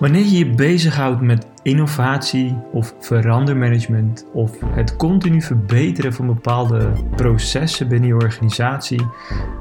Wanneer 0.00 0.24
je 0.24 0.38
je 0.38 0.50
bezighoudt 0.50 1.20
met 1.20 1.46
innovatie 1.62 2.56
of 2.72 2.94
verandermanagement 3.00 4.26
of 4.32 4.52
het 4.66 4.96
continu 4.96 5.42
verbeteren 5.42 6.12
van 6.12 6.26
bepaalde 6.26 6.92
processen 7.16 7.88
binnen 7.88 8.08
je 8.08 8.14
organisatie, 8.14 9.06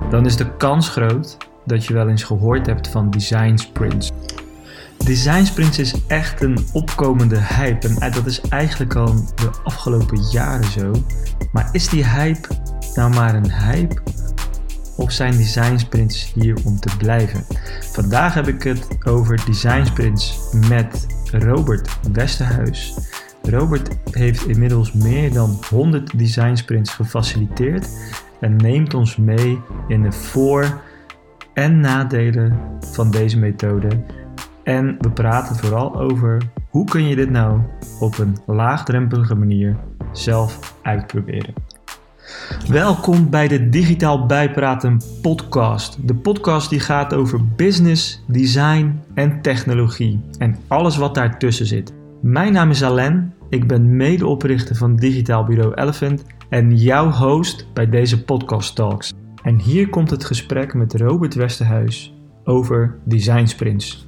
dan 0.10 0.26
is 0.26 0.36
de 0.36 0.56
kans 0.56 0.90
groot 0.90 1.38
dat 1.66 1.86
je 1.86 1.94
wel 1.94 2.10
eens 2.10 2.24
gehoord 2.24 2.66
hebt 2.66 2.88
van 2.88 3.10
design 3.10 3.58
sprints. 3.58 4.12
Design 4.98 5.44
sprints 5.44 5.80
is 5.80 6.06
echt 6.08 6.42
een 6.42 6.58
opkomende 6.74 7.40
hype 7.40 7.88
en 7.88 8.12
dat 8.12 8.26
is 8.26 8.42
eigenlijk 8.42 8.96
al 8.96 9.14
de 9.36 9.50
afgelopen 9.64 10.20
jaren 10.32 10.72
zo. 10.72 10.92
Maar 11.52 11.70
is 11.72 11.90
die 11.90 12.06
hype 12.06 12.48
nou 12.96 13.14
maar 13.14 13.36
een 13.36 13.52
hype 13.52 14.02
of 15.00 15.12
zijn 15.12 15.38
design 15.38 15.78
sprints 15.78 16.34
hier 16.34 16.58
om 16.66 16.80
te 16.80 16.98
blijven? 16.98 17.46
Vandaag 17.92 18.34
heb 18.34 18.48
ik 18.48 18.64
het 18.64 18.88
over 19.06 19.46
design 19.46 19.86
sprints 19.86 20.40
met 20.70 21.08
Robert 21.32 22.00
Westerhuis. 22.14 22.98
Robert 23.42 23.98
heeft 24.12 24.48
inmiddels 24.48 24.94
meer 24.94 25.34
dan 25.34 25.60
100 25.70 26.18
design 26.18 26.56
sprints 26.56 26.94
gefaciliteerd 26.94 27.88
en 28.40 28.56
neemt 28.56 28.94
ons 28.94 29.18
mee 29.18 29.60
in 29.88 30.02
de 30.04 30.12
voor- 30.12 30.82
en 31.54 31.80
nadelen 31.80 32.60
van 32.80 33.12
deze 33.12 33.38
methode. 33.38 33.88
En 34.64 34.96
we 35.00 35.12
praten 35.12 35.56
vooral 35.56 36.00
over 36.00 36.42
hoe 36.70 36.86
kun 36.86 37.08
je 37.08 37.16
dit 37.16 37.30
nou 37.30 37.62
op 38.00 38.18
een 38.18 38.38
laagdrempelige 38.46 39.36
manier 39.36 39.76
zelf 40.12 40.76
uitproberen. 40.82 41.54
Welkom 42.68 43.30
bij 43.30 43.48
de 43.48 43.70
Digitaal 43.70 44.26
Bijpraten 44.26 45.02
podcast. 45.22 46.08
De 46.08 46.16
podcast 46.16 46.70
die 46.70 46.80
gaat 46.80 47.14
over 47.14 47.46
business, 47.56 48.24
design 48.28 49.02
en 49.14 49.42
technologie 49.42 50.22
en 50.38 50.56
alles 50.68 50.98
wat 50.98 51.16
daartussen 51.16 51.66
zit. 51.66 51.94
Mijn 52.22 52.54
naam 52.54 52.70
is 52.70 52.84
Alain, 52.84 53.34
ik 53.50 53.68
ben 53.68 53.96
medeoprichter 53.96 54.76
van 54.76 54.96
Digitaal 54.96 55.44
Bureau 55.44 55.74
Elephant 55.74 56.24
en 56.50 56.78
jouw 56.78 57.12
host 57.12 57.74
bij 57.74 57.90
deze 57.90 58.24
podcast 58.24 58.76
talks. 58.76 59.14
En 59.44 59.60
hier 59.60 59.90
komt 59.90 60.10
het 60.10 60.26
gesprek 60.26 60.74
met 60.74 60.94
Robert 60.94 61.34
Westerhuis 61.34 62.14
over 62.44 63.00
design 63.06 63.46
sprints. 63.46 64.08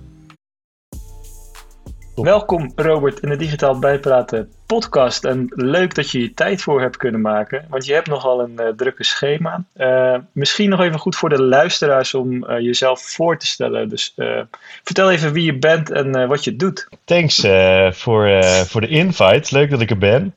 Welkom 2.16 2.72
Robert 2.75 3.19
in 3.19 3.30
de 3.30 3.35
Digitaal 3.35 3.80
Bijpraten 3.80 4.50
podcast. 4.80 5.25
En 5.25 5.45
leuk 5.55 5.95
dat 5.95 6.11
je 6.11 6.22
je 6.22 6.33
tijd 6.33 6.61
voor 6.61 6.81
hebt 6.81 6.97
kunnen 6.97 7.22
maken, 7.22 7.66
want 7.69 7.86
je 7.86 7.94
hebt 7.94 8.08
nogal 8.08 8.41
een 8.41 8.55
uh, 8.59 8.67
drukke 8.75 9.03
schema. 9.03 9.63
Uh, 9.75 10.16
misschien 10.31 10.69
nog 10.69 10.81
even 10.81 11.00
goed 11.00 11.16
voor 11.16 11.30
de 11.30 11.41
luisteraars 11.41 12.13
om 12.13 12.33
uh, 12.33 12.59
jezelf 12.59 13.02
voor 13.02 13.38
te 13.38 13.47
stellen. 13.47 13.89
Dus 13.89 14.13
vertel 14.83 15.11
even 15.11 15.33
wie 15.33 15.44
je 15.44 15.58
bent 15.58 15.91
en 15.91 16.28
wat 16.28 16.44
je 16.44 16.55
doet. 16.55 16.88
Thanks 17.03 17.39
voor, 17.89 18.44
voor 18.66 18.81
de 18.81 18.88
invite. 18.88 19.55
Leuk 19.55 19.69
dat 19.69 19.81
ik 19.81 19.89
er 19.89 19.97
ben. 19.97 20.36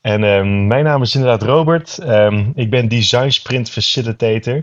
En 0.00 0.22
um, 0.22 0.66
mijn 0.66 0.84
naam 0.84 1.02
is 1.02 1.14
inderdaad 1.14 1.42
Robert. 1.42 1.98
Um, 2.02 2.52
ik 2.54 2.70
ben 2.70 2.88
Design 2.88 3.28
Sprint 3.28 3.70
Facilitator. 3.70 4.62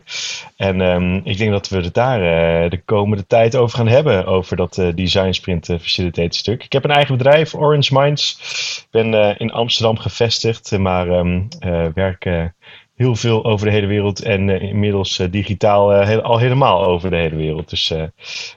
En 0.56 0.80
um, 0.80 1.22
ik 1.24 1.38
denk 1.38 1.52
dat 1.52 1.70
we 1.70 1.78
het 1.78 1.94
daar 1.94 2.20
de 2.70 2.82
komende 2.86 3.28
tijd 3.28 3.56
over 3.56 3.78
gaan 3.78 3.88
hebben. 3.88 4.26
Over 4.26 4.56
dat 4.56 4.82
Design 4.96 5.32
Sprint 5.32 5.66
Facilitator 5.66 6.34
stuk. 6.34 6.64
Ik 6.64 6.74
heb 6.74 6.84
een 6.84 6.92
eigen 6.92 7.18
bedrijf, 7.18 7.54
Orange 7.54 8.00
Minds. 8.00 8.40
Ik 8.80 8.88
ben 8.92 9.11
in 9.14 9.52
Amsterdam 9.52 9.98
gevestigd, 9.98 10.78
maar 10.78 11.08
werk 11.94 12.52
heel 12.96 13.16
veel 13.16 13.46
over 13.46 13.66
de 13.66 13.72
hele 13.72 13.88
wereld. 13.88 14.22
En 14.22 14.50
inmiddels 14.50 15.22
digitaal 15.30 15.94
al 16.22 16.38
helemaal 16.38 16.86
over 16.86 17.10
de 17.10 17.16
hele 17.16 17.36
wereld. 17.36 17.70
Dus 17.70 17.94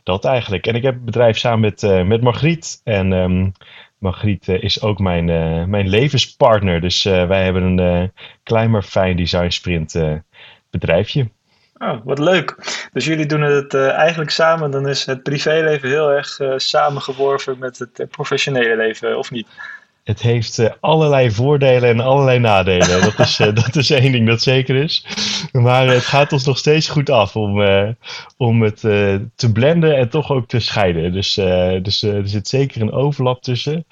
dat 0.03 0.25
eigenlijk. 0.25 0.67
En 0.67 0.75
ik 0.75 0.83
heb 0.83 0.95
een 0.95 1.05
bedrijf 1.05 1.39
samen 1.39 1.61
met, 1.61 2.07
met 2.07 2.21
Margriet. 2.21 2.81
En 2.85 3.53
Margriet 3.99 4.49
is 4.49 4.83
ook 4.83 4.99
mijn, 4.99 5.25
mijn 5.71 5.89
levenspartner. 5.89 6.81
Dus 6.81 7.03
wij 7.03 7.45
hebben 7.45 7.79
een 7.79 8.13
klein 8.43 8.71
maar 8.71 8.83
fijn 8.83 9.17
design 9.17 9.49
sprint 9.49 10.01
bedrijfje. 10.71 11.29
Oh, 11.79 11.99
wat 12.05 12.19
leuk. 12.19 12.57
Dus 12.93 13.05
jullie 13.05 13.27
doen 13.27 13.41
het 13.41 13.75
eigenlijk 13.75 14.31
samen. 14.31 14.71
Dan 14.71 14.89
is 14.89 15.07
het 15.07 15.23
privéleven 15.23 15.89
heel 15.89 16.11
erg 16.11 16.39
samengeworven 16.57 17.59
met 17.59 17.79
het 17.79 18.07
professionele 18.11 18.77
leven, 18.77 19.19
of 19.19 19.31
niet? 19.31 19.49
Het 20.05 20.23
heeft 20.23 20.59
uh, 20.59 20.71
allerlei 20.81 21.31
voordelen 21.31 21.89
en 21.89 22.01
allerlei 22.01 22.39
nadelen. 22.39 23.01
Dat 23.01 23.19
is, 23.19 23.41
uh, 23.41 23.55
dat 23.65 23.77
is 23.77 23.91
één 23.91 24.13
ding 24.13 24.27
dat 24.27 24.43
zeker 24.43 24.77
is. 24.77 25.07
Maar 25.53 25.87
het 25.87 26.05
gaat 26.05 26.33
ons 26.33 26.47
nog 26.47 26.59
steeds 26.59 26.89
goed 26.89 27.11
af 27.11 27.37
om, 27.37 27.61
uh, 27.61 27.89
om 28.37 28.63
het 28.63 28.81
te 29.35 29.53
blenden 29.53 29.97
en 29.97 30.09
toch 30.09 30.31
ook 30.31 30.49
te 30.49 30.61
scheiden. 30.61 31.13
Dus, 31.13 31.35
dus 31.83 32.03
er 32.03 32.29
zit 32.29 32.49
zeker 32.49 32.81
een 32.81 32.93
overlap 32.93 33.43
tussen. 33.43 33.85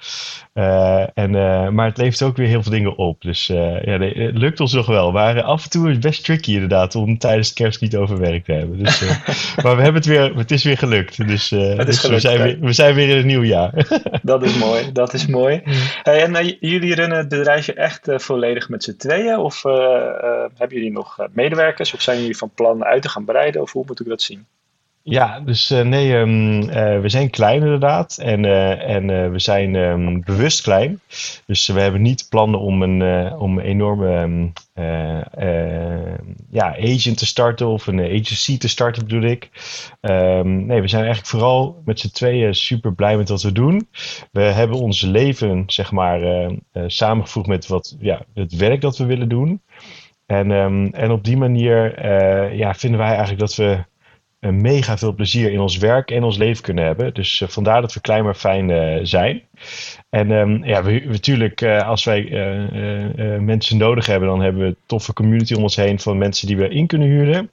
en, 1.13 1.31
maar 1.73 1.85
het 1.85 1.97
levert 1.97 2.21
ook 2.21 2.37
weer 2.37 2.47
heel 2.47 2.63
veel 2.63 2.71
dingen 2.71 2.97
op. 2.97 3.21
Dus 3.21 3.47
ja, 3.47 3.97
nee, 3.97 4.13
het 4.13 4.37
lukt 4.37 4.59
ons 4.59 4.73
nog 4.73 4.85
wel. 4.85 5.11
Maar 5.11 5.41
af 5.41 5.63
en 5.63 5.69
toe 5.69 5.87
is 5.87 5.93
het 5.93 6.03
best 6.03 6.23
tricky 6.23 6.53
inderdaad 6.53 6.95
om 6.95 7.17
tijdens 7.17 7.53
kerst 7.53 7.81
niet 7.81 7.95
overwerkt 7.95 8.45
te 8.45 8.51
hebben. 8.51 8.83
Dus, 8.83 9.01
maar 9.63 9.75
we 9.75 9.81
hebben 9.81 10.01
het 10.01 10.05
weer, 10.05 10.35
het 10.35 10.51
is 10.51 10.63
weer 10.63 10.77
gelukt. 10.77 11.27
Dus, 11.27 11.49
dus 11.49 11.99
gelukt, 11.99 12.07
we, 12.07 12.19
zijn 12.19 12.41
weer, 12.41 12.57
we 12.59 12.73
zijn 12.73 12.95
weer 12.95 13.09
in 13.09 13.17
het 13.17 13.25
nieuwe 13.25 13.47
jaar. 13.47 13.71
dat 14.21 14.43
is 14.43 14.57
mooi, 14.57 14.91
dat 14.91 15.13
is 15.13 15.25
mooi. 15.25 15.61
En 16.03 16.31
uh, 16.31 16.59
jullie 16.59 16.95
runnen 16.95 17.17
het 17.17 17.27
bedrijfje 17.27 17.73
echt 17.73 18.07
uh, 18.07 18.19
volledig 18.19 18.69
met 18.69 18.83
z'n 18.83 18.95
tweeën? 18.95 19.37
Of 19.37 19.63
uh, 19.63 19.73
hebben 20.57 20.77
jullie 20.77 20.91
nog 20.91 21.27
medewerkers? 21.31 21.93
Of 21.93 22.01
zijn 22.01 22.19
jullie 22.19 22.37
van 22.37 22.49
plan 22.53 22.83
uit 22.83 23.01
te 23.01 23.09
gaan 23.09 23.25
breiden? 23.25 23.61
Of 23.61 23.71
hoe 23.71 23.83
moet 23.87 23.99
ik 23.99 24.07
dat 24.07 24.21
zien? 24.21 24.47
Ja, 25.05 25.39
dus 25.39 25.69
nee, 25.69 26.15
um, 26.15 26.65
we 27.01 27.09
zijn 27.09 27.29
klein 27.29 27.61
inderdaad. 27.61 28.17
En, 28.17 28.45
en 28.79 29.31
we 29.31 29.39
zijn 29.39 29.75
um, 29.75 30.23
bewust 30.23 30.61
klein. 30.61 30.99
Dus 31.45 31.67
we 31.67 31.79
hebben 31.79 32.01
niet 32.01 32.25
plannen 32.29 32.59
om 32.59 32.81
een, 32.81 33.31
om 33.37 33.57
een 33.57 33.65
enorme 33.65 34.21
um, 34.21 34.53
ja, 36.49 36.77
agent 36.77 37.17
te 37.17 37.25
starten 37.25 37.67
of 37.67 37.87
een 37.87 37.99
agency 37.99 38.57
te 38.57 38.67
starten, 38.67 39.03
bedoel 39.03 39.29
ik. 39.29 39.49
nee, 40.43 40.81
we 40.81 40.87
zijn 40.87 41.03
eigenlijk 41.03 41.27
vooral 41.27 41.81
met 41.85 41.99
z'n 41.99 42.11
tweeën 42.11 42.55
super 42.55 42.93
blij 42.93 43.17
met 43.17 43.29
wat 43.29 43.41
we 43.41 43.51
doen. 43.51 43.87
We 44.31 44.41
hebben 44.41 44.77
ons 44.77 45.01
leven, 45.01 45.63
zeg 45.65 45.91
maar, 45.91 46.49
samengevoegd 46.87 47.47
met 47.47 47.67
wat, 47.67 47.95
ja, 47.99 48.21
het 48.33 48.55
werk 48.55 48.81
dat 48.81 48.97
we 48.97 49.05
willen 49.05 49.29
doen. 49.29 49.61
En, 50.25 50.51
en 50.91 51.11
op 51.11 51.23
die 51.23 51.37
manier 51.37 52.05
ja, 52.55 52.73
vinden 52.73 52.99
wij 52.99 53.09
eigenlijk 53.09 53.39
dat 53.39 53.55
we 53.55 53.83
mega 54.51 54.97
veel 54.97 55.13
plezier 55.13 55.51
in 55.51 55.59
ons 55.59 55.77
werk 55.77 56.11
en 56.11 56.23
ons 56.23 56.37
leven 56.37 56.63
kunnen 56.63 56.85
hebben. 56.85 57.13
Dus 57.13 57.41
uh, 57.41 57.49
vandaar 57.49 57.81
dat 57.81 57.93
we 57.93 58.01
klein 58.01 58.23
maar 58.23 58.35
fijn 58.35 58.69
uh, 58.69 58.99
zijn. 59.03 59.41
En 60.09 60.31
um, 60.31 60.65
ja, 60.65 60.83
we, 60.83 61.03
natuurlijk, 61.05 61.61
uh, 61.61 61.87
als 61.87 62.03
wij 62.03 62.21
mensen 63.39 63.77
nodig 63.77 64.05
hebben, 64.05 64.29
dan 64.29 64.41
hebben 64.41 64.61
we 64.61 64.67
een 64.67 64.77
toffe 64.85 65.13
community 65.13 65.53
om 65.53 65.63
ons 65.63 65.75
heen 65.75 65.99
van 65.99 66.17
mensen 66.17 66.47
die 66.47 66.57
we 66.57 66.69
in 66.69 66.87
kunnen 66.87 67.07
huren. 67.07 67.51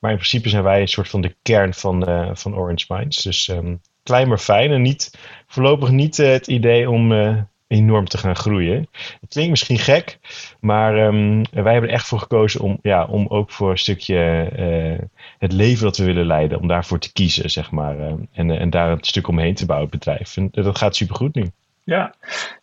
Maar 0.00 0.10
in 0.10 0.16
principe 0.16 0.48
zijn 0.48 0.62
wij 0.62 0.80
een 0.80 0.88
soort 0.88 1.08
van 1.08 1.20
de 1.20 1.34
kern 1.42 1.74
van, 1.74 2.04
van 2.36 2.56
Orange 2.56 2.84
Minds. 2.88 3.22
Dus 3.22 3.48
um, 3.48 3.80
klein 4.02 4.28
maar 4.28 4.38
fijn 4.38 4.70
en 4.70 4.82
niet, 4.82 5.18
voorlopig 5.46 5.90
niet 5.90 6.16
het 6.16 6.46
idee 6.46 6.90
om 6.90 7.12
enorm 7.74 8.08
te 8.08 8.18
gaan 8.18 8.36
groeien. 8.36 8.88
Het 9.20 9.28
klinkt 9.28 9.50
misschien 9.50 9.78
gek, 9.78 10.18
maar 10.60 11.06
um, 11.06 11.42
wij 11.50 11.72
hebben 11.72 11.90
er 11.90 11.96
echt 11.96 12.06
voor 12.06 12.18
gekozen 12.18 12.60
om, 12.60 12.78
ja, 12.82 13.04
om 13.04 13.26
ook 13.28 13.50
voor 13.50 13.70
een 13.70 13.78
stukje 13.78 14.50
uh, 14.58 15.06
het 15.38 15.52
leven 15.52 15.84
dat 15.84 15.96
we 15.96 16.04
willen 16.04 16.26
leiden, 16.26 16.60
om 16.60 16.68
daarvoor 16.68 16.98
te 16.98 17.12
kiezen, 17.12 17.50
zeg 17.50 17.70
maar. 17.70 17.98
Uh, 17.98 18.12
en, 18.32 18.50
en 18.50 18.70
daar 18.70 18.90
een 18.90 18.98
stuk 19.00 19.28
omheen 19.28 19.54
te 19.54 19.66
bouwen, 19.66 19.90
het 19.90 19.98
bedrijf. 19.98 20.36
En 20.36 20.48
dat 20.52 20.78
gaat 20.78 20.96
supergoed 20.96 21.34
nu. 21.34 21.50
Ja. 21.84 22.14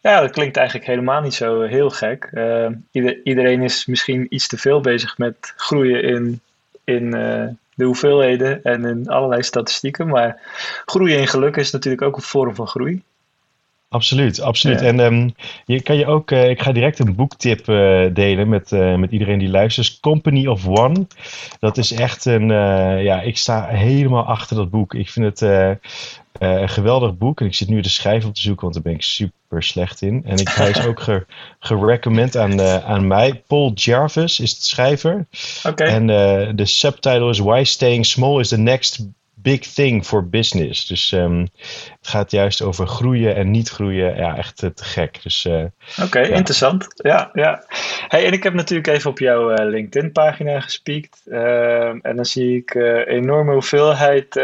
ja, 0.02 0.22
dat 0.22 0.32
klinkt 0.32 0.58
eigenlijk 0.58 0.88
helemaal 0.88 1.22
niet 1.22 1.34
zo 1.34 1.62
heel 1.62 1.90
gek. 1.90 2.30
Ieder, 2.92 3.20
iedereen 3.24 3.62
is 3.62 3.86
misschien 3.86 4.26
iets 4.30 4.48
te 4.48 4.58
veel 4.58 4.82
bezig 4.82 5.18
met 5.18 5.54
groeien 5.56 6.04
in, 6.04 6.42
in 6.84 7.10
de 7.76 7.84
hoeveelheden 7.86 8.64
en 8.64 8.86
in 8.86 9.08
allerlei 9.08 9.44
statistieken. 9.44 10.08
Maar 10.08 10.40
groeien 10.86 11.20
in 11.20 11.28
geluk 11.28 11.56
is 11.56 11.72
natuurlijk 11.72 12.02
ook 12.02 12.16
een 12.16 12.22
vorm 12.22 12.56
van 12.56 12.68
groei. 12.68 13.02
Absoluut, 13.92 14.42
absoluut. 14.42 14.80
Ja. 14.80 14.86
En 14.86 15.00
um, 15.00 15.34
je 15.66 15.82
kan 15.82 15.96
je 15.96 16.06
ook, 16.06 16.32
uh, 16.32 16.50
ik 16.50 16.62
ga 16.62 16.72
direct 16.72 17.00
een 17.00 17.16
boektip 17.16 17.68
uh, 17.68 18.06
delen 18.14 18.50
met, 18.50 18.72
uh, 18.72 18.96
met 18.96 19.12
iedereen 19.12 19.40
die 19.40 19.50
luistert. 19.50 20.00
Company 20.00 20.48
of 20.48 20.68
One. 20.68 21.08
Dat 21.60 21.78
is 21.78 21.92
echt 21.92 22.26
een, 22.26 22.48
ja, 23.04 23.22
ik 23.22 23.38
sta 23.38 23.68
helemaal 23.68 24.24
achter 24.24 24.56
dat 24.56 24.70
boek. 24.70 24.94
Ik 24.94 25.10
vind 25.10 25.26
het 25.26 25.42
een 26.40 26.70
geweldig 26.70 27.18
boek. 27.18 27.40
En 27.40 27.46
ik 27.46 27.56
zit 27.56 27.68
nu 27.68 27.82
de 27.82 27.90
schrijver 27.90 28.30
op 28.30 28.36
te 28.36 28.42
zoeken, 28.42 28.62
want 28.62 28.74
daar 28.74 28.84
ben 28.84 28.94
ik 28.94 29.02
super 29.02 29.64
slecht 29.64 30.02
in. 30.02 30.22
En 30.26 30.38
ik, 30.38 30.50
hij 30.50 30.70
is 30.70 30.86
ook 30.92 31.04
gerecommend 31.60 32.38
aan, 32.38 32.62
aan 32.62 33.08
mij. 33.08 33.44
Paul 33.48 33.72
Jarvis 33.74 34.40
is 34.40 34.56
de 34.56 34.64
schrijver. 34.64 35.28
Okay. 35.64 35.88
En 35.88 36.08
de 36.56 36.66
subtitle 36.66 37.30
is 37.30 37.40
Why 37.40 37.64
Staying 37.64 38.06
Small 38.06 38.40
is 38.40 38.48
the 38.48 38.58
Next 38.58 39.06
big 39.42 39.60
thing 39.60 40.06
for 40.06 40.30
business. 40.30 40.88
Dus 40.88 41.12
um, 41.12 41.48
het 42.00 42.08
gaat 42.08 42.32
juist 42.32 42.62
over 42.62 42.88
groeien 42.88 43.36
en 43.36 43.52
niet 43.52 43.70
groeien. 43.70 44.16
Ja, 44.16 44.38
echt 44.38 44.58
te 44.58 44.72
gek. 44.76 45.24
Dus, 45.24 45.46
uh, 45.46 45.64
Oké, 46.04 46.20
interessant. 46.20 46.88
Ja, 46.96 47.30
ja. 47.34 47.64
Hey, 48.08 48.26
en 48.26 48.34
ik 48.34 48.44
heb 48.44 48.54
natuurlijk 48.54 48.88
even 48.88 49.10
op 49.10 49.20
jouw 49.20 49.52
uh, 49.52 49.70
LinkedIn-pagina 49.70 50.60
gespiekt. 50.60 51.22
Ehm, 51.30 52.00
en 52.02 52.16
dan 52.16 52.26
zie 52.26 52.58
ik 52.58 52.76
enorme 53.06 53.54
hoeveelheid. 53.54 54.36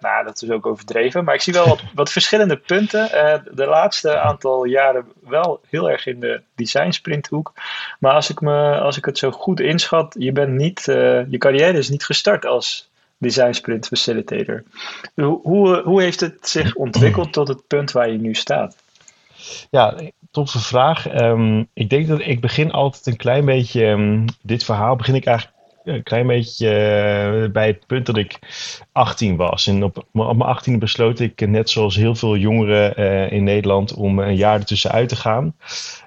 nou, 0.00 0.24
dat 0.24 0.42
is 0.42 0.50
ook 0.50 0.66
overdreven. 0.66 1.24
Maar 1.24 1.34
ik 1.34 1.40
zie 1.40 1.52
wel 1.52 1.68
wat, 1.68 1.82
wat 1.94 2.12
verschillende 2.12 2.56
punten. 2.56 3.08
de 3.54 3.66
laatste 3.66 4.18
aantal 4.18 4.64
jaren 4.64 5.04
wel 5.20 5.60
heel 5.70 5.90
erg 5.90 6.06
in 6.06 6.20
de 6.20 6.40
design 6.54 6.90
sprinthoek. 6.90 7.52
Maar 7.98 8.12
als 8.12 8.30
ik, 8.30 8.40
me, 8.40 8.80
als 8.80 8.96
ik 8.96 9.04
het 9.04 9.18
zo 9.18 9.30
goed 9.30 9.60
inschat, 9.60 10.14
je 10.18 10.32
bent 10.32 10.52
niet, 10.52 10.82
je 11.28 11.36
carrière 11.38 11.78
is 11.78 11.88
niet 11.88 12.04
gestart 12.04 12.46
als 12.46 12.90
Design 13.22 13.52
Sprint 13.52 13.86
Facilitator. 13.86 14.62
Hoe, 15.14 15.40
hoe, 15.42 15.82
hoe 15.82 16.02
heeft 16.02 16.20
het 16.20 16.48
zich 16.48 16.74
ontwikkeld 16.74 17.32
tot 17.32 17.48
het 17.48 17.66
punt 17.66 17.92
waar 17.92 18.10
je 18.10 18.18
nu 18.18 18.34
staat? 18.34 18.76
Ja, 19.70 19.96
toffe 20.30 20.58
vraag. 20.58 21.20
Um, 21.20 21.68
ik 21.72 21.90
denk 21.90 22.08
dat 22.08 22.20
ik 22.20 22.40
begin 22.40 22.70
altijd 22.70 23.06
een 23.06 23.16
klein 23.16 23.44
beetje, 23.44 23.86
um, 23.86 24.24
dit 24.42 24.64
verhaal 24.64 24.96
begin 24.96 25.14
ik 25.14 25.24
eigenlijk 25.24 25.56
een 25.84 26.02
klein 26.02 26.26
beetje 26.26 26.66
uh, 27.44 27.52
bij 27.52 27.66
het 27.66 27.86
punt 27.86 28.06
dat 28.06 28.16
ik 28.16 28.38
18 28.92 29.36
was. 29.36 29.66
En 29.66 29.84
op, 29.84 30.06
op 30.12 30.36
mijn 30.36 30.56
18e 30.58 30.78
besloot 30.78 31.20
ik, 31.20 31.48
net 31.48 31.70
zoals 31.70 31.96
heel 31.96 32.14
veel 32.14 32.36
jongeren 32.36 33.00
uh, 33.00 33.32
in 33.32 33.44
Nederland, 33.44 33.94
om 33.94 34.18
een 34.18 34.36
jaar 34.36 34.58
ertussenuit 34.58 35.08
te 35.08 35.16
gaan. 35.16 35.54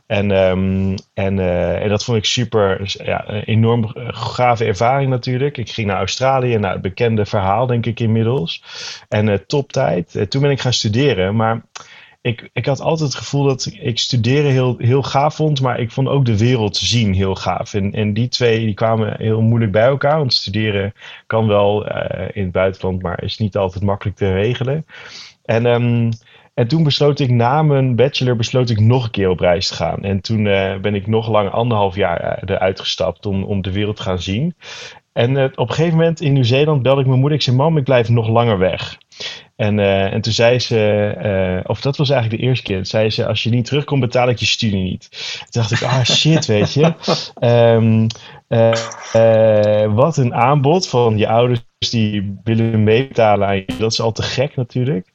En, 0.08 0.32
um, 0.32 0.96
en, 1.14 1.38
uh, 1.38 1.82
en 1.82 1.90
dat 1.90 2.04
vond 2.04 2.18
ik 2.18 2.26
super, 2.26 2.96
ja, 3.04 3.30
enorm 3.30 3.92
gave 4.08 4.66
ervaring 4.66 5.10
natuurlijk. 5.10 5.58
Ik 5.58 5.70
ging 5.70 5.88
naar 5.88 5.98
Australië, 5.98 6.58
naar 6.58 6.72
het 6.72 6.82
bekende 6.82 7.26
verhaal 7.26 7.68
denk 7.68 7.86
ik 7.86 8.00
inmiddels. 8.00 8.64
En 9.10 9.46
toptijd. 9.48 10.16
Uh, 10.16 10.24
toen 10.24 10.42
ben 10.42 10.52
ik 10.52 10.62
gaan 10.62 10.74
studeren, 10.74 11.36
maar 11.36 11.62
ik, 12.26 12.50
ik 12.54 12.66
had 12.66 12.80
altijd 12.80 13.10
het 13.10 13.18
gevoel 13.18 13.44
dat 13.44 13.72
ik 13.80 14.00
studeren 14.00 14.52
heel, 14.52 14.76
heel 14.78 15.04
gaaf 15.04 15.36
vond, 15.36 15.62
maar 15.62 15.80
ik 15.80 15.92
vond 15.92 16.08
ook 16.08 16.26
de 16.26 16.38
wereld 16.38 16.78
zien 16.78 17.14
heel 17.14 17.36
gaaf. 17.36 17.74
En, 17.74 17.94
en 17.94 18.14
die 18.14 18.28
twee 18.28 18.66
die 18.66 18.74
kwamen 18.74 19.16
heel 19.18 19.42
moeilijk 19.42 19.72
bij 19.72 19.86
elkaar, 19.86 20.18
want 20.18 20.34
studeren 20.34 20.94
kan 21.28 21.48
wel 21.48 21.88
in 22.34 22.44
het 22.44 22.52
buitenland, 22.52 23.02
maar 23.02 23.24
is 23.24 23.38
niet 23.38 23.58
altijd 23.58 23.84
makkelijk 23.84 24.18
te 24.18 24.34
regelen. 24.34 24.86
En... 25.44 25.66
Um, 25.66 26.10
en 26.54 26.68
toen 26.68 26.84
besloot 26.84 27.20
ik 27.20 27.30
na 27.30 27.62
mijn 27.62 27.96
bachelor 27.96 28.36
besloot 28.36 28.70
ik 28.70 28.80
nog 28.80 29.04
een 29.04 29.12
keer 29.12 29.30
op 29.30 29.40
reis 29.40 29.68
te 29.68 29.74
gaan. 29.74 30.04
En 30.04 30.22
toen 30.22 30.46
uh, 30.46 30.76
ben 30.78 30.96
ik 30.96 31.08
nog 31.08 31.30
lang 31.30 31.50
anderhalf 31.52 31.96
jaar 31.96 32.44
uh, 32.44 32.56
eruit 32.56 32.80
gestapt 32.80 33.26
om, 33.26 33.44
om 33.44 33.62
de 33.62 33.72
wereld 33.72 33.96
te 33.96 34.02
gaan 34.02 34.22
zien. 34.22 34.56
En 35.14 35.38
op 35.58 35.70
een 35.70 35.76
gegeven 35.76 35.98
moment 35.98 36.22
in 36.22 36.34
Nieuw-Zeeland 36.34 36.82
belde 36.82 37.02
ik 37.02 37.08
mijn 37.08 37.20
moeder. 37.20 37.38
Ik 37.38 37.44
zei, 37.44 37.56
mam, 37.56 37.78
ik 37.78 37.84
blijf 37.84 38.10
nog 38.10 38.28
langer 38.28 38.58
weg. 38.58 38.98
En, 39.56 39.78
uh, 39.78 40.14
en 40.14 40.22
toen 40.22 40.34
zei 40.34 40.60
ze, 40.60 41.14
uh, 41.64 41.70
of 41.70 41.82
dat 41.82 41.98
was 41.98 42.10
eigenlijk 42.10 42.42
de 42.42 42.48
eerste 42.48 42.64
keer, 42.64 42.86
zei 42.86 43.10
ze, 43.10 43.28
als 43.28 43.44
je 43.44 43.50
niet 43.50 43.66
terugkomt, 43.66 44.02
betaal 44.02 44.30
ik 44.30 44.40
je 44.40 44.46
studie 44.46 44.84
niet. 44.84 45.10
Toen 45.50 45.62
dacht 45.62 45.72
ik, 45.72 45.84
ah 45.84 46.04
shit, 46.04 46.46
weet 46.46 46.74
je. 46.74 46.94
Um, 47.40 48.08
uh, 49.16 49.94
wat 49.94 50.18
een 50.18 50.34
aanbod 50.34 50.88
van 50.88 51.18
je 51.18 51.28
ouders 51.28 51.62
die 51.90 52.40
willen 52.44 52.84
meebetalen 52.84 53.48
aan 53.48 53.56
je. 53.56 53.66
Dat 53.78 53.92
is 53.92 54.02
al 54.02 54.12
te 54.12 54.22
gek 54.22 54.56
natuurlijk. 54.56 55.08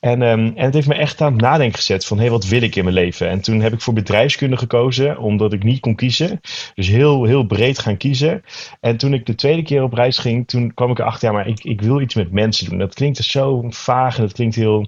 En, 0.00 0.22
um, 0.22 0.52
en 0.56 0.64
het 0.64 0.74
heeft 0.74 0.88
me 0.88 0.94
echt 0.94 1.20
aan 1.20 1.32
het 1.32 1.40
nadenken 1.40 1.76
gezet 1.76 2.06
van, 2.06 2.16
hé, 2.16 2.22
hey, 2.22 2.32
wat 2.32 2.46
wil 2.46 2.62
ik 2.62 2.76
in 2.76 2.84
mijn 2.84 2.96
leven? 2.96 3.28
En 3.28 3.40
toen 3.40 3.60
heb 3.60 3.72
ik 3.72 3.80
voor 3.80 3.94
bedrijfskunde 3.94 4.56
gekozen, 4.56 5.18
omdat 5.18 5.52
ik 5.52 5.62
niet 5.62 5.80
kon 5.80 5.94
kiezen. 5.94 6.40
Dus 6.74 6.88
heel, 6.88 7.24
heel 7.24 7.46
breed 7.46 7.78
gaan 7.78 7.96
kiezen. 7.96 8.42
En 8.80 8.96
toen 8.96 9.14
ik 9.14 9.26
de 9.26 9.34
tweede 9.34 9.62
keer 9.62 9.82
op 9.82 9.92
reis 9.92 10.18
ging, 10.18 10.48
toen 10.48 10.74
kwam 10.74 10.90
ik 10.90 10.98
erachter, 10.98 11.28
ja, 11.28 11.34
maar 11.34 11.48
ik, 11.48 11.64
ik 11.64 11.80
wil 11.80 12.00
iets 12.00 12.14
met 12.14 12.32
mensen 12.32 12.70
doen. 12.70 12.78
Dat 12.78 12.94
klinkt 12.94 13.16
zo 13.16 13.64
vaag 13.68 14.16
en 14.16 14.22
dat 14.22 14.32
klinkt 14.32 14.54
heel, 14.54 14.86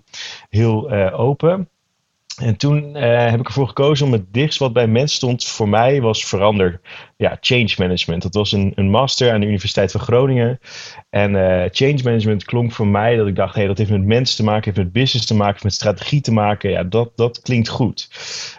heel 0.49 0.93
uh, 0.93 1.20
open. 1.20 1.69
En 2.38 2.56
toen 2.56 2.96
uh, 2.96 3.31
heb 3.31 3.40
ik 3.40 3.46
ervoor 3.46 3.69
gekozen 3.69 4.06
om 4.06 4.12
het 4.12 4.32
dichtst 4.32 4.58
wat 4.58 4.73
bij 4.73 4.87
mensen 4.87 5.17
stond 5.17 5.44
voor 5.44 5.69
mij 5.69 6.00
was 6.00 6.25
verander. 6.25 6.81
Ja, 7.17 7.37
change 7.40 7.75
management. 7.79 8.23
Dat 8.23 8.35
was 8.35 8.52
een, 8.52 8.73
een 8.75 8.90
master 8.90 9.32
aan 9.32 9.40
de 9.40 9.46
Universiteit 9.46 9.93
van 9.93 10.00
Groningen. 10.00 10.58
En 11.11 11.35
uh, 11.35 11.64
change 11.70 12.00
management 12.02 12.44
klonk 12.44 12.73
voor 12.73 12.87
mij 12.87 13.17
dat 13.17 13.26
ik 13.26 13.37
dacht, 13.37 13.55
hé, 13.55 13.58
hey, 13.58 13.69
dat 13.69 13.79
heeft 13.79 13.90
met 13.90 14.05
mensen 14.05 14.37
te 14.37 14.44
maken, 14.44 14.64
heeft 14.64 14.76
met 14.76 14.93
business 14.93 15.26
te 15.26 15.35
maken, 15.35 15.52
heeft 15.52 15.64
met 15.64 15.75
strategie 15.75 16.20
te 16.20 16.32
maken. 16.32 16.70
Ja, 16.70 16.85
dat, 16.85 17.11
dat 17.14 17.40
klinkt 17.43 17.69
goed. 17.69 18.08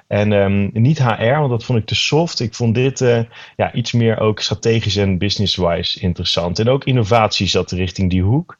En 0.08 0.32
um, 0.32 0.70
niet 0.74 1.04
HR, 1.04 1.24
want 1.24 1.50
dat 1.50 1.64
vond 1.64 1.80
ik 1.80 1.86
te 1.86 1.96
soft. 1.96 2.40
Ik 2.40 2.56
vond 2.56 2.76
dit 2.76 3.02
uh, 3.02 3.20
ja, 3.56 3.74
iets 3.74 3.92
meer 3.92 4.20
ook 4.20 4.40
strategisch 4.40 4.96
en 4.96 5.18
business-wise 5.18 6.00
interessant. 6.00 6.60
En 6.60 6.70
ook 6.70 6.84
innovatie 6.84 7.48
zat 7.48 7.72
richting 7.72 8.10
die 8.10 8.24
hoek. 8.24 8.58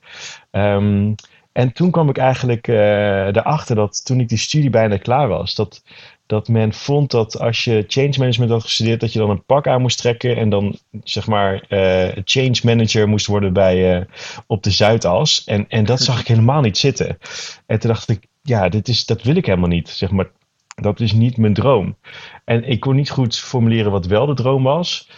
Um, 0.52 1.16
en 1.60 1.74
toen 1.74 1.92
kwam 1.92 2.10
ik 2.10 2.18
eigenlijk 2.18 2.68
uh, 2.68 3.26
erachter 3.26 3.76
dat 3.76 4.06
toen 4.06 4.20
ik 4.20 4.30
die 4.30 4.38
studie 4.38 4.70
bijna 4.70 4.98
klaar 4.98 5.28
was, 5.28 5.56
dat, 5.56 5.84
dat 6.26 6.48
men 6.48 6.74
vond 6.74 7.12
dat 7.12 7.40
als 7.40 7.64
je 7.64 7.84
change 7.88 8.14
management 8.18 8.52
had 8.52 8.64
gestudeerd, 8.64 9.00
dat 9.00 9.14
je 9.14 9.20
dan 9.20 9.30
een 9.30 9.46
pak 9.46 9.68
aan 9.68 9.82
moest 9.82 9.98
trekken 9.98 10.36
en 10.38 10.50
dan 10.50 10.78
zeg 11.04 11.28
maar 11.28 11.54
uh, 11.70 12.08
change 12.24 12.60
manager 12.64 13.08
moest 13.08 13.26
worden 13.26 13.54
bij, 13.54 14.00
uh, 14.00 14.06
op 14.48 14.64
de 14.64 14.72
Zuidas. 14.72 15.44
En, 15.44 15.66
en 15.68 15.86
dat 15.86 16.02
zag 16.02 16.20
ik 16.20 16.28
helemaal 16.34 16.62
niet 16.62 16.78
zitten. 16.78 17.18
En 17.66 17.80
toen 17.80 17.90
dacht 17.90 18.10
ik, 18.10 18.28
ja, 18.42 18.70
dit 18.70 18.88
is, 18.88 19.06
dat 19.06 19.22
wil 19.24 19.36
ik 19.36 19.46
helemaal 19.46 19.70
niet. 19.70 19.90
Zeg 19.90 20.12
maar, 20.12 20.32
dat 20.76 21.00
is 21.00 21.14
niet 21.14 21.38
mijn 21.38 21.54
droom. 21.54 21.98
En 22.46 22.64
ik 22.64 22.80
kon 22.80 22.96
niet 22.96 23.10
goed 23.10 23.40
formuleren 23.40 23.92
wat 23.92 24.06
wel 24.06 24.26
de 24.26 24.34
droom 24.34 24.64
was. 24.64 25.10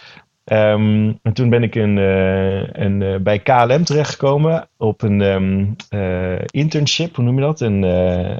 Um, 0.52 1.18
en 1.22 1.32
toen 1.32 1.48
ben 1.48 1.62
ik 1.62 1.74
een, 1.74 1.96
een, 1.96 3.00
uh, 3.00 3.16
bij 3.16 3.38
KLM 3.38 3.84
terechtgekomen 3.84 4.68
op 4.76 5.02
een 5.02 5.20
um, 5.20 5.76
uh, 5.90 6.38
internship, 6.46 7.16
hoe 7.16 7.24
noem 7.24 7.34
je 7.34 7.40
dat? 7.40 7.60
Een, 7.60 7.82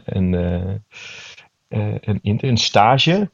een, 0.05 0.33
een, 2.23 2.57
stage. 2.57 3.31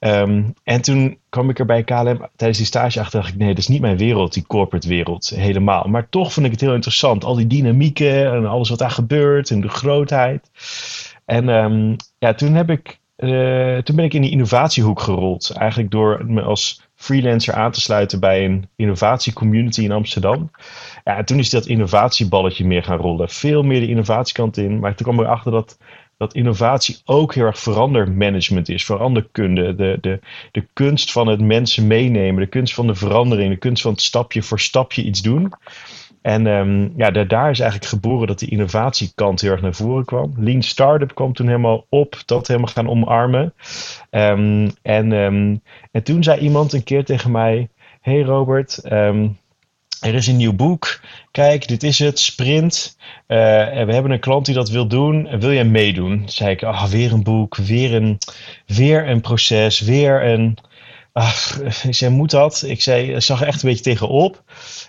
Um, 0.00 0.54
en 0.64 0.82
toen 0.82 1.18
kwam 1.28 1.50
ik 1.50 1.58
er 1.58 1.66
bij 1.66 1.84
KLM 1.84 2.28
tijdens 2.36 2.58
die 2.58 2.66
stage 2.66 3.00
achter, 3.00 3.20
dacht 3.20 3.32
ik, 3.32 3.38
nee, 3.38 3.48
dat 3.48 3.58
is 3.58 3.68
niet 3.68 3.80
mijn 3.80 3.96
wereld, 3.96 4.32
die 4.32 4.46
corporate 4.46 4.88
wereld, 4.88 5.28
helemaal. 5.28 5.84
Maar 5.84 6.08
toch 6.08 6.32
vond 6.32 6.46
ik 6.46 6.52
het 6.52 6.60
heel 6.60 6.74
interessant, 6.74 7.24
al 7.24 7.34
die 7.34 7.46
dynamieken 7.46 8.32
en 8.32 8.46
alles 8.46 8.68
wat 8.68 8.78
daar 8.78 8.90
gebeurt 8.90 9.50
en 9.50 9.60
de 9.60 9.68
grootheid. 9.68 10.50
En 11.24 11.46
ja, 12.18 12.34
toen 12.34 12.54
heb 12.54 12.70
ik, 12.70 13.00
toen 13.84 13.96
ben 13.96 14.04
ik 14.04 14.14
in 14.14 14.22
die 14.22 14.30
innovatiehoek 14.30 15.00
gerold, 15.00 15.50
eigenlijk 15.50 15.90
door 15.90 16.24
me 16.26 16.42
als 16.42 16.88
freelancer 17.00 17.54
aan 17.54 17.70
te 17.72 17.80
sluiten 17.80 18.20
bij 18.20 18.44
een 18.44 18.68
innovatiecommunity 18.76 19.82
in 19.82 19.92
Amsterdam. 19.92 20.50
Ja, 21.04 21.16
en 21.16 21.24
toen 21.24 21.38
is 21.38 21.50
dat 21.50 21.66
innovatieballetje 21.66 22.66
meer 22.66 22.82
gaan 22.82 22.98
rollen. 22.98 23.28
Veel 23.28 23.62
meer 23.62 23.80
de 23.80 23.88
innovatiekant 23.88 24.56
in. 24.56 24.78
Maar 24.78 24.94
toen 24.94 25.06
kwam 25.06 25.20
ik 25.20 25.26
erachter 25.26 25.52
dat, 25.52 25.78
dat 26.16 26.34
innovatie 26.34 26.98
ook 27.04 27.34
heel 27.34 27.44
erg 27.44 27.58
verandermanagement 27.58 28.68
is. 28.68 28.84
Veranderkunde. 28.84 29.74
De, 29.74 29.98
de, 30.00 30.20
de 30.52 30.66
kunst 30.72 31.12
van 31.12 31.26
het 31.26 31.40
mensen 31.40 31.86
meenemen. 31.86 32.42
De 32.42 32.48
kunst 32.48 32.74
van 32.74 32.86
de 32.86 32.94
verandering. 32.94 33.52
De 33.52 33.58
kunst 33.58 33.82
van 33.82 33.92
het 33.92 34.02
stapje 34.02 34.42
voor 34.42 34.60
stapje 34.60 35.02
iets 35.02 35.22
doen. 35.22 35.52
En 36.22 36.46
um, 36.46 36.92
ja, 36.96 37.10
daar 37.10 37.50
is 37.50 37.60
eigenlijk 37.60 37.90
geboren 37.90 38.26
dat 38.26 38.38
die 38.38 38.50
innovatiekant 38.50 39.40
heel 39.40 39.50
erg 39.50 39.60
naar 39.60 39.74
voren 39.74 40.04
kwam. 40.04 40.34
Lean 40.36 40.62
Startup 40.62 41.14
kwam 41.14 41.32
toen 41.32 41.46
helemaal 41.46 41.86
op, 41.88 42.22
dat 42.24 42.46
helemaal 42.46 42.72
gaan 42.72 42.88
omarmen. 42.88 43.54
Um, 44.10 44.70
en, 44.82 45.12
um, 45.12 45.62
en 45.90 46.02
toen 46.02 46.22
zei 46.22 46.40
iemand 46.40 46.72
een 46.72 46.84
keer 46.84 47.04
tegen 47.04 47.30
mij: 47.30 47.68
Hey 48.00 48.22
Robert, 48.22 48.80
er 50.00 50.14
is 50.14 50.26
een 50.26 50.36
nieuw 50.36 50.52
boek. 50.52 51.00
Kijk, 51.30 51.68
dit 51.68 51.82
is 51.82 51.98
het, 51.98 52.18
Sprint. 52.18 52.96
Uh, 53.28 53.76
en 53.76 53.86
we 53.86 53.92
hebben 53.92 54.12
een 54.12 54.20
klant 54.20 54.46
die 54.46 54.54
dat 54.54 54.68
wil 54.68 54.86
doen. 54.86 55.38
Wil 55.38 55.52
jij 55.52 55.64
meedoen? 55.64 56.18
Toen 56.18 56.28
zei 56.28 56.50
ik: 56.50 56.62
ah, 56.62 56.84
weer 56.84 57.12
een 57.12 57.22
boek, 57.22 57.56
weer 57.56 57.94
een, 57.94 58.18
weer 58.66 59.08
een 59.08 59.20
proces, 59.20 59.80
weer 59.80 60.24
een. 60.24 60.58
Ach, 61.12 61.60
ik 61.88 61.94
zei, 61.94 62.14
moet 62.14 62.30
dat? 62.30 62.62
Ik 62.66 62.82
zei, 62.82 63.20
zag 63.20 63.40
er 63.40 63.46
echt 63.46 63.62
een 63.62 63.68
beetje 63.68 63.84
tegenop. 63.84 64.42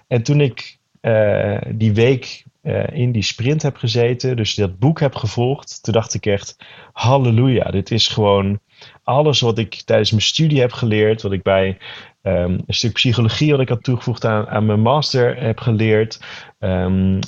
En 0.07 0.23
toen 0.23 0.41
ik 0.41 0.79
uh, 1.01 1.57
die 1.75 1.93
week 1.93 2.43
uh, 2.63 2.83
in 2.91 3.11
die 3.11 3.23
sprint 3.23 3.61
heb 3.61 3.75
gezeten, 3.75 4.35
dus 4.35 4.55
dat 4.55 4.79
boek 4.79 4.99
heb 4.99 5.15
gevolgd, 5.15 5.83
toen 5.83 5.93
dacht 5.93 6.13
ik 6.13 6.25
echt, 6.25 6.57
halleluja, 6.93 7.71
dit 7.71 7.91
is 7.91 8.07
gewoon 8.07 8.59
alles 9.03 9.39
wat 9.39 9.57
ik 9.57 9.81
tijdens 9.85 10.11
mijn 10.11 10.23
studie 10.23 10.59
heb 10.59 10.71
geleerd, 10.71 11.21
wat 11.21 11.31
ik 11.31 11.43
bij 11.43 11.77
um, 12.23 12.63
een 12.65 12.73
stuk 12.73 12.93
psychologie 12.93 13.51
wat 13.51 13.59
ik 13.59 13.69
had 13.69 13.83
toegevoegd 13.83 14.25
aan, 14.25 14.47
aan 14.47 14.65
mijn 14.65 14.81
master 14.81 15.43
heb 15.43 15.59
geleerd. 15.59 16.19
Um, 16.59 17.19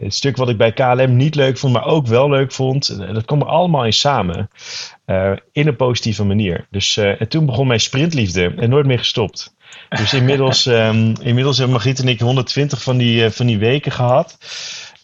het 0.00 0.14
stuk 0.14 0.36
wat 0.36 0.48
ik 0.48 0.56
bij 0.56 0.72
KLM 0.72 1.16
niet 1.16 1.34
leuk 1.34 1.58
vond, 1.58 1.72
maar 1.72 1.86
ook 1.86 2.06
wel 2.06 2.30
leuk 2.30 2.52
vond. 2.52 2.98
Dat 3.14 3.24
kwam 3.24 3.40
er 3.40 3.46
allemaal 3.46 3.84
in 3.84 3.92
samen. 3.92 4.48
In 5.52 5.66
een 5.66 5.76
positieve 5.76 6.24
manier. 6.24 6.66
Dus 6.70 6.96
en 6.96 7.28
toen 7.28 7.46
begon 7.46 7.66
mijn 7.66 7.80
sprintliefde 7.80 8.54
en 8.56 8.70
nooit 8.70 8.86
meer 8.86 8.98
gestopt. 8.98 9.54
Dus 9.96 10.14
inmiddels, 10.14 10.66
um, 10.66 11.14
inmiddels 11.30 11.56
hebben 11.56 11.74
Margriet 11.74 11.98
en 11.98 12.08
ik 12.08 12.20
120 12.20 12.82
van 12.82 12.96
die, 12.96 13.24
uh, 13.24 13.30
van 13.30 13.46
die 13.46 13.58
weken 13.58 13.92
gehad. 13.92 14.38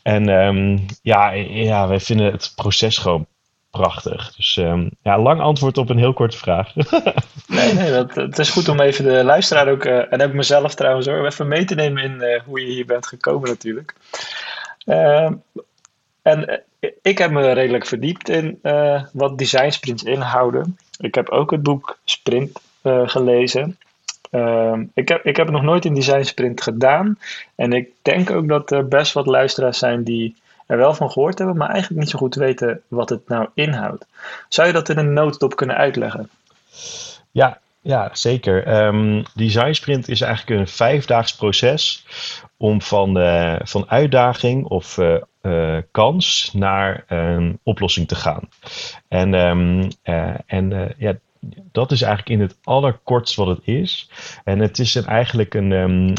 En 0.03 0.29
um, 0.29 0.87
ja, 1.03 1.31
ja, 1.31 1.89
wij 1.89 2.01
vinden 2.01 2.33
het 2.33 2.53
proces 2.55 2.99
gewoon 2.99 3.27
prachtig. 3.71 4.35
Dus 4.37 4.57
um, 4.57 4.91
ja, 5.03 5.19
lang 5.19 5.41
antwoord 5.41 5.79
op 5.79 5.89
een 5.89 5.99
heel 5.99 6.13
korte 6.13 6.37
vraag. 6.37 6.75
nee, 7.47 7.75
nee, 7.75 7.91
dat, 7.91 8.15
het 8.15 8.39
is 8.39 8.51
goed 8.51 8.69
om 8.69 8.81
even 8.81 9.05
de 9.05 9.25
luisteraar 9.25 9.69
ook, 9.69 9.85
uh, 9.85 10.13
en 10.13 10.23
ook 10.23 10.33
mezelf 10.33 10.75
trouwens 10.75 11.07
hoor, 11.07 11.27
even 11.27 11.49
mee 11.49 11.65
te 11.65 11.75
nemen 11.75 12.03
in 12.03 12.15
uh, 12.21 12.41
hoe 12.45 12.61
je 12.61 12.73
hier 12.73 12.87
bent 12.87 13.07
gekomen 13.07 13.49
natuurlijk. 13.49 13.95
Uh, 14.85 15.31
en 16.23 16.63
ik 17.03 17.19
heb 17.19 17.31
me 17.31 17.53
redelijk 17.53 17.87
verdiept 17.87 18.29
in 18.29 18.59
wat 19.13 19.39
design 19.39 19.71
sprints 19.71 20.03
inhouden. 20.03 20.79
Ik 20.99 21.15
heb 21.15 21.29
ook 21.29 21.51
het 21.51 21.63
boek 21.63 21.99
Sprint 22.05 22.61
gelezen. 22.83 23.79
Ehm, 24.31 24.85
ik, 24.95 25.09
heb, 25.09 25.25
ik 25.25 25.37
heb 25.37 25.51
nog 25.51 25.63
nooit 25.63 25.85
een 25.85 25.95
design 25.95 26.23
sprint 26.23 26.63
gedaan. 26.63 27.19
En 27.55 27.73
ik 27.73 27.89
denk 28.03 28.31
ook 28.31 28.49
dat 28.49 28.71
er 28.71 28.89
best 28.89 29.13
wat 29.13 29.27
luisteraars 29.27 29.79
zijn 29.79 30.05
die 30.05 30.37
er 30.67 30.77
wel 30.77 30.95
van 30.95 31.11
gehoord 31.11 31.39
hebben, 31.39 31.57
maar 31.57 31.71
eigenlijk 31.71 32.01
niet 32.01 32.11
zo 32.11 32.19
goed 32.19 32.35
weten 32.35 32.83
wat 32.89 33.09
het 33.09 33.29
nou 33.29 33.49
inhoudt. 33.55 34.07
Zou 34.49 34.67
je 34.67 34.73
dat 34.73 34.89
in 34.89 34.99
een 34.99 35.13
notendop 35.13 35.57
kunnen 35.57 35.77
uitleggen? 35.77 36.31
Ja, 37.31 37.59
ja 37.81 38.11
zeker. 38.13 38.85
Um, 38.87 39.23
design 39.35 39.73
sprint 39.73 40.09
is 40.09 40.21
eigenlijk 40.21 40.61
een 40.61 40.69
vijfdaags 40.69 41.37
proces 41.37 42.07
om 42.57 42.83
van, 42.83 43.19
uh, 43.19 43.57
van 43.63 43.91
uitdaging 43.91 44.65
of 44.65 44.97
uh, 44.97 45.17
uh, 45.43 45.79
kans 45.91 46.51
naar 46.53 47.05
een 47.07 47.59
oplossing 47.63 48.09
te 48.09 48.15
gaan. 48.15 48.49
En, 49.09 49.35
um, 49.35 49.89
en 50.47 50.95
ja, 50.99 51.15
dat 51.73 51.93
is 51.93 52.03
eigenlijk 52.03 52.41
in 52.41 52.47
het 52.47 52.59
allerkortst 52.63 53.37
wat 53.37 53.47
het 53.47 53.61
is. 53.63 54.11
En 54.45 54.59
het 54.59 54.79
is 54.79 54.97
eigenlijk 54.97 55.55
een. 55.55 55.73
Um, 55.73 56.09
uh, 56.09 56.13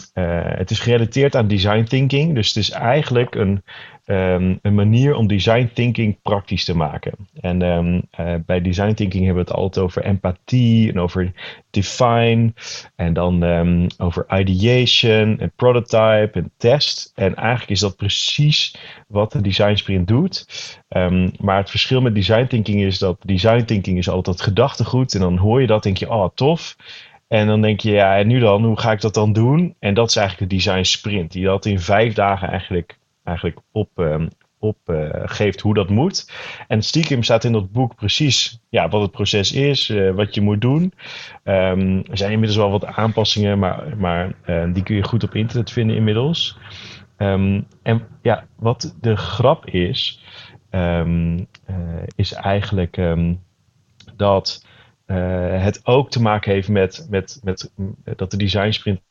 het 0.44 0.72
is 0.72 0.80
gerelateerd 0.80 1.36
aan 1.36 1.48
design 1.48 1.84
thinking. 1.84 2.36
Dus 2.36 2.48
het 2.48 2.58
is 2.58 2.70
eigenlijk 2.70 3.36
een, 3.36 3.64
um, 4.12 4.60
een 4.62 4.75
manier 4.75 5.16
om 5.16 5.28
design 5.28 5.70
thinking 5.74 6.22
praktisch 6.22 6.66
te 6.66 6.75
maken. 6.75 7.13
En 7.39 7.62
um, 7.62 8.01
uh, 8.20 8.36
bij 8.46 8.62
design 8.62 8.94
thinking 8.94 9.25
hebben 9.25 9.44
we 9.44 9.50
het 9.50 9.60
altijd 9.60 9.86
over 9.86 10.04
empathie 10.04 10.92
en 10.92 11.00
over 11.00 11.32
define. 11.70 12.54
En 12.96 13.13
dan 13.13 13.44
over 13.98 14.25
ideation 14.39 15.39
en 15.39 15.51
prototype 15.56 16.32
en 16.34 16.51
test. 16.58 17.12
En 17.16 17.36
eigenlijk 17.36 17.70
is 17.70 17.80
dat 17.80 17.96
precies 17.96 18.75
wat 19.08 19.32
de 19.32 19.42
design 19.42 19.75
sprint 19.75 20.08
doet. 20.08 20.46
maar 21.39 21.58
het 21.58 21.70
verschil 21.70 22.01
met 22.01 22.16
design 22.16 22.46
thinking 22.46 22.82
is 22.82 22.98
dat 23.00 23.18
design 23.25 23.63
thinking 23.63 23.98
is 23.98 24.10
altijd 24.10 24.42
gedachtegoed. 24.42 25.13
En 25.13 25.20
dan 25.20 25.38
hoor 25.38 25.62
je 25.62 25.68
dat, 25.68 25.84
denk 25.84 25.98
je, 25.98 26.10
oh 26.10 26.30
tof. 26.34 26.75
En 27.30 27.48
dan 27.48 27.62
denk 27.62 27.80
je, 27.80 27.92
ja, 27.92 28.18
en 28.18 28.28
nu 28.28 28.39
dan, 28.39 28.63
hoe 28.63 28.80
ga 28.80 28.92
ik 28.92 29.01
dat 29.01 29.13
dan 29.13 29.34
doen? 29.34 29.75
En 29.80 29.94
dat 29.94 30.10
is 30.10 30.16
eigenlijk 30.16 30.50
de 30.50 30.58
design 30.58 30.84
sprint, 30.84 31.32
die 31.32 31.46
dat 31.46 31.66
in 31.66 31.80
vijf 31.80 32.13
dagen 32.13 32.50
eigenlijk, 32.50 32.99
eigenlijk 33.29 33.59
op, 33.71 33.89
op 34.59 34.77
uh, 34.86 35.09
geeft 35.12 35.62
hoe 35.62 35.74
dat 35.74 35.89
moet. 35.89 36.31
En 36.67 36.81
stiekem 36.81 37.24
staat 37.24 37.43
in 37.43 37.51
dat 37.51 37.71
boek 37.71 37.95
precies 37.95 38.62
ja, 38.69 38.89
wat 38.89 39.01
het 39.01 39.12
proces 39.12 39.51
is, 39.51 39.89
uh, 39.89 40.12
wat 40.12 40.36
je 40.36 40.41
moet 40.41 40.62
doen. 40.62 40.93
Um, 41.43 42.03
er 42.09 42.17
zijn 42.17 42.31
inmiddels 42.31 42.59
wel 42.59 42.71
wat 42.71 42.86
aanpassingen, 42.86 43.59
maar, 43.59 43.98
maar 43.98 44.36
uh, 44.45 44.74
die 44.74 44.83
kun 44.83 44.95
je 44.95 45.03
goed 45.03 45.24
op 45.24 45.36
internet 45.36 45.71
vinden 45.71 45.95
inmiddels. 45.95 46.57
Um, 47.17 47.67
en 47.83 48.07
ja, 48.21 48.48
wat 48.55 48.95
de 49.01 49.15
grap 49.15 49.65
is, 49.65 50.24
is 52.15 52.33
eigenlijk 52.33 53.15
dat 54.15 54.65
het 55.05 55.79
ook 55.83 56.09
te 56.09 56.21
maken 56.21 56.51
heeft 56.51 56.69
met, 56.69 57.07
met, 57.09 57.39
met 57.43 57.71
dat 58.15 58.31
de 58.31 58.38
design 58.38 58.71
sprint 58.71 59.01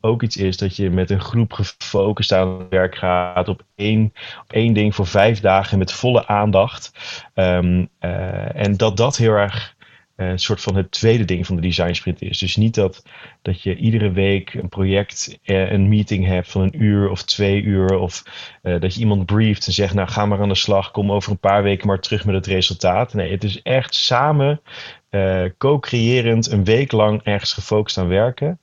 ook 0.00 0.22
iets 0.22 0.36
is 0.36 0.56
dat 0.56 0.76
je 0.76 0.90
met 0.90 1.10
een 1.10 1.20
groep 1.20 1.52
gefocust 1.52 2.32
aan 2.32 2.58
het 2.58 2.68
werk 2.68 2.96
gaat 2.96 3.48
op 3.48 3.62
één, 3.74 4.12
op 4.42 4.52
één 4.52 4.72
ding 4.72 4.94
voor 4.94 5.06
vijf 5.06 5.40
dagen 5.40 5.78
met 5.78 5.92
volle 5.92 6.26
aandacht. 6.26 6.92
Um, 7.34 7.88
uh, 8.00 8.56
en 8.56 8.76
dat 8.76 8.96
dat 8.96 9.16
heel 9.16 9.32
erg 9.32 9.76
uh, 10.16 10.28
een 10.28 10.38
soort 10.38 10.60
van 10.60 10.76
het 10.76 10.90
tweede 10.90 11.24
ding 11.24 11.46
van 11.46 11.56
de 11.56 11.62
design 11.62 11.92
sprint 11.92 12.22
is. 12.22 12.38
Dus 12.38 12.56
niet 12.56 12.74
dat, 12.74 13.02
dat 13.42 13.62
je 13.62 13.76
iedere 13.76 14.10
week 14.10 14.54
een 14.54 14.68
project, 14.68 15.38
een 15.44 15.88
meeting 15.88 16.26
hebt 16.26 16.50
van 16.50 16.62
een 16.62 16.82
uur 16.82 17.10
of 17.10 17.22
twee 17.22 17.62
uur. 17.62 17.94
Of 17.98 18.22
dat 18.62 18.94
je 18.94 19.00
iemand 19.00 19.26
brieft 19.26 19.66
en 19.66 19.72
zegt, 19.72 19.94
nou 19.94 20.08
ga 20.08 20.26
maar 20.26 20.40
aan 20.40 20.48
de 20.48 20.54
slag, 20.54 20.90
kom 20.90 21.12
over 21.12 21.30
een 21.30 21.38
paar 21.38 21.62
weken 21.62 21.86
maar 21.86 22.00
terug 22.00 22.24
met 22.24 22.34
het 22.34 22.46
resultaat. 22.46 23.14
Nee, 23.14 23.30
het 23.30 23.44
is 23.44 23.62
echt 23.62 23.94
samen 23.94 24.60
uh, 25.14 25.44
co-creërend 25.58 26.50
een 26.50 26.64
week 26.64 26.92
lang 26.92 27.22
ergens 27.22 27.52
gefocust 27.52 27.98
aan 27.98 28.08
werken. 28.08 28.58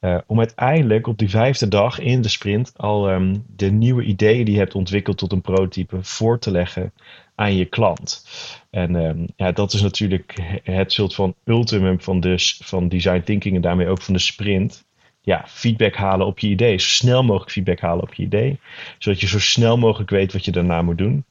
Uh, 0.00 0.18
om 0.26 0.38
uiteindelijk 0.38 1.06
op 1.06 1.18
die 1.18 1.30
vijfde 1.30 1.68
dag 1.68 1.98
in 1.98 2.20
de 2.20 2.28
sprint 2.28 2.72
al 2.76 3.10
um, 3.10 3.44
de 3.56 3.70
nieuwe 3.70 4.02
ideeën 4.02 4.44
die 4.44 4.54
je 4.54 4.60
hebt 4.60 4.74
ontwikkeld 4.74 5.18
tot 5.18 5.32
een 5.32 5.40
prototype 5.40 5.98
voor 6.00 6.38
te 6.38 6.50
leggen 6.50 6.92
aan 7.34 7.56
je 7.56 7.64
klant. 7.64 8.26
En 8.70 8.94
um, 8.94 9.26
ja, 9.36 9.52
dat 9.52 9.72
is 9.72 9.82
natuurlijk 9.82 10.60
het 10.62 10.92
soort 10.92 11.14
van 11.14 11.34
ultimum 11.44 12.00
van, 12.00 12.20
de, 12.20 12.34
van 12.62 12.88
design 12.88 13.22
thinking 13.24 13.54
en 13.54 13.60
daarmee 13.60 13.88
ook 13.88 14.02
van 14.02 14.14
de 14.14 14.20
sprint. 14.20 14.84
Ja, 15.22 15.44
feedback 15.46 15.94
halen 15.94 16.26
op 16.26 16.38
je 16.38 16.48
idee. 16.48 16.78
Zo 16.78 16.88
snel 16.88 17.22
mogelijk 17.22 17.50
feedback 17.50 17.80
halen 17.80 18.02
op 18.02 18.14
je 18.14 18.22
idee. 18.22 18.58
Zodat 18.98 19.20
je 19.20 19.26
zo 19.26 19.40
snel 19.40 19.78
mogelijk 19.78 20.10
weet 20.10 20.32
wat 20.32 20.44
je 20.44 20.50
daarna 20.50 20.82
moet 20.82 20.98
doen. 20.98 21.24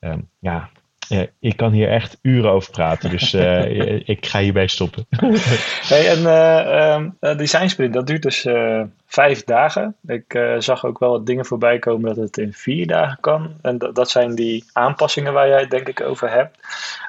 Um, 0.00 0.28
ja, 0.38 0.70
uh, 1.08 1.22
ik 1.40 1.56
kan 1.56 1.72
hier 1.72 1.88
echt 1.88 2.18
uren 2.22 2.50
over 2.50 2.70
praten, 2.70 3.10
dus 3.10 3.32
uh, 3.34 4.08
ik 4.08 4.26
ga 4.26 4.38
hierbij 4.38 4.66
stoppen. 4.66 5.06
hey, 5.92 6.08
en 6.08 6.20
uh, 7.20 7.36
design 7.36 7.66
sprint, 7.66 7.94
dat 7.94 8.06
duurt 8.06 8.22
dus 8.22 8.46
vijf 9.06 9.44
dagen. 9.44 9.96
Ik 10.06 10.38
zag 10.58 10.84
ook 10.84 10.98
wel 10.98 11.10
wat 11.10 11.26
dingen 11.26 11.44
voorbij 11.44 11.78
komen 11.78 12.14
dat 12.14 12.24
het 12.24 12.38
in 12.38 12.52
vier 12.52 12.86
dagen 12.86 13.18
kan. 13.20 13.54
En 13.62 13.78
dat, 13.78 13.94
dat 13.94 14.10
zijn 14.10 14.34
die 14.34 14.64
aanpassingen 14.72 15.32
waar 15.32 15.48
jij 15.48 15.60
het 15.60 15.70
denk 15.70 15.88
ik 15.88 16.00
over 16.00 16.30
hebt. 16.30 16.58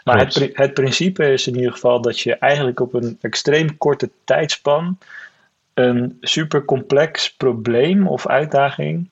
Maar 0.04 0.20
het, 0.20 0.50
het, 0.54 0.74
principe 0.74 1.32
is 1.32 1.48
in 1.48 1.56
ieder 1.56 1.72
geval 1.72 2.02
dat 2.02 2.20
je 2.20 2.36
eigenlijk 2.36 2.80
op 2.80 2.94
een 2.94 3.18
extreem 3.22 3.78
korte 3.78 4.10
tijdspan 4.24 4.98
een 5.74 6.18
super 6.22 6.66
complex 6.66 7.34
probleem 7.34 8.08
of 8.08 8.28
uitdaging 8.28 9.10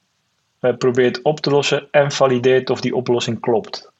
probeert 0.78 1.22
op 1.22 1.40
te 1.40 1.50
lossen 1.50 1.88
en 1.92 2.12
valideert 2.12 2.70
of 2.70 2.82
die 2.82 2.96
oplossing 2.96 3.40
klopt. 3.40 3.93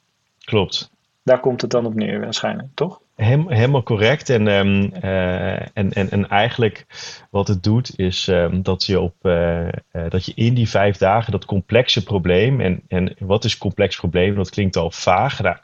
Klopt. 0.44 0.92
Daar 1.24 1.40
komt 1.40 1.62
het 1.62 1.72
dan 1.72 1.86
op 1.86 1.94
neer 1.94 2.20
waarschijnlijk, 2.20 2.68
toch? 2.74 3.02
Hem, 3.16 3.50
helemaal 3.50 3.84
correct. 3.84 4.30
En, 4.30 4.48
um, 4.48 4.92
uh, 5.04 5.54
en, 5.54 5.94
en, 5.94 6.10
en 6.10 6.30
eigenlijk 6.30 6.86
wat 7.30 7.48
het 7.48 7.64
doet 7.64 8.00
is 8.00 8.28
um, 8.28 8.64
dat, 8.64 8.86
je 8.86 9.00
op, 9.00 9.16
uh, 9.22 9.62
uh, 9.62 9.70
dat 10.10 10.26
je 10.26 10.32
in 10.36 10.54
die 10.54 10.70
vijf 10.70 10.98
dagen 10.98 11.32
dat 11.32 11.46
complexe 11.46 12.04
probleem. 12.04 12.62
En, 12.62 12.82
en 12.88 13.16
wat 13.20 13.44
is 13.44 13.58
complex 13.58 13.96
probleem? 13.96 14.36
Dat 14.36 14.50
klinkt 14.50 14.76
al 14.76 14.92
vaag. 14.92 15.42
Nou, 15.42 15.58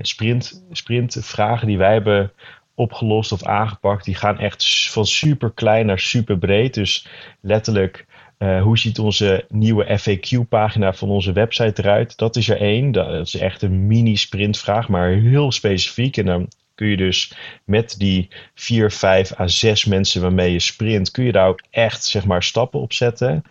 sprint, 0.00 0.64
sprint 0.70 1.16
vragen 1.20 1.66
die 1.66 1.78
wij 1.78 1.92
hebben 1.92 2.32
opgelost 2.74 3.32
of 3.32 3.44
aangepakt, 3.44 4.04
die 4.04 4.14
gaan 4.14 4.38
echt 4.38 4.90
van 4.90 5.06
super 5.06 5.52
klein 5.52 5.86
naar 5.86 5.98
super 5.98 6.38
breed. 6.38 6.74
Dus 6.74 7.08
letterlijk 7.40 8.06
uh, 8.38 8.62
hoe 8.62 8.78
ziet 8.78 8.98
onze 8.98 9.44
nieuwe 9.48 9.98
FAQ-pagina 9.98 10.92
van 10.92 11.08
onze 11.08 11.32
website 11.32 11.82
eruit? 11.82 12.16
Dat 12.16 12.36
is 12.36 12.48
er 12.48 12.60
één. 12.60 12.92
Dat 12.92 13.26
is 13.26 13.36
echt 13.36 13.62
een 13.62 13.86
mini-sprintvraag, 13.86 14.88
maar 14.88 15.08
heel 15.08 15.52
specifiek. 15.52 16.16
En 16.16 16.26
dan 16.26 16.48
kun 16.74 16.86
je 16.86 16.96
dus 16.96 17.36
met 17.64 17.94
die 17.98 18.28
4, 18.54 18.90
5 18.90 19.40
à 19.40 19.48
6 19.48 19.84
mensen 19.84 20.22
waarmee 20.22 20.52
je 20.52 20.60
sprint, 20.60 21.10
kun 21.10 21.24
je 21.24 21.32
daar 21.32 21.48
ook 21.48 21.62
echt 21.70 22.04
zeg 22.04 22.24
maar 22.24 22.42
stappen 22.42 22.80
op 22.80 22.92
zetten. 22.92 23.42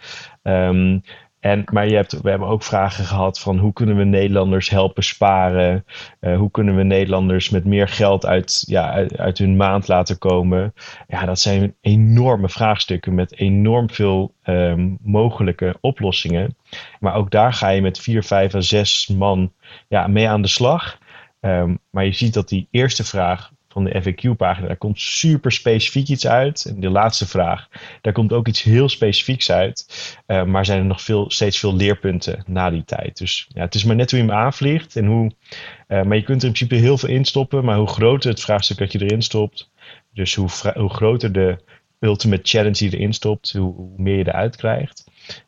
Um, 0.43 1.03
en, 1.43 1.63
maar 1.71 1.87
je 1.87 1.95
hebt, 1.95 2.21
we 2.21 2.29
hebben 2.29 2.47
ook 2.47 2.63
vragen 2.63 3.05
gehad 3.05 3.39
van 3.39 3.57
hoe 3.57 3.73
kunnen 3.73 3.95
we 3.95 4.03
Nederlanders 4.03 4.69
helpen 4.69 5.03
sparen? 5.03 5.85
Uh, 6.21 6.37
hoe 6.37 6.51
kunnen 6.51 6.75
we 6.75 6.83
Nederlanders 6.83 7.49
met 7.49 7.65
meer 7.65 7.87
geld 7.87 8.25
uit, 8.25 8.63
ja, 8.67 9.07
uit, 9.15 9.37
hun 9.37 9.55
maand 9.55 9.87
laten 9.87 10.17
komen? 10.17 10.73
Ja, 11.07 11.25
dat 11.25 11.39
zijn 11.39 11.75
enorme 11.81 12.49
vraagstukken 12.49 13.13
met 13.13 13.37
enorm 13.37 13.89
veel 13.89 14.33
um, 14.43 14.97
mogelijke 15.01 15.77
oplossingen. 15.81 16.55
Maar 16.99 17.15
ook 17.15 17.31
daar 17.31 17.53
ga 17.53 17.69
je 17.69 17.81
met 17.81 17.99
vier, 17.99 18.23
vijf 18.23 18.53
en 18.53 18.63
zes 18.63 19.07
man 19.07 19.51
ja, 19.87 20.07
mee 20.07 20.29
aan 20.29 20.41
de 20.41 20.47
slag. 20.47 20.97
Um, 21.41 21.79
maar 21.89 22.05
je 22.05 22.13
ziet 22.13 22.33
dat 22.33 22.49
die 22.49 22.67
eerste 22.71 23.03
vraag 23.03 23.51
van 23.73 23.83
de 23.83 24.01
FAQ-pagina. 24.01 24.67
Daar 24.67 24.77
komt 24.77 24.99
super 24.99 25.51
specifiek 25.51 26.07
iets 26.07 26.27
uit. 26.27 26.65
En 26.65 26.79
de 26.79 26.89
laatste 26.89 27.27
vraag, 27.27 27.67
daar 28.01 28.13
komt 28.13 28.33
ook 28.33 28.47
iets 28.47 28.63
heel 28.63 28.89
specifieks 28.89 29.51
uit. 29.51 29.85
Uh, 30.27 30.43
maar 30.43 30.65
zijn 30.65 30.79
er 30.79 30.85
nog 30.85 31.01
veel, 31.01 31.31
steeds 31.31 31.59
veel 31.59 31.75
leerpunten 31.75 32.43
na 32.47 32.69
die 32.69 32.83
tijd. 32.85 33.17
Dus 33.17 33.47
ja, 33.53 33.61
het 33.61 33.75
is 33.75 33.83
maar 33.83 33.95
net 33.95 34.11
hoe 34.11 34.19
je 34.19 34.25
hem 34.25 34.35
aanvliegt. 34.35 34.95
En 34.95 35.05
hoe, 35.05 35.31
uh, 35.87 36.03
maar 36.03 36.17
je 36.17 36.23
kunt 36.23 36.41
er 36.41 36.47
in 36.47 36.53
principe 36.53 36.75
heel 36.75 36.97
veel 36.97 37.09
instoppen. 37.09 37.65
Maar 37.65 37.77
hoe 37.77 37.87
groter 37.87 38.29
het 38.29 38.41
vraagstuk 38.41 38.77
dat 38.77 38.91
je 38.91 39.01
erin 39.01 39.21
stopt. 39.21 39.71
Dus 40.13 40.35
hoe, 40.35 40.49
hoe 40.73 40.89
groter 40.89 41.31
de 41.31 41.57
ultimate 41.99 42.41
challenge 42.43 42.77
die 42.77 42.93
erin 42.93 43.13
stopt, 43.13 43.51
hoe, 43.51 43.73
hoe 43.73 43.93
meer 43.97 44.17
je 44.17 44.27
eruit 44.27 44.55
krijgt. 44.55 45.03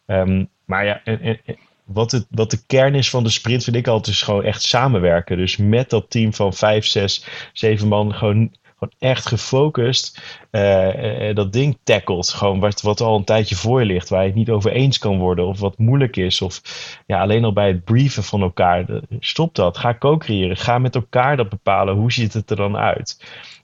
Um, 0.06 0.50
maar 0.66 0.86
ja, 0.86 1.02
en, 1.04 1.22
en, 1.22 1.58
wat, 1.86 2.12
het, 2.12 2.26
wat 2.30 2.52
de 2.52 2.66
kern 2.66 2.96
is 2.96 3.10
van 3.10 3.24
de 3.24 3.30
sprint, 3.30 3.64
vind 3.64 3.76
ik 3.76 3.88
altijd, 3.88 4.16
is 4.16 4.22
gewoon 4.22 4.44
echt 4.44 4.62
samenwerken. 4.62 5.38
Dus 5.38 5.58
met 5.58 5.90
dat 5.90 6.10
team 6.10 6.34
van 6.34 6.54
vijf, 6.54 6.86
zes, 6.86 7.26
zeven 7.54 7.88
man 7.88 8.14
gewoon 8.14 8.52
gewoon 8.78 8.94
echt 9.12 9.26
gefocust 9.26 10.22
uh, 10.52 11.34
dat 11.34 11.54
ding 11.54 11.78
tackelt. 11.84 12.30
Gewoon 12.30 12.60
wat, 12.60 12.82
wat 12.82 13.02
al 13.02 13.16
een 13.16 13.24
tijdje 13.24 13.56
voor 13.56 13.80
je 13.80 13.86
ligt, 13.86 14.10
waar 14.10 14.22
je 14.22 14.28
het 14.28 14.36
niet 14.36 14.50
over 14.50 14.72
eens 14.72 14.98
kan 14.98 15.18
worden, 15.18 15.46
of 15.48 15.60
wat 15.60 15.78
moeilijk 15.78 16.16
is. 16.16 16.42
Of 16.42 16.62
ja, 17.06 17.22
alleen 17.22 17.44
al 17.44 17.54
bij 17.54 17.68
het 17.68 17.84
brieven 17.84 18.24
van 18.24 18.42
elkaar. 18.42 18.86
Stop 19.20 19.56
dat. 19.56 19.78
Ga 19.78 19.96
co-creëren. 19.98 20.58
Ga 20.58 20.78
met 20.78 20.96
elkaar 20.96 21.38
dat 21.38 21.50
bepalen. 21.50 21.96
Hoe 21.96 22.12
ziet 22.12 22.34
het 22.34 22.50
er 22.50 22.56
dan 22.56 22.78
uit? 22.78 23.24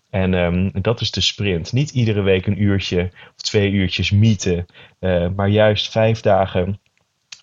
En 0.10 0.34
um, 0.34 0.72
dat 0.82 1.02
is 1.02 1.12
de 1.12 1.22
sprint. 1.22 1.74
Niet 1.74 1.92
iedere 1.92 2.22
week 2.22 2.46
een 2.46 2.62
uurtje 2.62 3.10
of 3.12 3.42
twee 3.42 3.72
uurtjes 3.72 4.12
meeten, 4.12 4.66
uh, 5.00 5.28
maar 5.36 5.48
juist 5.48 5.92
vijf 5.92 6.22
dagen. 6.22 6.80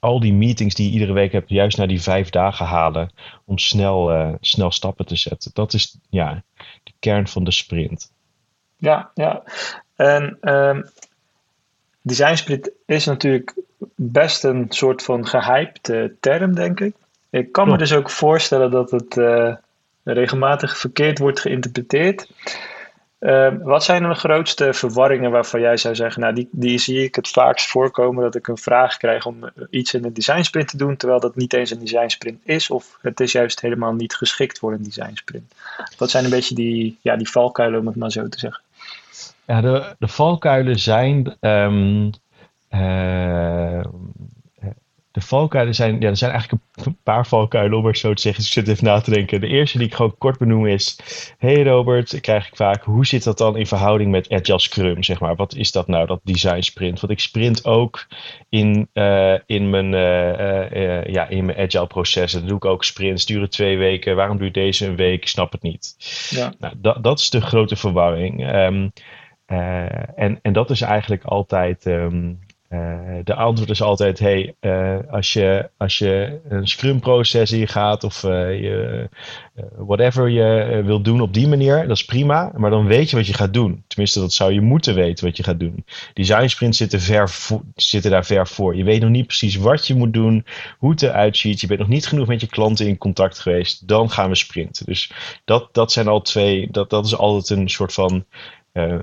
Al 0.01 0.21
die 0.21 0.33
meetings 0.33 0.75
die 0.75 0.87
je 0.87 0.93
iedere 0.93 1.13
week 1.13 1.33
hebt, 1.33 1.49
juist 1.49 1.77
naar 1.77 1.89
die 1.89 2.03
vijf 2.03 2.31
dagen 2.31 2.67
halen. 2.67 3.11
Om 3.45 3.59
snel, 3.59 4.13
uh, 4.13 4.35
snel 4.41 4.71
stappen 4.71 5.07
te 5.07 5.17
zetten. 5.17 5.51
Dat 5.55 5.73
is 5.73 5.99
ja, 6.11 6.43
de 6.83 6.93
kern 6.99 7.29
van 7.29 7.45
de 7.45 7.51
sprint. 7.51 8.13
Ja, 8.77 9.11
ja. 9.15 9.43
En 9.97 10.39
um, 10.41 10.85
design 12.03 12.35
sprint 12.35 12.71
is 12.87 13.05
natuurlijk 13.05 13.55
best 13.95 14.45
een 14.45 14.67
soort 14.69 15.03
van 15.03 15.27
gehyped 15.27 15.89
uh, 15.89 16.09
term, 16.21 16.55
denk 16.55 16.81
ik. 16.81 16.95
Ik 17.31 17.53
kan 17.53 17.69
me 17.69 17.79
dus 17.79 17.93
ook 17.93 18.11
voorstellen 18.11 18.71
dat 18.71 18.91
het 18.91 19.17
uh, 19.17 19.55
regelmatig 20.03 20.79
verkeerd 20.79 21.19
wordt 21.19 21.41
geïnterpreteerd. 21.41 22.29
Uh, 23.21 23.55
wat 23.63 23.85
zijn 23.85 24.03
de 24.03 24.15
grootste 24.15 24.73
verwarringen 24.73 25.31
waarvan 25.31 25.61
jij 25.61 25.77
zou 25.77 25.95
zeggen, 25.95 26.21
nou 26.23 26.35
die, 26.35 26.49
die 26.51 26.79
zie 26.79 27.05
ik 27.05 27.15
het 27.15 27.29
vaakst 27.29 27.71
voorkomen 27.71 28.23
dat 28.23 28.35
ik 28.35 28.49
een 28.49 28.59
vraag 28.59 28.97
krijg 28.97 29.27
om 29.27 29.51
iets 29.71 29.95
in 29.95 30.05
een 30.05 30.13
design 30.13 30.43
sprint 30.43 30.69
te 30.69 30.77
doen, 30.77 30.97
terwijl 30.97 31.21
dat 31.21 31.37
niet 31.37 31.53
eens 31.53 31.71
een 31.71 31.79
design 31.79 32.09
sprint 32.09 32.41
is, 32.45 32.71
of 32.71 32.99
het 33.01 33.21
is 33.21 33.33
juist 33.33 33.61
helemaal 33.61 33.93
niet 33.93 34.15
geschikt 34.15 34.59
voor 34.59 34.73
een 34.73 34.83
design 34.83 35.15
sprint. 35.15 35.55
Wat 35.97 36.11
zijn 36.11 36.25
een 36.25 36.31
beetje 36.31 36.55
die, 36.55 36.99
ja, 37.01 37.17
die 37.17 37.31
valkuilen, 37.31 37.81
om 37.81 37.87
het 37.87 37.97
maar 37.97 38.11
zo 38.11 38.29
te 38.29 38.39
zeggen? 38.39 38.63
Ja, 39.45 39.61
de, 39.61 39.95
de 39.99 40.09
valkuilen 40.09 40.79
zijn 40.79 41.37
um, 41.41 42.11
uh, 42.71 43.85
de 45.19 45.27
valkuilen 45.27 45.75
zijn, 45.75 46.01
ja, 46.01 46.09
er 46.09 46.17
zijn 46.17 46.31
eigenlijk 46.31 46.63
een 46.75 46.97
paar 47.03 47.27
valkuilen 47.27 47.79
om 47.79 47.85
maar 47.85 47.97
zo 47.97 48.15
te 48.15 48.21
zeggen. 48.21 48.43
Dus 48.43 48.57
ik 48.57 48.65
zit 48.65 48.69
even 48.75 48.85
na 48.85 49.01
te 49.01 49.11
denken. 49.11 49.41
De 49.41 49.47
eerste 49.47 49.79
die 49.79 49.87
ik 49.87 49.95
gewoon 49.95 50.15
kort 50.19 50.39
benoem 50.39 50.67
is: 50.67 50.99
Hey 51.39 51.63
Robert, 51.63 52.21
krijg 52.21 52.47
ik 52.47 52.57
vaak. 52.57 52.85
Hoe 52.85 53.07
zit 53.07 53.25
dat 53.25 53.39
dan 53.39 53.57
in 53.57 53.67
verhouding 53.67 54.11
met 54.11 54.31
Agile 54.31 54.61
Scrum? 54.61 55.03
Zeg 55.03 55.21
maar, 55.21 55.37
wat 55.37 55.55
is 55.55 55.73
dat 55.73 55.87
nou, 55.87 56.07
dat 56.07 56.21
design 56.23 56.61
sprint? 56.61 57.01
Want 57.01 57.13
ik 57.13 57.21
sprint 57.21 57.65
ook 57.65 58.07
in, 58.49 58.89
uh, 58.95 59.35
in, 59.47 59.71
mijn, 59.71 59.93
uh, 59.93 60.71
uh, 60.71 61.05
ja, 61.05 61.29
in 61.29 61.45
mijn 61.45 61.59
Agile 61.59 61.87
processen. 61.87 62.41
Dat 62.41 62.49
doe 62.49 62.59
ik 62.59 62.65
ook 62.65 62.85
sprints, 62.85 63.27
duren 63.27 63.51
twee 63.51 63.79
weken. 63.79 64.17
Waarom 64.17 64.39
duurt 64.39 64.55
deze 64.55 64.87
een 64.87 64.97
week? 64.97 65.23
Ik 65.23 65.29
snap 65.29 65.53
het 65.53 65.63
niet. 65.63 65.97
Ja. 66.31 66.53
Nou, 66.59 66.75
dat, 66.77 67.03
dat 67.05 67.19
is 67.19 67.31
de 67.31 67.41
grote 67.41 67.77
verwarring. 67.77 68.55
Um, 68.55 68.93
en, 69.47 70.39
en 70.43 70.53
dat 70.53 70.71
is 70.71 70.81
eigenlijk 70.81 71.25
altijd. 71.25 71.87
Um, 71.87 72.39
uh, 72.69 73.19
de 73.25 73.35
antwoord 73.35 73.71
is 73.71 73.83
altijd: 73.83 74.19
hey, 74.19 74.55
uh, 74.61 74.97
als, 75.11 75.33
je, 75.33 75.71
als 75.77 75.99
je 75.99 76.41
een 76.49 76.67
Scrum-proces 76.67 77.53
in 77.53 77.69
gaat 77.69 78.05
of 78.05 78.23
uh, 78.23 78.61
je, 78.61 79.09
whatever 79.77 80.29
je 80.29 80.83
wil 80.85 81.03
doen 81.03 81.21
op 81.21 81.35
die 81.35 81.49
manier, 81.49 81.89
dat 81.89 81.97
is 81.97 82.05
prima, 82.05 82.53
maar 82.57 82.71
dan 82.71 82.87
weet 82.87 83.11
je 83.11 83.17
wat 83.17 83.27
je 83.27 83.35
gaat 83.35 83.53
doen. 83.53 83.85
Tenminste, 83.87 84.21
dat 84.21 84.33
zou 84.33 84.53
je 84.53 84.61
moeten 84.61 84.95
weten 84.95 85.25
wat 85.25 85.37
je 85.37 85.43
gaat 85.43 85.61
doen. 85.61 85.85
Design 86.15 86.47
sprints 86.47 86.79
zitten, 86.79 87.01
ver 87.01 87.31
daar 88.03 88.25
ver 88.25 88.49
voor. 88.49 88.77
Je 88.77 88.85
weet 88.85 89.01
nog 89.01 89.11
niet 89.11 89.27
precies 89.27 89.57
wat 89.57 89.87
je 89.87 89.95
moet 89.95 90.13
doen, 90.13 90.47
hoe 90.79 90.91
het 90.91 91.03
eruit 91.03 91.37
ziet. 91.37 91.61
Je 91.61 91.67
bent 91.67 91.81
nog 91.81 91.89
niet 91.89 92.07
genoeg 92.07 92.27
met 92.27 92.41
je 92.41 92.47
klanten 92.47 92.87
in 92.87 92.99
contact 92.99 93.39
geweest. 93.39 93.89
Dan 93.89 94.11
gaan 94.11 94.29
we 94.29 94.35
sprinten. 94.35 94.87
Dus 94.87 95.13
dat, 95.45 95.69
dat 95.73 95.93
zijn 95.93 96.09
al 96.09 96.21
twee, 96.21 96.69
dat, 96.71 96.91
dat 96.91 97.07
is 97.07 97.17
altijd 97.17 97.59
een 97.59 97.69
soort 97.69 97.93
van 97.93 98.25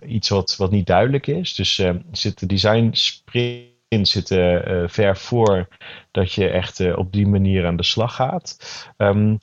iets 0.05 0.29
wat, 0.29 0.55
wat 0.55 0.71
niet 0.71 0.87
duidelijk 0.87 1.27
is. 1.27 1.55
Dus 1.55 1.77
uh, 1.77 1.89
zit 2.11 2.39
de 2.39 2.45
design 2.45 2.89
sprint 2.91 3.73
zit 4.07 4.31
uh, 4.31 4.83
ver 4.87 5.17
voor 5.17 5.67
dat 6.11 6.33
je 6.33 6.49
echt 6.49 6.95
op 6.95 7.11
die 7.11 7.27
manier 7.27 7.65
aan 7.65 7.77
de 7.77 7.83
slag 7.83 8.15
gaat. 8.15 8.57
Um, 8.97 9.39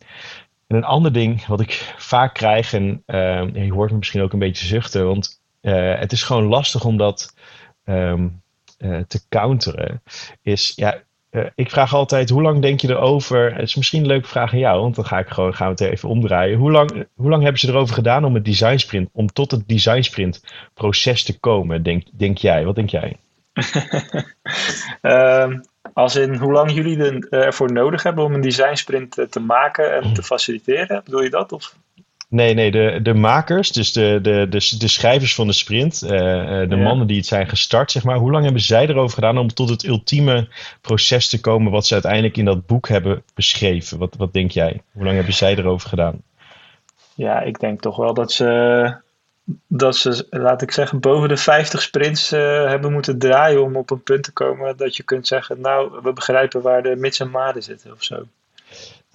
en 0.67 0.77
een 0.77 0.85
ander 0.85 1.13
ding 1.13 1.47
wat 1.47 1.61
ik 1.61 1.95
vaak 1.97 2.35
krijg, 2.35 2.73
en 2.73 3.03
ehm, 3.07 3.57
je 3.57 3.73
hoort 3.73 3.91
me 3.91 3.97
misschien 3.97 4.23
ook 4.23 4.33
een 4.33 4.39
beetje 4.39 4.67
zuchten, 4.67 5.07
want 5.07 5.41
het 5.61 6.13
is 6.13 6.23
gewoon 6.23 6.45
lastig 6.45 6.85
om 6.85 6.97
dat 6.97 7.35
um, 7.85 8.43
te 8.79 9.21
counteren, 9.29 10.03
is 10.43 10.73
ja, 10.77 11.03
uh, 11.33 11.47
ik 11.55 11.71
vraag 11.71 11.95
altijd, 11.95 12.31
hoe 12.31 12.43
lang 12.43 12.63
denk 12.63 12.81
je 12.81 12.89
erover? 12.89 13.55
Het 13.55 13.63
is 13.63 13.75
misschien 13.75 14.01
een 14.01 14.07
leuke 14.07 14.29
vraag 14.29 14.53
aan 14.53 14.59
jou, 14.59 14.81
want 14.81 14.95
dan 14.95 15.05
ga 15.05 15.19
ik 15.19 15.29
gewoon, 15.29 15.55
gaan 15.55 15.75
we 15.75 15.85
het 15.85 15.93
even 15.93 16.09
omdraaien. 16.09 16.59
Hoe 16.59 16.71
lang, 16.71 17.07
hoe 17.15 17.31
lang 17.31 17.43
hebben 17.43 17.61
ze 17.61 17.69
erover 17.69 17.95
gedaan 17.95 18.25
om 18.25 18.35
het 18.35 18.45
design 18.45 18.77
sprint, 18.77 19.09
om 19.13 19.27
tot 19.27 19.51
het 19.51 19.69
design 19.69 20.03
sprint 20.03 20.45
proces 20.75 21.23
te 21.23 21.39
komen, 21.39 21.83
denk, 21.83 22.05
denk 22.13 22.39
jij? 22.39 22.65
Wat 22.65 22.75
denk 22.75 22.91
jij? 22.91 23.17
uh, 25.03 25.57
als 25.93 26.17
in 26.17 26.35
hoe 26.35 26.53
lang 26.53 26.73
jullie 26.73 27.29
ervoor 27.29 27.73
nodig 27.73 28.03
hebben 28.03 28.25
om 28.25 28.35
een 28.35 28.41
design 28.41 28.75
sprint 28.75 29.27
te 29.31 29.41
maken 29.41 29.95
en 29.95 30.13
te 30.13 30.23
faciliteren, 30.23 31.03
bedoel 31.05 31.23
je 31.23 31.31
dat? 31.31 31.53
Of? 31.53 31.77
Nee, 32.33 32.55
nee, 32.55 32.71
de, 32.71 32.99
de 33.03 33.15
makers, 33.15 33.73
dus 33.73 33.93
de, 33.93 34.19
de, 34.23 34.47
de, 34.49 34.77
de 34.79 34.89
schrijvers 34.89 35.35
van 35.35 35.47
de 35.47 35.53
sprint, 35.53 36.03
uh, 36.03 36.11
de 36.11 36.67
ja. 36.69 36.77
mannen 36.77 37.07
die 37.07 37.17
het 37.17 37.27
zijn 37.27 37.49
gestart, 37.49 37.91
zeg 37.91 38.05
maar. 38.05 38.17
Hoe 38.17 38.31
lang 38.31 38.45
hebben 38.45 38.63
zij 38.63 38.87
erover 38.87 39.15
gedaan 39.15 39.39
om 39.39 39.55
tot 39.55 39.69
het 39.69 39.85
ultieme 39.85 40.49
proces 40.81 41.29
te 41.29 41.41
komen 41.41 41.73
wat 41.73 41.87
ze 41.87 41.93
uiteindelijk 41.93 42.37
in 42.37 42.45
dat 42.45 42.67
boek 42.67 42.89
hebben 42.89 43.23
beschreven? 43.35 43.99
Wat, 43.99 44.15
wat 44.17 44.33
denk 44.33 44.51
jij? 44.51 44.83
Hoe 44.93 45.05
lang 45.05 45.17
hebben 45.17 45.35
zij 45.35 45.57
erover 45.57 45.89
gedaan? 45.89 46.23
Ja, 47.15 47.41
ik 47.41 47.61
denk 47.61 47.81
toch 47.81 47.97
wel 47.97 48.15
dat 48.15 48.33
ze, 48.33 48.95
dat 49.67 49.97
ze 49.97 50.27
laat 50.31 50.63
ik 50.63 50.71
zeggen, 50.71 51.01
boven 51.01 51.29
de 51.29 51.37
50 51.37 51.83
sprints 51.83 52.33
uh, 52.33 52.41
hebben 52.69 52.93
moeten 52.93 53.19
draaien 53.19 53.63
om 53.63 53.77
op 53.77 53.91
een 53.91 54.03
punt 54.03 54.23
te 54.23 54.33
komen 54.33 54.77
dat 54.77 54.97
je 54.97 55.03
kunt 55.03 55.27
zeggen, 55.27 55.61
nou, 55.61 56.01
we 56.03 56.13
begrijpen 56.13 56.63
waar 56.63 56.83
de 56.83 56.97
mits 56.97 57.21
en 57.21 57.31
maden 57.31 57.63
zitten 57.63 57.93
of 57.93 58.03
zo 58.03 58.27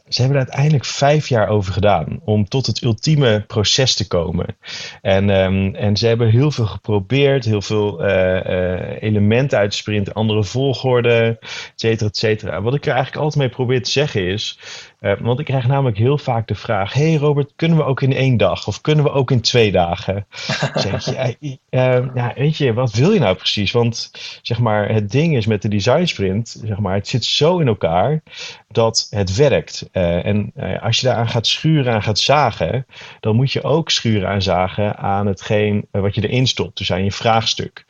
ze 0.09 0.21
hebben 0.21 0.39
er 0.39 0.45
uiteindelijk 0.45 0.85
vijf 0.85 1.29
jaar 1.29 1.47
over 1.47 1.73
gedaan 1.73 2.19
om 2.23 2.47
tot 2.47 2.65
het 2.65 2.81
ultieme 2.83 3.43
proces 3.47 3.95
te 3.95 4.07
komen. 4.07 4.57
En, 5.01 5.29
um, 5.29 5.75
en 5.75 5.97
ze 5.97 6.07
hebben 6.07 6.29
heel 6.29 6.51
veel 6.51 6.65
geprobeerd, 6.65 7.45
heel 7.45 7.61
veel 7.61 8.05
uh, 8.05 8.09
uh, 8.09 9.01
elementen 9.01 9.57
uit 9.57 9.71
te 9.71 9.77
sprinten, 9.77 10.13
andere 10.13 10.43
volgorde, 10.43 11.37
et 11.39 11.71
cetera, 11.75 12.09
et 12.09 12.17
cetera. 12.17 12.61
Wat 12.61 12.75
ik 12.75 12.85
er 12.85 12.93
eigenlijk 12.93 13.23
altijd 13.23 13.43
mee 13.43 13.53
probeer 13.55 13.83
te 13.83 13.91
zeggen 13.91 14.27
is, 14.27 14.59
uh, 15.01 15.13
want 15.19 15.39
ik 15.39 15.45
krijg 15.45 15.67
namelijk 15.67 15.97
heel 15.97 16.17
vaak 16.17 16.47
de 16.47 16.55
vraag: 16.55 16.93
Hey 16.93 17.15
Robert, 17.15 17.53
kunnen 17.55 17.77
we 17.77 17.83
ook 17.83 18.01
in 18.01 18.13
één 18.13 18.37
dag 18.37 18.67
of 18.67 18.81
kunnen 18.81 19.03
we 19.03 19.11
ook 19.11 19.31
in 19.31 19.41
twee 19.41 19.71
dagen? 19.71 20.25
zeg 20.73 21.05
je, 21.39 21.57
uh, 21.69 22.15
ja, 22.15 22.33
weet 22.35 22.57
je, 22.57 22.73
wat 22.73 22.93
wil 22.93 23.11
je 23.11 23.19
nou 23.19 23.35
precies? 23.35 23.71
Want 23.71 24.11
zeg 24.41 24.59
maar, 24.59 24.89
het 24.89 25.11
ding 25.11 25.35
is 25.35 25.45
met 25.45 25.61
de 25.61 25.67
design 25.67 26.05
sprint, 26.05 26.61
zeg 26.63 26.77
maar, 26.77 26.95
het 26.95 27.07
zit 27.07 27.25
zo 27.25 27.59
in 27.59 27.67
elkaar 27.67 28.21
dat 28.67 29.07
het 29.09 29.35
werkt. 29.35 29.89
Uh, 29.93 30.25
en 30.25 30.53
als 30.81 30.99
je 30.99 31.07
daaraan 31.07 31.29
gaat 31.29 31.47
schuren, 31.47 31.93
aan 31.93 32.03
gaat 32.03 32.19
zagen, 32.19 32.85
dan 33.19 33.35
moet 33.35 33.51
je 33.51 33.63
ook 33.63 33.89
schuren 33.89 34.29
aan 34.29 34.41
zagen 34.41 34.97
aan 34.97 35.27
hetgeen 35.27 35.87
wat 35.91 36.15
je 36.15 36.27
erin 36.27 36.47
stopt. 36.47 36.77
Dus 36.77 36.91
aan 36.91 37.03
je 37.03 37.11
vraagstuk. 37.11 37.85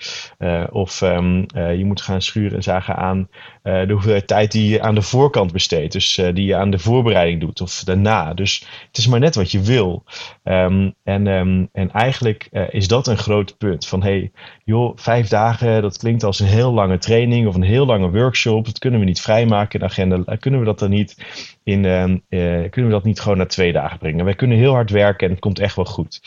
of 0.71 1.01
um, 1.01 1.45
je 1.53 1.85
moet 1.85 2.01
gaan 2.01 2.21
schuren 2.21 2.55
en 2.55 2.63
zagen 2.63 2.95
aan 2.95 3.29
de 3.61 3.91
hoeveelheid 3.91 4.27
tijd 4.27 4.51
die 4.51 4.69
je 4.69 4.81
aan 4.81 4.95
de 4.95 5.01
voorkant 5.01 5.51
besteedt. 5.51 5.93
Dus 5.93 6.15
die 6.33 6.45
je 6.45 6.55
aan 6.55 6.69
de 6.69 6.79
voorkant 6.79 6.95
voorbereiding 6.97 7.41
doet 7.41 7.61
of 7.61 7.83
daarna. 7.83 8.33
Dus 8.33 8.65
het 8.87 8.97
is 8.97 9.07
maar 9.07 9.19
net 9.19 9.35
wat 9.35 9.51
je 9.51 9.61
wil. 9.61 10.03
Um, 10.43 10.93
en, 11.03 11.27
um, 11.27 11.69
en 11.71 11.91
eigenlijk 11.91 12.47
uh, 12.51 12.63
is 12.69 12.87
dat 12.87 13.07
een 13.07 13.17
groot 13.17 13.57
punt. 13.57 13.87
Van 13.87 14.03
hey, 14.03 14.31
joh, 14.63 14.91
vijf 14.95 15.27
dagen, 15.27 15.81
dat 15.81 15.97
klinkt 15.97 16.23
als 16.23 16.39
een 16.39 16.47
heel 16.47 16.73
lange 16.73 16.97
training 16.97 17.47
of 17.47 17.55
een 17.55 17.61
heel 17.61 17.85
lange 17.85 18.11
workshop. 18.11 18.65
Dat 18.65 18.79
kunnen 18.79 18.99
we 18.99 19.05
niet 19.05 19.21
vrijmaken 19.21 19.79
in 19.79 19.85
de 19.85 19.91
agenda. 19.91 20.15
Uh, 20.15 20.37
kunnen 20.39 20.59
we 20.59 20.65
dat 20.65 20.79
dan 20.79 20.89
niet 20.89 21.17
in, 21.63 21.83
uh, 21.83 22.69
kunnen 22.69 22.91
we 22.91 22.97
dat 22.97 23.03
niet 23.03 23.19
gewoon 23.19 23.37
naar 23.37 23.47
twee 23.47 23.71
dagen 23.71 23.97
brengen? 23.97 24.25
Wij 24.25 24.35
kunnen 24.35 24.57
heel 24.57 24.73
hard 24.73 24.89
werken 24.89 25.25
en 25.25 25.31
het 25.31 25.41
komt 25.41 25.59
echt 25.59 25.75
wel 25.75 25.85
goed. 25.85 26.21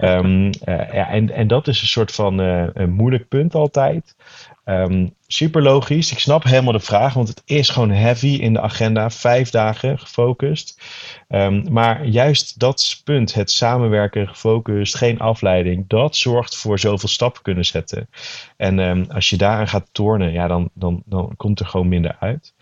um, 0.00 0.50
ja, 0.98 1.08
en, 1.10 1.30
en 1.30 1.46
dat 1.46 1.68
is 1.68 1.80
een 1.80 1.88
soort 1.88 2.12
van 2.12 2.38
een 2.38 2.92
moeilijk 2.92 3.28
punt 3.28 3.54
altijd. 3.54 4.14
Um, 4.64 5.14
super 5.26 5.62
logisch. 5.62 6.12
Ik 6.12 6.18
snap 6.18 6.44
helemaal 6.44 6.72
de 6.72 6.80
vraag, 6.80 7.14
want 7.14 7.28
het 7.28 7.42
is 7.44 7.68
gewoon 7.68 7.90
heavy 7.90 8.26
in 8.26 8.52
de 8.52 8.60
agenda. 8.60 9.10
Vijf 9.10 9.50
dagen 9.50 9.98
gefocust. 9.98 10.82
Um, 11.28 11.72
maar 11.72 12.06
juist 12.06 12.58
dat 12.58 13.00
punt, 13.04 13.34
het 13.34 13.50
samenwerken, 13.50 14.28
gefocust, 14.28 14.96
geen 14.96 15.18
afleiding, 15.18 15.84
dat 15.88 16.16
zorgt 16.16 16.56
voor 16.56 16.78
zoveel 16.78 17.08
stappen 17.08 17.42
kunnen 17.42 17.64
zetten. 17.64 18.08
En 18.56 18.78
um, 18.78 19.06
als 19.08 19.30
je 19.30 19.36
daaraan 19.36 19.68
gaat 19.68 19.88
tornen, 19.92 20.32
ja, 20.32 20.46
dan, 20.46 20.70
dan, 20.74 21.02
dan 21.06 21.32
komt 21.36 21.60
er 21.60 21.66
gewoon 21.66 21.88
minder 21.88 22.16
uit. 22.20 22.54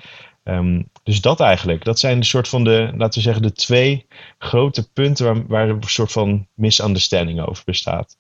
Dus 1.03 1.21
dat 1.21 1.41
eigenlijk, 1.41 1.85
dat 1.85 1.99
zijn 1.99 2.17
een 2.17 2.25
soort 2.25 2.49
van 2.49 2.65
de, 2.65 2.93
laten 2.97 3.19
we 3.19 3.25
zeggen, 3.25 3.43
de 3.43 3.53
twee 3.53 4.07
grote 4.39 4.93
punten 4.93 5.27
waar, 5.27 5.47
waar 5.47 5.69
een 5.69 5.83
soort 5.83 6.13
van 6.13 6.47
misunderstanding 6.55 7.41
over 7.41 7.63
bestaat. 7.65 8.19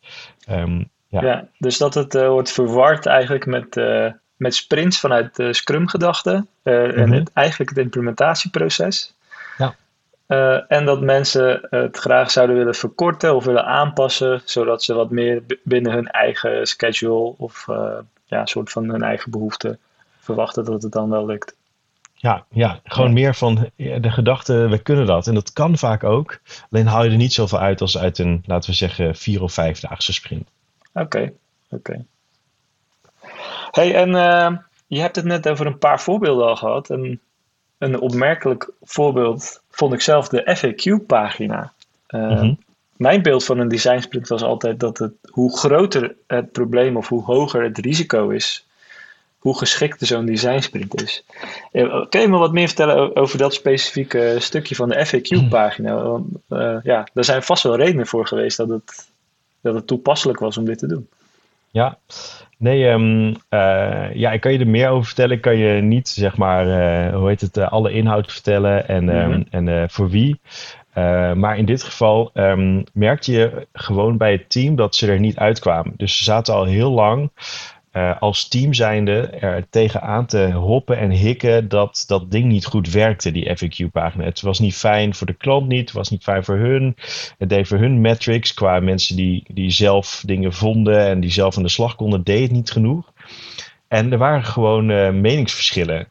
Ja. 1.08 1.22
ja. 1.22 1.48
dus 1.58 1.78
dat 1.78 1.94
het 1.94 2.14
uh, 2.14 2.28
wordt 2.28 2.52
verward 2.52 3.06
eigenlijk 3.06 3.46
met, 3.46 3.76
uh, 3.76 4.12
met 4.36 4.54
sprints 4.54 5.00
vanuit 5.00 5.36
de 5.36 5.52
Scrum-gedachte 5.52 6.46
uh, 6.62 6.74
mm 6.74 6.90
-hmm. 6.90 6.98
en 6.98 7.12
het, 7.12 7.32
eigenlijk 7.32 7.70
het 7.70 7.78
implementatieproces. 7.78 9.16
Ja. 9.58 9.74
en 10.68 10.84
dat 10.84 11.00
mensen 11.00 11.66
het 11.70 11.96
graag 11.96 12.30
zouden 12.30 12.56
willen 12.56 12.74
verkorten 12.74 13.34
of 13.34 13.44
willen 13.44 13.64
aanpassen, 13.64 14.42
zodat 14.44 14.82
ze 14.82 14.94
wat 14.94 15.10
meer 15.10 15.42
binnen 15.62 15.92
hun 15.92 16.08
eigen 16.08 16.66
schedule 16.66 17.34
of 17.36 17.66
ja, 18.24 18.46
soort 18.46 18.70
van 18.70 18.88
hun 18.90 19.02
eigen 19.02 19.30
behoeften 19.30 19.78
verwachten 20.18 20.64
dat 20.64 20.82
het 20.82 20.92
dan 20.92 21.10
wel 21.10 21.26
lukt. 21.26 21.56
Ja, 22.14 22.44
ja 22.50 22.80
gewoon 22.84 23.12
meer 23.12 23.34
van 23.34 23.70
de 23.76 24.10
gedachte, 24.10 24.68
we 24.68 24.78
kunnen 24.78 25.06
dat. 25.06 25.26
En 25.26 25.34
dat 25.34 25.52
kan 25.52 25.78
vaak 25.78 26.04
ook. 26.04 26.38
Alleen 26.70 26.86
haal 26.86 27.04
je 27.04 27.10
er 27.10 27.16
niet 27.16 27.32
zoveel 27.32 27.58
uit 27.58 27.80
als 27.80 27.98
uit 27.98 28.18
een, 28.18 28.42
laten 28.46 28.70
we 28.70 28.76
zeggen, 28.76 29.16
vier 29.16 29.42
of 29.42 29.52
vijfdaagse 29.52 30.12
sprint. 30.12 30.48
Oké, 31.00 31.32
oké. 31.70 32.04
Hey, 33.70 33.94
en 33.94 34.08
uh, 34.08 34.58
je 34.86 35.00
hebt 35.00 35.16
het 35.16 35.24
net 35.24 35.48
over 35.48 35.66
een 35.66 35.78
paar 35.78 36.00
voorbeelden 36.00 36.46
al 36.46 36.56
gehad. 36.56 36.90
En 36.90 37.20
een 37.78 38.00
opmerkelijk 38.00 38.70
voorbeeld 38.82 39.62
vond 39.70 39.92
ik 39.92 40.00
zelf 40.00 40.28
de 40.28 40.56
FAQ-pagina. 40.56 41.72
Uh, 42.08 42.30
mm 42.30 42.36
-hmm. 42.36 42.58
Mijn 42.96 43.22
beeld 43.22 43.44
van 43.44 43.58
een 43.58 43.68
design 43.68 44.00
sprint 44.00 44.28
was 44.28 44.42
altijd 44.42 44.80
dat 44.80 44.98
het, 44.98 45.12
hoe 45.30 45.58
groter 45.58 46.16
het 46.26 46.52
probleem 46.52 46.96
of 46.96 47.08
hoe 47.08 47.24
hoger 47.24 47.62
het 47.62 47.78
risico 47.78 48.28
is, 48.28 48.66
hoe 49.38 49.58
geschikt 49.58 50.06
zo'n 50.06 50.26
design 50.26 50.60
sprint 50.60 51.02
is. 51.02 51.24
Eh, 51.72 52.06
kun 52.08 52.20
je 52.20 52.28
me 52.28 52.36
wat 52.36 52.52
meer 52.52 52.66
vertellen 52.66 53.16
over 53.16 53.38
dat 53.38 53.54
specifieke 53.54 54.36
stukje 54.38 54.74
van 54.74 54.88
de 54.88 55.06
FAQ-pagina? 55.06 56.02
Want 56.02 56.26
uh, 56.48 56.76
ja, 56.82 57.08
er 57.14 57.24
zijn 57.24 57.42
vast 57.42 57.62
wel 57.62 57.76
redenen 57.76 58.06
voor 58.06 58.26
geweest 58.26 58.56
dat 58.56 58.68
het, 58.68 59.08
dat 59.60 59.74
het 59.74 59.86
toepasselijk 59.86 60.38
was 60.38 60.58
om 60.58 60.64
dit 60.64 60.78
te 60.78 60.86
doen. 60.86 61.08
Ja, 61.70 61.98
nee, 62.56 62.88
um, 62.88 63.28
uh, 63.28 64.14
ja, 64.14 64.32
ik 64.32 64.40
kan 64.40 64.52
je 64.52 64.58
er 64.58 64.68
meer 64.68 64.88
over 64.88 65.06
vertellen. 65.06 65.36
Ik 65.36 65.42
kan 65.42 65.56
je 65.56 65.82
niet, 65.82 66.08
zeg 66.08 66.36
maar, 66.36 66.64
hoe 67.12 67.28
heet 67.28 67.40
het, 67.40 67.58
alle 67.58 67.92
inhoud 67.92 68.32
vertellen 68.32 68.88
en, 68.88 69.08
um, 69.08 69.46
en 69.50 69.90
voor 69.90 70.10
wie. 70.10 70.40
maar 71.34 71.58
in 71.58 71.64
dit 71.64 71.82
geval 71.82 72.30
um, 72.34 72.84
merkte 72.92 73.32
je 73.32 73.66
gewoon 73.72 74.16
bij 74.16 74.32
het 74.32 74.50
team 74.50 74.76
dat 74.76 74.96
ze 74.96 75.06
er 75.06 75.20
niet 75.20 75.38
uitkwamen. 75.38 75.94
Dus 75.96 76.16
ze 76.16 76.24
zaten 76.24 76.54
al 76.54 76.64
heel 76.64 76.90
lang 76.90 77.30
uh, 77.92 78.20
als 78.20 78.48
team 78.48 78.74
zijnde 78.74 79.20
er 79.26 79.66
tegenaan 79.70 80.26
te 80.26 80.50
hoppen 80.50 80.98
en 80.98 81.10
hikken 81.10 81.68
dat 81.68 82.04
dat 82.06 82.30
ding 82.30 82.44
niet 82.44 82.66
goed 82.66 82.90
werkte, 82.90 83.32
die 83.32 83.56
FAQ-pagina. 83.56 84.24
Het 84.24 84.40
was 84.40 84.58
niet 84.58 84.74
fijn 84.74 85.14
voor 85.14 85.26
de 85.26 85.34
klant 85.34 85.68
niet, 85.68 85.80
het 85.80 85.92
was 85.92 86.10
niet 86.10 86.22
fijn 86.22 86.44
voor 86.44 86.56
hun. 86.56 86.96
Het 87.38 87.48
deed 87.48 87.68
voor 87.68 87.78
hun 87.78 88.00
metrics 88.00 88.54
qua 88.54 88.80
mensen 88.80 89.16
die, 89.16 89.44
die 89.52 89.70
zelf 89.70 90.22
dingen 90.26 90.52
vonden 90.52 91.06
en 91.06 91.20
die 91.20 91.30
zelf 91.30 91.56
aan 91.56 91.62
de 91.62 91.68
slag 91.68 91.94
konden, 91.94 92.22
deed 92.22 92.42
het 92.42 92.50
niet 92.50 92.70
genoeg. 92.70 93.12
En 93.88 94.12
er 94.12 94.18
waren 94.18 94.44
gewoon 94.44 94.90
uh, 94.90 95.10
meningsverschillen. 95.10 96.10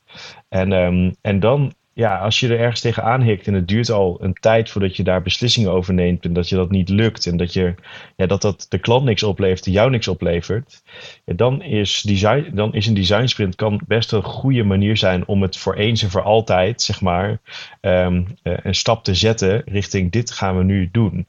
En, 0.49 0.71
um, 0.71 1.15
en 1.21 1.39
dan 1.39 1.73
ja, 1.97 2.17
als 2.17 2.39
je 2.39 2.47
er 2.47 2.60
ergens 2.60 2.81
tegenaan 2.81 3.21
hikt 3.21 3.47
en 3.47 3.53
het 3.53 3.67
duurt 3.67 3.89
al 3.89 4.17
een 4.21 4.33
tijd 4.33 4.69
voordat 4.69 4.95
je 4.95 5.03
daar 5.03 5.21
beslissingen 5.21 5.71
over 5.71 5.93
neemt 5.93 6.25
en 6.25 6.33
dat 6.33 6.49
je 6.49 6.55
dat 6.55 6.69
niet 6.69 6.89
lukt 6.89 7.25
en 7.25 7.38
dat, 7.38 7.53
je, 7.53 7.75
ja, 8.15 8.25
dat, 8.25 8.41
dat 8.41 8.65
de 8.69 8.77
klant 8.77 9.05
niks 9.05 9.23
oplevert, 9.23 9.65
jou 9.65 9.89
niks 9.89 10.07
oplevert, 10.07 10.83
dan, 11.25 11.62
is 11.62 12.01
design, 12.01 12.51
dan 12.53 12.73
is 12.73 12.88
een 12.88 12.93
design 12.93 13.25
sprint 13.25 13.55
kan 13.55 13.81
best 13.88 14.12
een 14.12 14.23
goede 14.23 14.63
manier 14.63 14.97
zijn 14.97 15.27
om 15.27 15.41
het 15.41 15.57
voor 15.57 15.75
eens 15.75 16.03
en 16.03 16.10
voor 16.10 16.21
altijd, 16.21 16.81
zeg 16.81 17.01
maar, 17.01 17.39
um, 17.81 18.27
uh, 18.43 18.57
een 18.63 18.75
stap 18.75 19.03
te 19.03 19.15
zetten 19.15 19.62
richting 19.65 20.12
dit 20.12 20.31
gaan 20.31 20.57
we 20.57 20.63
nu 20.63 20.89
doen. 20.91 21.27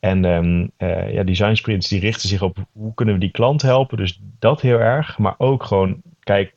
En 0.00 0.24
um, 0.24 0.70
uh, 0.78 1.12
ja, 1.12 1.22
design 1.22 1.54
sprints 1.54 1.88
die 1.88 2.00
richten 2.00 2.28
zich 2.28 2.42
op 2.42 2.56
hoe 2.72 2.94
kunnen 2.94 3.14
we 3.14 3.20
die 3.20 3.30
klant 3.30 3.62
helpen, 3.62 3.96
dus 3.96 4.20
dat 4.38 4.60
heel 4.60 4.78
erg, 4.78 5.18
maar 5.18 5.34
ook 5.38 5.62
gewoon 5.64 6.02
kijk 6.22 6.56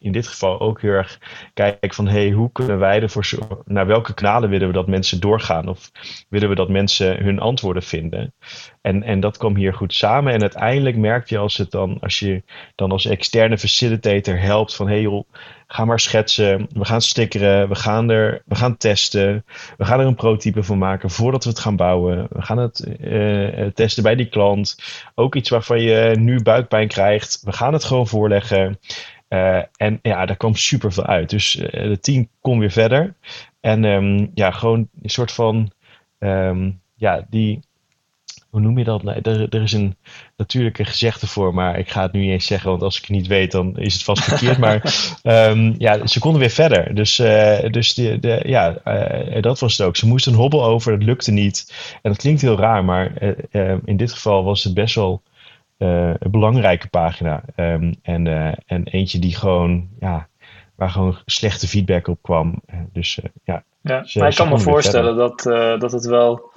in 0.00 0.12
dit 0.12 0.26
geval 0.26 0.60
ook 0.60 0.80
heel 0.80 0.92
erg 0.92 1.18
kijken 1.54 1.94
van 1.94 2.08
hey, 2.08 2.30
hoe 2.30 2.52
kunnen 2.52 2.78
wij 2.78 3.02
ervoor 3.02 3.28
naar 3.64 3.86
welke 3.86 4.14
kanalen 4.14 4.50
willen 4.50 4.66
we 4.66 4.72
dat 4.72 4.86
mensen 4.86 5.20
doorgaan 5.20 5.68
of 5.68 5.90
willen 6.28 6.48
we 6.48 6.54
dat 6.54 6.68
mensen 6.68 7.24
hun 7.24 7.38
antwoorden 7.38 7.82
vinden. 7.82 8.32
En, 8.80 9.02
en 9.02 9.20
dat 9.20 9.36
kwam 9.36 9.56
hier 9.56 9.74
goed 9.74 9.94
samen. 9.94 10.32
En 10.32 10.40
uiteindelijk 10.40 10.96
merk 10.96 11.28
je 11.28 11.38
als 11.38 11.56
het 11.56 11.70
dan, 11.70 11.98
als 12.00 12.18
je 12.18 12.42
dan 12.74 12.90
als 12.92 13.06
externe 13.06 13.58
facilitator 13.58 14.40
helpt 14.40 14.74
van 14.74 14.88
hey 14.88 15.00
joh, 15.00 15.24
ga 15.66 15.84
maar 15.84 16.00
schetsen, 16.00 16.68
we 16.72 16.84
gaan 16.84 17.00
stickeren, 17.00 17.68
we 17.68 17.74
gaan 17.74 18.10
er, 18.10 18.42
we 18.44 18.54
gaan 18.54 18.76
testen, 18.76 19.44
we 19.76 19.84
gaan 19.84 20.00
er 20.00 20.06
een 20.06 20.14
prototype 20.14 20.62
van 20.62 20.78
maken 20.78 21.10
voordat 21.10 21.44
we 21.44 21.50
het 21.50 21.58
gaan 21.58 21.76
bouwen. 21.76 22.26
We 22.30 22.42
gaan 22.42 22.58
het 22.58 22.86
uh, 23.00 23.66
testen 23.66 24.02
bij 24.02 24.14
die 24.14 24.28
klant. 24.28 24.76
Ook 25.14 25.34
iets 25.34 25.50
waarvan 25.50 25.80
je 25.80 26.14
nu 26.18 26.42
buikpijn 26.42 26.88
krijgt. 26.88 27.42
We 27.44 27.52
gaan 27.52 27.72
het 27.72 27.84
gewoon 27.84 28.06
voorleggen. 28.06 28.78
Uh, 29.30 29.62
en 29.76 29.98
ja, 30.02 30.26
daar 30.26 30.36
kwam 30.36 30.54
super 30.54 30.92
veel 30.92 31.06
uit. 31.06 31.30
Dus 31.30 31.58
het 31.70 32.02
team 32.02 32.28
kon 32.40 32.58
weer 32.58 32.70
verder. 32.70 33.14
En 33.60 33.84
um, 33.84 34.30
ja, 34.34 34.50
gewoon 34.50 34.88
een 35.02 35.10
soort 35.10 35.32
van, 35.32 35.70
um, 36.18 36.80
ja, 36.94 37.26
die, 37.28 37.60
hoe 38.50 38.60
noem 38.60 38.78
je 38.78 38.84
dat? 38.84 39.02
Nee, 39.02 39.20
er, 39.20 39.48
er, 39.48 39.62
is 39.62 39.72
een 39.72 39.96
natuurlijke 40.36 40.84
gezegde 40.84 41.26
voor, 41.26 41.54
maar 41.54 41.78
ik 41.78 41.90
ga 41.90 42.02
het 42.02 42.12
nu 42.12 42.20
niet 42.20 42.30
eens 42.30 42.46
zeggen, 42.46 42.70
want 42.70 42.82
als 42.82 42.96
ik 42.96 43.02
het 43.02 43.16
niet 43.16 43.26
weet, 43.26 43.52
dan 43.52 43.78
is 43.78 43.92
het 43.92 44.02
vast 44.02 44.24
verkeerd. 44.24 44.58
maar 44.58 44.94
um, 45.22 45.74
ja, 45.78 46.06
ze 46.06 46.18
konden 46.18 46.40
weer 46.40 46.50
verder. 46.50 46.94
Dus, 46.94 47.18
uh, 47.18 47.58
dus 47.70 47.94
die, 47.94 48.18
de, 48.18 48.42
ja, 48.46 48.70
dat 49.40 49.58
was 49.58 49.76
het 49.76 49.86
ook. 49.86 49.96
Ze 49.96 50.06
moesten 50.06 50.32
een 50.32 50.38
hobbel 50.38 50.64
over, 50.64 50.92
dat 50.92 51.06
lukte 51.06 51.30
niet. 51.30 51.74
En 52.02 52.10
dat 52.10 52.20
klinkt 52.20 52.40
heel 52.40 52.58
raar, 52.58 52.84
maar 52.84 53.12
in 53.84 53.96
dit 53.96 54.12
geval 54.12 54.44
was 54.44 54.64
het 54.64 54.74
best 54.74 54.94
wel 54.94 55.22
uh, 55.80 56.14
een 56.18 56.30
belangrijke 56.30 56.88
pagina. 56.88 57.42
Um, 57.56 57.94
en, 58.02 58.26
uh, 58.26 58.52
en 58.66 58.84
eentje 58.84 59.18
die 59.18 59.36
gewoon, 59.36 59.88
ja, 60.00 60.28
waar 60.74 60.90
gewoon 60.90 61.18
slechte 61.26 61.68
feedback 61.68 62.08
op 62.08 62.18
kwam. 62.22 62.62
Uh, 62.74 62.80
dus 62.92 63.20
ja. 63.44 63.62
ja 63.80 64.04
maar 64.14 64.28
ik 64.28 64.36
kan 64.36 64.48
me 64.48 64.58
voorstellen 64.58 65.16
dat, 65.16 65.42
dat 65.80 65.92
het 65.92 66.04
wel, 66.04 66.50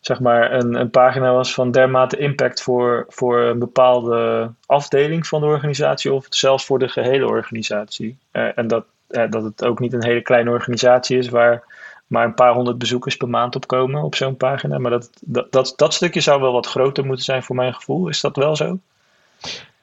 zeg 0.00 0.20
maar, 0.20 0.52
een, 0.52 0.74
een 0.74 0.90
pagina 0.90 1.32
was 1.32 1.54
van 1.54 1.70
dermate 1.70 2.16
impact 2.16 2.62
voor, 2.62 3.06
voor 3.08 3.40
een 3.40 3.58
bepaalde 3.58 4.50
afdeling 4.66 5.26
van 5.26 5.40
de 5.40 5.46
organisatie 5.46 6.12
of 6.12 6.26
zelfs 6.28 6.64
voor 6.64 6.78
de 6.78 6.88
gehele 6.88 7.26
organisatie. 7.26 8.18
en 8.30 8.66
dat, 8.66 8.84
dat 9.06 9.42
het 9.42 9.64
ook 9.64 9.80
niet 9.80 9.92
een 9.92 10.04
hele 10.04 10.22
kleine 10.22 10.50
organisatie 10.50 11.18
is 11.18 11.28
waar 11.28 11.69
maar 12.10 12.24
een 12.24 12.34
paar 12.34 12.52
honderd 12.52 12.78
bezoekers 12.78 13.16
per 13.16 13.28
maand 13.28 13.56
opkomen 13.56 14.02
op 14.02 14.14
zo'n 14.14 14.36
pagina. 14.36 14.78
Maar 14.78 14.90
dat, 14.90 15.10
dat, 15.20 15.52
dat, 15.52 15.72
dat, 15.76 15.94
stukje 15.94 16.20
zou 16.20 16.40
wel 16.40 16.52
wat 16.52 16.66
groter 16.66 17.06
moeten 17.06 17.24
zijn 17.24 17.42
voor 17.42 17.56
mijn 17.56 17.74
gevoel. 17.74 18.08
Is 18.08 18.20
dat 18.20 18.36
wel 18.36 18.56
zo? 18.56 18.78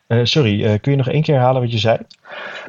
Uh, 0.07 0.19
sorry, 0.23 0.63
uh, 0.63 0.79
kun 0.81 0.91
je 0.91 0.97
nog 0.97 1.09
één 1.09 1.21
keer 1.21 1.35
herhalen 1.35 1.61
wat 1.61 1.71
je 1.71 1.77
zei? 1.77 1.97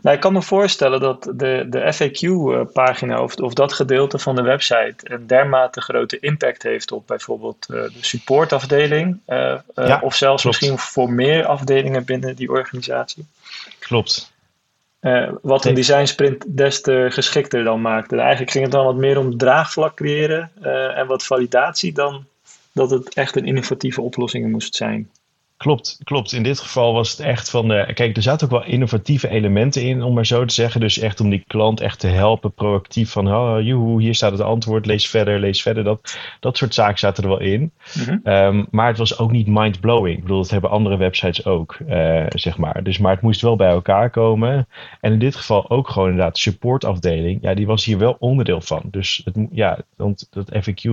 Nou, 0.03 0.16
ik 0.16 0.23
kan 0.23 0.33
me 0.33 0.42
voorstellen 0.42 1.01
dat 1.01 1.23
de, 1.35 1.66
de 1.68 1.94
FAQ-pagina 1.94 3.23
of, 3.23 3.35
of 3.35 3.55
dat 3.55 3.73
gedeelte 3.73 4.18
van 4.18 4.35
de 4.35 4.42
website 4.42 4.97
een 5.03 5.27
dermate 5.27 5.81
grote 5.81 6.18
impact 6.18 6.62
heeft 6.62 6.92
op 6.92 7.07
bijvoorbeeld 7.07 7.66
uh, 7.71 7.83
de 7.83 7.92
supportafdeling. 8.01 9.21
Ja, 9.27 10.01
of 10.03 10.14
zelfs 10.14 10.42
klopt. 10.42 10.44
misschien 10.44 10.79
voor 10.79 11.12
meer 11.12 11.47
afdelingen 11.47 12.05
binnen 12.05 12.37
die 12.37 12.51
organisatie. 12.51 13.27
Klopt. 13.79 14.33
Uh, 15.01 15.31
wat 15.43 15.65
een 15.65 15.75
design 15.75 16.05
sprint 16.05 16.45
des 16.57 16.81
te 16.81 17.07
geschikter 17.11 17.65
dan 17.65 17.81
maakte. 17.81 18.17
Eigenlijk 18.17 18.51
ging 18.51 18.65
het 18.65 18.73
dan 18.73 18.85
wat 18.85 18.97
meer 18.97 19.19
om 19.19 19.37
draagvlak 19.37 19.97
creëren 19.97 20.51
uh, 20.63 20.99
en 20.99 21.07
wat 21.07 21.27
validatie 21.27 21.93
dan 21.93 22.25
dat 22.73 22.91
het 22.91 23.15
echt 23.15 23.37
een 23.37 23.45
innovatieve 23.45 24.01
oplossing 24.01 24.51
moest 24.51 24.75
zijn. 24.75 25.11
Klopt, 25.59 25.99
klopt. 26.05 26.33
In 26.33 26.42
dit 26.42 26.61
geval 26.61 26.92
was 26.92 27.11
het 27.11 27.21
echt 27.21 27.51
van. 27.51 27.73
Uh, 27.73 27.87
kijk, 27.94 28.16
er 28.16 28.23
zaten 28.23 28.47
ook 28.47 28.53
wel 28.53 28.64
innovatieve 28.64 29.29
elementen 29.29 29.83
in, 29.83 30.03
om 30.03 30.14
maar 30.14 30.27
zo 30.27 30.44
te 30.44 30.55
zeggen. 30.55 30.81
Dus 30.81 30.99
echt 30.99 31.21
om 31.21 31.31
die 31.31 31.44
klant 31.47 31.81
echt 31.81 31.99
te 31.99 32.07
helpen, 32.07 32.53
proactief 32.53 33.11
van. 33.11 33.35
Oh, 33.35 33.61
joehoe, 33.61 34.01
hier 34.01 34.14
staat 34.14 34.33
het 34.33 34.40
antwoord, 34.40 34.87
lees 34.87 35.09
verder, 35.09 35.40
lees 35.40 35.62
verder. 35.62 35.85
Dat, 35.85 36.18
dat 36.40 36.57
soort 36.57 36.75
zaken 36.75 36.99
zaten 36.99 37.23
er 37.23 37.29
wel 37.29 37.40
in. 37.40 37.61
Mm 37.61 38.05
-hmm. 38.05 38.33
um, 38.33 38.66
maar 38.71 38.87
het 38.87 38.99
was 38.99 39.18
ook 39.18 39.31
niet 39.31 39.47
mind-blowing. 39.47 40.16
Ik 40.16 40.23
bedoel, 40.23 40.42
dat 40.42 40.51
hebben 40.51 40.71
andere 40.71 40.97
websites 40.97 41.44
ook, 41.44 41.79
uh, 41.88 42.27
zeg 42.29 42.57
maar. 42.59 42.83
Dus, 42.83 42.99
maar 42.99 43.12
het 43.12 43.23
moest 43.23 43.40
wel 43.40 43.57
bij 43.57 43.71
elkaar 43.71 44.11
komen. 44.11 44.68
En 45.01 45.12
in 45.12 45.18
dit 45.18 45.37
geval 45.37 45.71
ook 45.71 45.88
gewoon 45.88 46.09
inderdaad, 46.09 46.38
supportafdeling. 46.38 47.42
Ja, 47.42 47.55
die 47.55 47.66
was 47.66 47.85
hier 47.85 47.99
wel 47.99 48.16
onderdeel 48.18 48.61
van. 48.61 48.83
Dus 48.90 49.21
het, 49.25 49.47
ja, 49.51 49.79
want 49.97 50.29
dat 50.31 50.51
FAQ, 50.53 50.90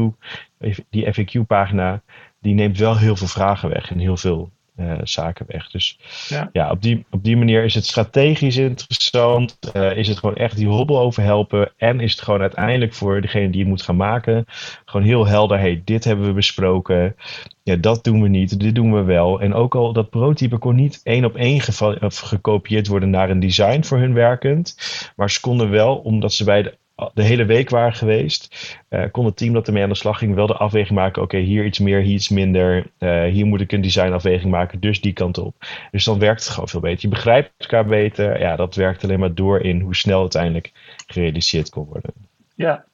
die 0.89 1.13
FAQ-pagina 1.13 2.01
die 2.45 2.54
neemt 2.54 2.78
wel 2.78 2.97
heel 2.97 3.15
veel 3.15 3.28
vragen 3.28 3.69
weg 3.69 3.91
en 3.91 3.99
heel 3.99 4.17
veel 4.17 4.49
uh, 4.78 4.94
zaken 5.04 5.46
weg. 5.48 5.70
Dus 5.72 6.00
ja, 6.28 6.50
ja 6.52 6.72
op, 6.72 6.82
die, 6.82 7.06
op 7.10 7.24
die 7.24 7.38
manier 7.38 7.64
is 7.64 7.76
het 7.76 7.86
strategisch 7.86 8.58
interessant. 8.58 9.58
Uh, 9.76 9.98
is 9.98 10.08
het 10.08 10.18
gewoon 10.18 10.36
echt 10.36 10.56
die 10.56 10.68
hobbel 10.68 11.00
over 11.00 11.24
helpen. 11.24 11.72
En 11.78 12.00
is 12.00 12.12
het 12.12 12.22
gewoon 12.22 12.42
uiteindelijk 12.42 12.94
voor 12.94 13.22
degene 13.22 13.50
die 13.50 13.60
het 13.60 13.70
moet 13.70 13.82
gaan 13.82 13.96
maken. 13.96 14.46
Gewoon 14.86 15.06
heel 15.06 15.28
helder. 15.28 15.60
Hey, 15.60 15.82
dit 15.86 16.04
hebben 16.04 16.26
we 16.26 16.34
besproken. 16.34 17.16
Ja, 17.64 17.76
dat 17.76 18.04
doen 18.04 18.22
we 18.22 18.28
niet. 18.28 18.60
Dit 18.60 18.76
doen 18.76 18.94
we 18.94 19.04
wel. 19.04 19.42
En 19.42 19.54
ook 19.54 19.76
al 19.76 19.94
dat 19.94 20.10
prototype 20.10 20.58
kon 20.58 20.76
niet 20.76 21.00
één 21.04 21.26
op 21.26 21.36
één 21.36 21.62
gekopieerd 22.10 22.88
worden 22.88 23.10
naar 23.10 23.30
een 23.30 23.40
design 23.40 23.84
voor 23.84 23.98
hun 23.98 24.14
werkend. 24.14 24.78
Maar 25.16 25.32
ze 25.32 25.42
konden 25.42 25.70
wel, 25.70 25.96
omdat 25.96 26.34
ze 26.34 26.44
bij 26.44 26.64
de 26.64 26.78
de 27.13 27.23
hele 27.23 27.45
week 27.45 27.69
waren 27.69 27.93
geweest, 27.93 28.75
uh, 28.89 29.03
kon 29.12 29.25
het 29.25 29.38
team 29.38 29.53
dat 29.53 29.67
ermee 29.67 29.84
aan 29.84 29.89
de 29.89 29.95
slag 29.95 30.17
ging 30.17 30.36
wel 30.36 30.47
de 30.47 30.58
afweging 30.58 30.99
maken. 30.99 31.21
Oké, 31.21 31.38
hier 31.38 31.65
iets 31.65 31.79
meer, 31.79 31.99
hier 32.01 32.13
iets 32.13 32.29
minder. 32.29 32.91
Uh, 32.99 33.23
hier 33.23 33.45
moet 33.45 33.62
ik 33.62 33.71
een 33.71 33.81
designafweging 33.81 34.51
maken, 34.51 34.79
dus 34.79 35.01
die 35.01 35.13
kant 35.13 35.38
op. 35.38 35.55
Dus 35.91 36.03
dan 36.03 36.19
werkt 36.19 36.43
het 36.43 36.49
gewoon 36.49 36.69
veel 36.69 36.79
beter. 36.79 37.01
Je 37.01 37.08
begrijpt 37.08 37.51
elkaar 37.58 37.86
beter. 37.86 38.39
Ja, 38.39 38.55
dat 38.55 38.75
werkt 38.75 39.03
alleen 39.03 39.19
maar 39.19 39.34
door 39.34 39.62
in 39.62 39.79
hoe 39.79 39.95
snel 39.95 40.19
uiteindelijk 40.19 40.71
gerealiseerd 41.08 41.69
kon 41.69 41.86
worden. 41.86 42.13
Ja, 42.55 42.86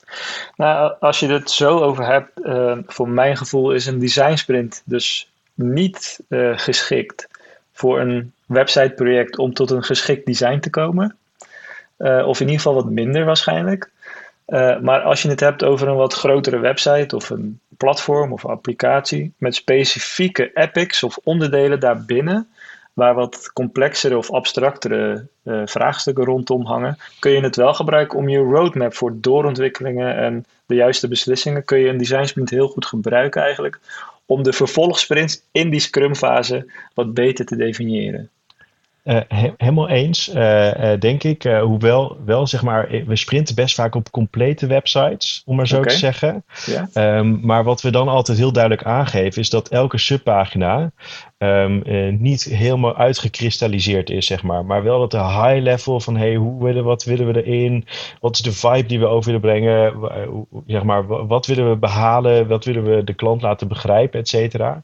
Nou, 0.55 0.93
als 0.99 1.19
je 1.19 1.27
het 1.27 1.51
zo 1.51 1.79
over 1.79 2.05
hebt, 2.05 2.39
uh, 2.43 2.77
voor 2.85 3.09
mijn 3.09 3.37
gevoel 3.37 3.71
is 3.71 3.85
een 3.85 3.99
design 3.99 4.35
sprint 4.35 4.81
dus 4.85 5.31
niet 5.53 6.23
geschikt 6.55 7.27
voor 7.71 7.99
een 7.99 8.33
websiteproject 8.45 9.37
om 9.37 9.53
tot 9.53 9.71
een 9.71 9.83
geschikt 9.83 10.25
design 10.25 10.59
te 10.59 10.69
komen. 10.69 11.15
Uh, 12.01 12.27
of 12.27 12.39
in 12.39 12.45
ieder 12.45 12.61
geval 12.61 12.83
wat 12.83 12.89
minder 12.89 13.25
waarschijnlijk. 13.25 13.91
maar 14.81 15.01
als 15.01 15.21
je 15.21 15.29
het 15.29 15.39
hebt 15.39 15.63
over 15.63 15.87
een 15.87 15.95
wat 15.95 16.13
grotere 16.13 16.59
website 16.59 17.15
of 17.15 17.29
een 17.29 17.59
platform 17.77 18.33
of 18.33 18.45
applicatie 18.45 19.33
met 19.37 19.55
specifieke 19.55 20.51
epics 20.53 21.03
of 21.03 21.17
onderdelen 21.23 21.79
daarbinnen, 21.79 22.47
waar 22.93 23.13
wat 23.13 23.51
complexere 23.53 24.17
of 24.17 24.31
abstractere 24.31 25.27
uh, 25.43 25.61
vraagstukken 25.65 26.25
rondom 26.25 26.65
hangen, 26.65 26.97
kun 27.19 27.31
je 27.31 27.41
het 27.41 27.55
wel 27.55 27.73
gebruiken 27.73 28.17
om 28.17 28.29
je 28.29 28.37
roadmap 28.37 28.93
voor 28.93 29.13
doorontwikkelingen 29.15 30.15
en 30.15 30.45
de 30.65 30.75
juiste 30.75 31.07
beslissingen, 31.07 31.65
kun 31.65 31.79
je 31.79 31.87
een 31.87 31.97
design 31.97 32.25
sprint 32.25 32.49
heel 32.49 32.67
goed 32.67 32.85
gebruiken 32.85 33.41
eigenlijk, 33.41 33.79
om 34.25 34.43
de 34.43 34.53
vervolgsprints 34.53 35.41
in 35.51 35.69
die 35.69 35.79
scrum 35.79 36.15
fase 36.15 36.71
wat 36.93 37.13
beter 37.13 37.45
te 37.45 37.55
definiëren. 37.55 38.29
Uh, 39.03 39.19
helemaal 39.57 39.89
eens, 39.89 40.33
uh, 40.33 40.91
uh, 40.93 40.99
denk 40.99 41.23
ik. 41.23 41.43
hoewel, 41.43 42.17
wel 42.25 42.47
zeg 42.47 42.61
maar, 42.61 42.89
we 43.05 43.15
sprinten 43.15 43.55
best 43.55 43.75
vaak 43.75 43.95
op 43.95 44.11
complete 44.11 44.67
websites, 44.67 45.41
om 45.45 45.55
maar 45.55 45.67
zo 45.67 45.77
okay. 45.77 45.93
te 45.93 45.99
zeggen. 45.99 46.43
Yeah. 46.65 47.17
Um, 47.17 47.39
maar 47.43 47.63
wat 47.63 47.81
we 47.81 47.91
dan 47.91 48.07
altijd 48.07 48.37
heel 48.37 48.51
duidelijk 48.51 48.83
aangeven, 48.83 49.41
is 49.41 49.49
dat 49.49 49.69
elke 49.69 49.97
subpagina 49.97 50.91
um, 51.43 51.81
niet 52.19 52.43
helemaal 52.43 52.95
uitgekristalliseerd 52.95 54.09
is, 54.09 54.25
zeg 54.25 54.43
maar. 54.43 54.65
Maar 54.65 54.83
wel 54.83 54.99
dat 54.99 55.11
de 55.11 55.17
high 55.17 55.61
level 55.61 55.99
van, 55.99 56.17
hey, 56.17 56.35
hoe 56.35 56.63
willen, 56.63 56.83
wat 56.83 57.03
willen 57.03 57.33
we 57.33 57.43
erin? 57.43 57.85
Wat 58.19 58.35
is 58.35 58.41
de 58.41 58.51
vibe 58.51 58.85
die 58.85 58.99
we 58.99 59.05
over 59.05 59.25
willen 59.25 59.41
brengen? 59.41 59.93
zeg 60.65 60.83
maar, 60.83 61.27
wat 61.27 61.45
willen 61.45 61.69
we 61.69 61.75
behalen? 61.75 62.47
Wat 62.47 62.65
willen 62.65 62.83
we 62.83 63.03
de 63.03 63.13
klant 63.13 63.41
laten 63.41 63.67
begrijpen, 63.67 64.19
et 64.19 64.27
cetera? 64.27 64.81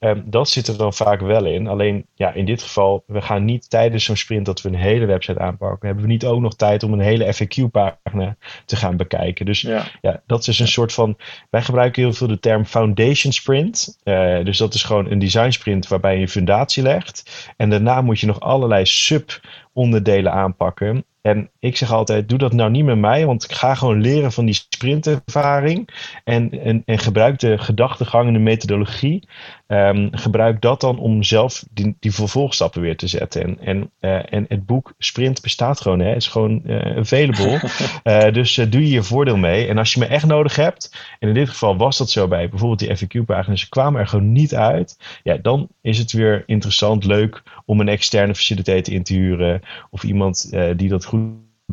Um, 0.00 0.22
dat 0.26 0.48
zit 0.48 0.68
er 0.68 0.76
dan 0.76 0.92
vaak 0.92 1.20
wel 1.20 1.44
in. 1.44 1.66
Alleen, 1.66 2.06
ja, 2.14 2.32
in 2.32 2.44
dit 2.44 2.62
geval, 2.62 3.02
we 3.06 3.20
gaan 3.20 3.44
niet 3.44 3.70
tijdens 3.70 4.04
zo'n 4.04 4.16
sprint 4.16 4.46
dat 4.46 4.62
we 4.62 4.68
een 4.68 4.74
hele 4.74 5.06
website 5.06 5.38
aanpakken, 5.38 5.86
hebben 5.86 6.04
we 6.04 6.10
niet 6.10 6.24
ook 6.24 6.40
nog 6.40 6.54
tijd 6.54 6.82
om 6.82 6.92
een 6.92 7.00
hele 7.00 7.34
FAQ-pagina 7.34 8.36
te 8.64 8.76
gaan 8.76 8.96
bekijken. 8.96 9.46
Dus 9.46 9.60
ja. 9.60 9.84
ja. 10.00 10.22
dat 10.26 10.46
is 10.46 10.58
een 10.58 10.68
soort 10.68 10.92
van, 10.92 11.16
wij 11.50 11.62
gebruiken 11.62 12.02
heel 12.02 12.12
veel 12.12 12.26
de 12.26 12.40
term 12.40 12.64
foundation 12.64 13.32
sprint. 13.32 13.98
Uh, 14.04 14.44
dus 14.44 14.58
dat 14.58 14.74
is 14.74 14.82
gewoon 14.82 15.10
een 15.10 15.18
design 15.18 15.50
sprint 15.50 15.86
waarbij 16.00 16.14
je 16.14 16.22
een 16.22 16.28
fundatie 16.28 16.82
legt. 16.82 17.50
En 17.56 17.70
daarna 17.70 18.00
moet 18.00 18.20
je 18.20 18.26
nog 18.26 18.40
allerlei 18.40 18.86
sub-onderdelen 18.86 20.32
aanpakken. 20.32 21.04
En 21.26 21.50
ik 21.58 21.76
zeg 21.76 21.92
altijd, 21.92 22.28
doe 22.28 22.38
dat 22.38 22.52
nou 22.52 22.70
niet 22.70 22.84
met 22.84 22.98
mij, 22.98 23.26
want 23.26 23.44
ik 23.44 23.52
ga 23.52 23.74
gewoon 23.74 24.00
leren 24.00 24.32
van 24.32 24.44
die 24.44 24.54
sprintervaring. 24.54 25.88
En, 26.24 26.50
en, 26.62 26.82
en 26.84 26.98
gebruik 26.98 27.38
de 27.38 27.58
gedachtegang 27.58 28.26
en 28.26 28.32
de 28.32 28.38
methodologie. 28.38 29.28
Um, 29.68 30.08
gebruik 30.12 30.60
dat 30.60 30.80
dan 30.80 30.98
om 30.98 31.22
zelf 31.22 31.64
die, 31.70 31.96
die 32.00 32.14
vervolgstappen 32.14 32.80
weer 32.80 32.96
te 32.96 33.06
zetten. 33.06 33.42
En, 33.42 33.58
en, 33.60 33.90
uh, 34.00 34.32
en 34.32 34.44
het 34.48 34.66
boek 34.66 34.92
Sprint 34.98 35.42
bestaat 35.42 35.80
gewoon, 35.80 35.98
hè. 35.98 36.08
het 36.08 36.16
is 36.16 36.28
gewoon 36.28 36.62
uh, 36.64 36.96
available. 36.96 37.60
uh, 38.04 38.32
dus 38.38 38.54
doe 38.54 38.80
je 38.80 38.90
je 38.90 39.02
voordeel 39.02 39.36
mee. 39.36 39.66
En 39.66 39.78
als 39.78 39.94
je 39.94 40.00
me 40.00 40.06
echt 40.06 40.26
nodig 40.26 40.56
hebt, 40.56 40.96
en 41.18 41.28
in 41.28 41.34
dit 41.34 41.48
geval 41.48 41.76
was 41.76 41.98
dat 41.98 42.10
zo 42.10 42.28
bij 42.28 42.48
bijvoorbeeld 42.48 42.78
die 42.78 42.96
FAQ-pagina's, 42.96 43.60
ze 43.60 43.68
kwamen 43.68 44.00
er 44.00 44.06
gewoon 44.06 44.32
niet 44.32 44.54
uit. 44.54 44.98
Ja, 45.22 45.36
dan 45.36 45.68
is 45.80 45.98
het 45.98 46.12
weer 46.12 46.42
interessant, 46.46 47.04
leuk 47.04 47.42
om 47.64 47.80
een 47.80 47.88
externe 47.88 48.34
facilitator 48.34 48.94
in 48.94 49.02
te 49.02 49.14
huren. 49.14 49.60
Of 49.90 50.02
iemand 50.02 50.52
die 50.76 50.88
dat 50.88 51.04
goed 51.04 51.15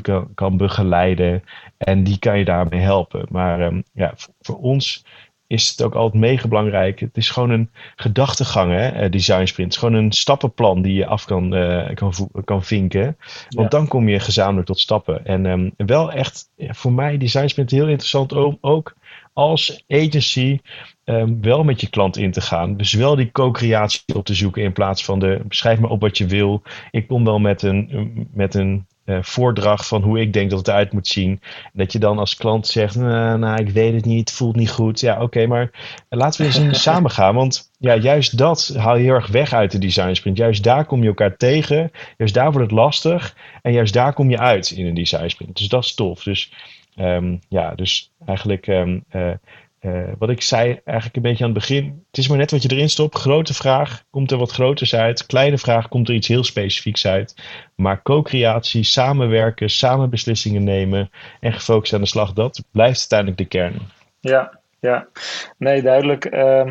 kan, 0.02 0.34
kan 0.34 0.58
begeleiden. 0.58 1.44
En 1.78 2.04
die 2.04 2.20
kan 2.20 2.38
je 2.38 2.46
daarmee 2.46 2.80
helpen. 2.80 3.26
Maar 3.30 3.62
um, 3.62 3.84
ja, 3.94 4.14
voor, 4.16 4.34
voor, 4.42 4.58
ons 4.58 5.06
is 5.48 5.70
het 5.70 5.82
ook 5.84 5.96
altijd 5.96 6.22
mega 6.22 6.48
belangrijk. 6.48 7.00
Het 7.00 7.18
is 7.18 7.30
gewoon 7.30 7.50
een 7.50 7.70
gedachtegang, 7.96 8.72
hè, 8.72 8.88
eh, 8.88 9.12
design 9.12 9.46
sprint. 9.46 9.74
Het 9.74 9.84
is 9.84 9.90
gewoon 9.90 10.04
een 10.04 10.12
stappenplan 10.12 10.82
die 10.82 10.94
je 10.94 11.06
af 11.06 11.26
kan, 11.26 11.56
uh, 11.56 11.94
kan, 11.94 12.14
kan 12.44 12.64
vinken. 12.64 13.18
Want 13.50 13.72
ja. 13.72 13.78
dan 13.78 13.88
kom 13.88 14.10
je 14.10 14.20
gezamenlijk 14.20 14.68
tot 14.68 14.80
stappen. 14.80 15.26
En 15.26 15.46
um, 15.46 15.74
wel 15.78 16.12
echt, 16.12 16.50
voor 16.58 16.94
mij, 16.94 17.18
design 17.18 17.48
sprint 17.48 17.72
heel 17.72 17.88
interessant 17.88 18.32
om 18.34 18.58
ook 18.62 18.96
als 19.34 19.84
agency 19.88 20.60
um, 21.06 21.42
wel 21.42 21.64
met 21.64 21.82
je 21.82 21.90
klant 21.90 22.18
in 22.18 22.32
te 22.32 22.42
gaan. 22.42 22.78
Dus 22.78 22.94
wel 22.94 23.16
die 23.16 23.32
co-creatie 23.32 24.16
op 24.16 24.26
te 24.26 24.34
zoeken 24.34 24.64
in 24.64 24.74
plaats 24.74 25.06
van 25.06 25.20
de 25.20 25.42
beschrijf 25.48 25.80
maar 25.80 25.90
op 25.90 26.02
wat 26.02 26.18
je 26.18 26.26
wil. 26.26 26.62
Ik 26.92 27.08
kom 27.08 27.24
wel 27.24 27.40
met 27.40 27.62
een, 27.62 28.28
met 28.34 28.54
een 28.56 28.86
uh, 29.06 29.18
voordracht 29.22 29.88
van 29.88 30.02
hoe 30.02 30.20
ik 30.20 30.34
denk 30.34 30.50
dat 30.50 30.60
het 30.60 30.68
eruit 30.68 30.94
moet 30.94 31.08
zien. 31.08 31.30
En 31.64 31.72
dat 31.74 31.92
je 31.92 32.00
dan 32.00 32.18
als 32.18 32.36
klant 32.36 32.68
zegt, 32.68 32.96
nou, 32.96 33.40
nou 33.40 33.62
ik 33.62 33.70
weet 33.70 33.94
het 33.94 34.06
niet, 34.06 34.30
het 34.30 34.38
voelt 34.38 34.56
niet 34.56 34.72
goed. 34.72 35.00
Ja, 35.00 35.14
oké, 35.14 35.24
okay, 35.24 35.46
maar 35.46 35.70
laten 36.10 36.42
we 36.42 36.60
eens 36.60 36.82
samen 36.90 37.12
gaan. 37.12 37.36
Want 37.36 37.72
ja, 37.78 37.96
juist 37.96 38.38
dat 38.38 38.74
haal 38.78 38.96
je 38.96 39.04
heel 39.04 39.14
erg 39.14 39.28
weg 39.28 39.54
uit 39.54 39.72
de 39.72 39.78
design 39.78 40.14
sprint. 40.14 40.38
Juist 40.38 40.64
daar 40.64 40.86
kom 40.86 41.02
je 41.02 41.08
elkaar 41.08 41.38
tegen. 41.38 41.92
Juist 42.18 42.34
daar 42.34 42.52
wordt 42.52 42.72
het 42.72 42.80
lastig. 42.80 43.36
En 43.62 43.74
juist 43.74 43.94
daar 43.94 44.14
kom 44.14 44.30
je 44.30 44.40
uit 44.40 44.72
in 44.72 44.86
een 44.86 44.94
design 44.94 45.28
sprint. 45.28 45.58
Dus 45.58 45.68
dat 45.68 45.84
is 45.84 45.96
tof. 45.96 46.24
Dus 46.24 46.52
um, 47.00 47.40
ja, 47.50 47.76
dus 47.76 48.12
eigenlijk 48.26 48.68
um, 48.68 49.04
uh, 49.12 49.32
uh, 49.86 50.04
wat 50.18 50.30
ik 50.30 50.42
zei 50.42 50.80
eigenlijk 50.86 51.16
een 51.16 51.22
beetje 51.22 51.44
aan 51.44 51.50
het 51.50 51.60
begin. 51.60 52.06
Het 52.08 52.18
is 52.18 52.28
maar 52.28 52.38
net 52.38 52.52
wat 52.52 52.62
je 52.62 52.72
erin 52.72 52.90
stopt. 52.90 53.16
Grote 53.16 53.54
vraag 53.54 54.04
komt 54.10 54.32
er 54.32 54.38
wat 54.38 54.52
groters 54.52 54.96
uit. 54.96 55.26
Kleine 55.26 55.58
vraag 55.58 55.88
komt 55.88 56.10
er 56.10 56.16
iets 56.16 56.28
heel 56.28 56.44
specifieks 56.44 57.08
uit. 57.08 57.36
Maar 57.76 58.02
co-creatie, 58.02 58.84
samenwerken, 58.84 59.70
samen 59.70 60.10
beslissingen 60.10 60.64
nemen 60.64 61.10
en 61.40 61.54
gefocust 61.54 61.94
aan 61.94 62.02
de 62.02 62.08
slag, 62.08 62.34
dat 62.34 62.64
blijft 62.72 63.00
uiteindelijk 63.00 63.38
de 63.38 63.58
kern. 63.58 63.80
Ja, 64.20 64.60
ja. 64.80 65.08
Nee, 65.58 65.82
duidelijk. 65.82 66.34
Uh, 66.34 66.68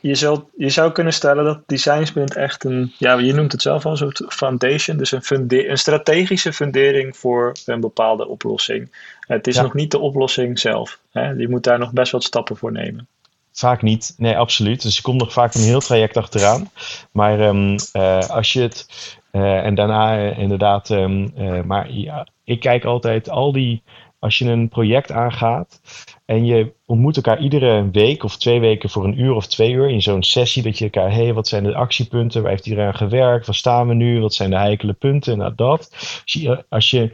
je, 0.00 0.14
zult, 0.14 0.44
je 0.56 0.68
zou 0.68 0.92
kunnen 0.92 1.12
stellen 1.12 1.44
dat 1.44 1.60
design 1.66 2.04
sprint 2.04 2.36
echt 2.36 2.64
een, 2.64 2.92
ja, 2.98 3.18
je 3.18 3.32
noemt 3.32 3.52
het 3.52 3.62
zelf 3.62 3.84
al, 3.84 3.90
een 3.90 3.96
soort 3.96 4.24
foundation, 4.28 4.96
dus 4.96 5.12
een, 5.12 5.22
funde, 5.22 5.68
een 5.68 5.78
strategische 5.78 6.52
fundering 6.52 7.16
voor 7.16 7.56
een 7.66 7.80
bepaalde 7.80 8.28
oplossing. 8.28 8.90
Het 9.20 9.46
is 9.46 9.54
ja. 9.54 9.62
nog 9.62 9.74
niet 9.74 9.90
de 9.90 9.98
oplossing 9.98 10.58
zelf. 10.58 11.00
Hè? 11.10 11.30
Je 11.30 11.48
moet 11.48 11.64
daar 11.64 11.78
nog 11.78 11.92
best 11.92 12.12
wat 12.12 12.24
stappen 12.24 12.56
voor 12.56 12.72
nemen. 12.72 13.06
Vaak 13.52 13.82
niet, 13.82 14.14
nee, 14.16 14.36
absoluut. 14.36 14.82
Dus 14.82 14.96
je 14.96 15.02
komt 15.02 15.20
nog 15.20 15.32
vaak 15.32 15.54
een 15.54 15.60
heel 15.60 15.80
traject 15.80 16.16
achteraan. 16.16 16.70
Maar 17.12 17.40
um, 17.40 17.76
uh, 17.92 18.18
als 18.18 18.52
je 18.52 18.60
het, 18.60 18.86
uh, 19.32 19.64
en 19.64 19.74
daarna 19.74 20.18
uh, 20.18 20.38
inderdaad, 20.38 20.90
um, 20.90 21.32
maar 21.66 21.92
ja, 21.92 22.28
ik 22.44 22.60
kijk 22.60 22.84
altijd 22.84 23.30
al 23.30 23.52
die, 23.52 23.82
als 24.18 24.38
je 24.38 24.44
een 24.44 24.68
project 24.68 25.12
aangaat, 25.12 25.80
en 26.28 26.44
je 26.44 26.72
ontmoet 26.86 27.16
elkaar 27.16 27.40
iedere 27.40 27.90
week 27.90 28.24
of 28.24 28.36
twee 28.36 28.60
weken 28.60 28.90
voor 28.90 29.04
een 29.04 29.20
uur 29.20 29.32
of 29.32 29.46
twee 29.46 29.72
uur 29.72 29.90
in 29.90 30.02
zo'n 30.02 30.22
sessie. 30.22 30.62
Dat 30.62 30.78
je 30.78 30.84
elkaar, 30.84 31.10
hé, 31.10 31.22
hey, 31.22 31.34
wat 31.34 31.48
zijn 31.48 31.64
de 31.64 31.74
actiepunten? 31.74 32.42
Waar 32.42 32.50
heeft 32.50 32.66
iedereen 32.66 32.86
aan 32.86 32.96
gewerkt? 32.96 33.46
Waar 33.46 33.54
staan 33.54 33.88
we 33.88 33.94
nu? 33.94 34.20
Wat 34.20 34.34
zijn 34.34 34.50
de 34.50 34.58
heikele 34.58 34.92
punten? 34.92 35.38
Nou, 35.38 35.52
dat. 35.56 35.90
Als 36.22 36.32
je, 36.32 36.64
als 36.68 36.90
je, 36.90 37.10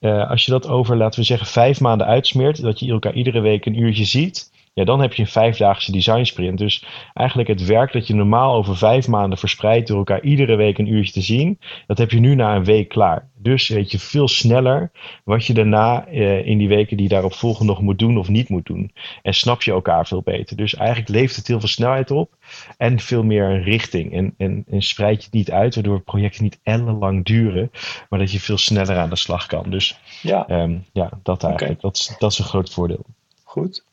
uh, 0.00 0.30
als 0.30 0.44
je 0.44 0.50
dat 0.50 0.68
over, 0.68 0.96
laten 0.96 1.20
we 1.20 1.26
zeggen, 1.26 1.46
vijf 1.46 1.80
maanden 1.80 2.06
uitsmeert, 2.06 2.62
dat 2.62 2.80
je 2.80 2.92
elkaar 2.92 3.14
iedere 3.14 3.40
week 3.40 3.66
een 3.66 3.80
uurtje 3.80 4.04
ziet 4.04 4.50
ja, 4.78 4.84
dan 4.84 5.00
heb 5.00 5.14
je 5.14 5.22
een 5.22 5.28
vijfdaagse 5.28 5.92
design 5.92 6.24
sprint. 6.24 6.58
Dus 6.58 6.84
eigenlijk 7.14 7.48
het 7.48 7.66
werk 7.66 7.92
dat 7.92 8.06
je 8.06 8.14
normaal 8.14 8.54
over 8.54 8.76
vijf 8.76 9.08
maanden 9.08 9.38
verspreidt 9.38 9.88
door 9.88 9.96
elkaar 9.96 10.22
iedere 10.22 10.56
week 10.56 10.78
een 10.78 10.92
uurtje 10.92 11.12
te 11.12 11.20
zien, 11.20 11.58
dat 11.86 11.98
heb 11.98 12.10
je 12.10 12.20
nu 12.20 12.34
na 12.34 12.56
een 12.56 12.64
week 12.64 12.88
klaar. 12.88 13.28
Dus 13.34 13.68
weet 13.68 13.90
je 13.90 13.98
veel 13.98 14.28
sneller 14.28 14.90
wat 15.24 15.46
je 15.46 15.54
daarna 15.54 16.06
eh, 16.06 16.46
in 16.46 16.58
die 16.58 16.68
weken 16.68 16.96
die 16.96 17.08
daarop 17.08 17.32
volgen 17.32 17.66
nog 17.66 17.80
moet 17.80 17.98
doen 17.98 18.18
of 18.18 18.28
niet 18.28 18.48
moet 18.48 18.66
doen. 18.66 18.92
En 19.22 19.34
snap 19.34 19.62
je 19.62 19.70
elkaar 19.70 20.06
veel 20.06 20.22
beter. 20.22 20.56
Dus 20.56 20.74
eigenlijk 20.74 21.08
levert 21.08 21.36
het 21.36 21.46
heel 21.46 21.60
veel 21.60 21.68
snelheid 21.68 22.10
op 22.10 22.36
en 22.76 22.98
veel 22.98 23.22
meer 23.22 23.62
richting. 23.62 24.12
En, 24.12 24.34
en, 24.36 24.64
en 24.70 24.82
spreid 24.82 25.16
je 25.16 25.24
het 25.24 25.34
niet 25.34 25.50
uit, 25.50 25.74
waardoor 25.74 26.00
projecten 26.00 26.42
niet 26.42 26.58
ellenlang 26.62 27.24
duren, 27.24 27.70
maar 28.08 28.18
dat 28.18 28.32
je 28.32 28.40
veel 28.40 28.58
sneller 28.58 28.96
aan 28.96 29.10
de 29.10 29.16
slag 29.16 29.46
kan. 29.46 29.70
Dus 29.70 30.00
ja, 30.22 30.50
um, 30.50 30.84
ja 30.92 31.10
dat 31.22 31.42
eigenlijk. 31.42 31.78
Okay. 31.78 31.90
Dat, 31.90 31.96
is, 31.96 32.16
dat 32.18 32.32
is 32.32 32.38
een 32.38 32.44
groot 32.44 32.72
voordeel. 32.72 33.04
Goed. 33.44 33.86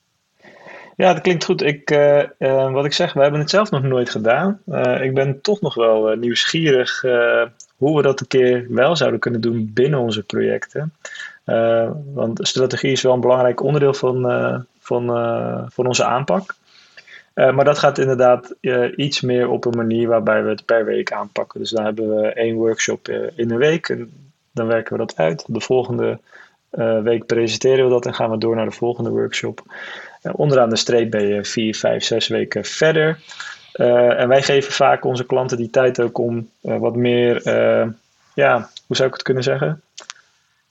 Ja, 0.95 1.13
dat 1.13 1.21
klinkt 1.21 1.45
goed. 1.45 1.61
Ik, 1.61 1.91
uh, 1.91 2.23
uh, 2.39 2.71
wat 2.71 2.85
ik 2.85 2.93
zeg, 2.93 3.13
we 3.13 3.21
hebben 3.21 3.39
het 3.39 3.49
zelf 3.49 3.71
nog 3.71 3.83
nooit 3.83 4.09
gedaan. 4.09 4.61
Uh, 4.67 5.01
ik 5.01 5.13
ben 5.13 5.41
toch 5.41 5.61
nog 5.61 5.75
wel 5.75 6.15
nieuwsgierig 6.15 7.01
hoe 7.77 7.95
we 7.95 8.01
dat 8.01 8.19
een 8.19 8.27
keer 8.27 8.65
wel 8.69 8.95
zouden 8.95 9.19
kunnen 9.19 9.41
doen 9.41 9.71
binnen 9.73 9.99
onze 9.99 10.23
projecten. 10.23 10.93
want 12.13 12.47
strategie 12.47 12.91
is 12.91 13.01
wel 13.01 13.13
een 13.13 13.19
belangrijk 13.19 13.63
onderdeel 13.63 13.93
van, 13.93 14.21
van, 14.79 15.05
van 15.71 15.87
onze 15.87 16.05
aanpak. 16.05 16.55
maar 17.33 17.65
dat 17.65 17.77
gaat 17.77 17.97
inderdaad 17.97 18.55
iets 18.95 19.21
meer 19.21 19.49
op 19.49 19.65
een 19.65 19.77
manier 19.77 20.07
waarbij 20.07 20.43
we 20.43 20.49
het 20.49 20.65
per 20.65 20.85
week 20.85 21.11
aanpakken. 21.11 21.59
Dus 21.59 21.69
dan 21.69 21.85
hebben 21.85 22.15
we 22.15 22.27
één 22.27 22.55
workshop 22.55 23.07
in 23.35 23.51
een 23.51 23.57
week 23.57 23.89
en 23.89 24.11
dan 24.51 24.67
werken 24.67 24.91
we 24.91 24.99
dat 24.99 25.15
uit. 25.15 25.43
De 25.47 25.61
volgende 25.61 26.19
week 27.03 27.25
presenteren 27.25 27.85
we 27.85 27.91
dat 27.91 28.05
en 28.05 28.13
gaan 28.13 28.31
we 28.31 28.37
door 28.37 28.55
naar 28.55 28.69
de 28.69 28.71
volgende 28.71 29.09
workshop. 29.09 29.63
Uh, 30.25 30.33
onderaan 30.35 30.69
de 30.69 30.75
streep 30.75 31.11
ben 31.11 31.27
je 31.27 31.45
vier, 31.45 31.75
vijf, 31.75 32.03
zes 32.03 32.27
weken 32.27 32.65
verder. 32.65 33.19
Uh, 33.73 34.19
en 34.19 34.27
wij 34.27 34.41
geven 34.41 34.73
vaak 34.73 35.05
onze 35.05 35.25
klanten 35.25 35.57
die 35.57 35.69
tijd 35.69 36.01
ook 36.01 36.17
om 36.17 36.49
uh, 36.61 36.77
wat 36.77 36.95
meer, 36.95 37.41
ja, 38.33 38.69
hoe 38.87 38.95
zou 38.95 39.07
ik 39.07 39.13
het 39.13 39.23
kunnen 39.23 39.43
zeggen? 39.43 39.79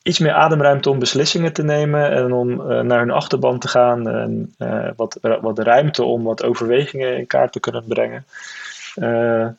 iets 0.03 0.19
meer 0.19 0.33
ademruimte 0.33 0.91
om 0.91 0.99
beslissingen 0.99 1.53
te 1.53 1.63
nemen 1.63 2.11
en 2.11 2.33
om 2.33 2.57
naar 2.87 2.99
hun 2.99 3.11
achterban 3.11 3.59
te 3.59 3.69
gaan. 3.69 4.09
En 4.09 4.55
wat, 4.97 5.19
wat 5.41 5.59
ruimte 5.59 6.03
om 6.03 6.23
wat 6.23 6.43
overwegingen 6.43 7.17
in 7.17 7.27
kaart 7.27 7.53
te 7.53 7.61
kunnen 7.61 7.85
brengen. 7.87 8.25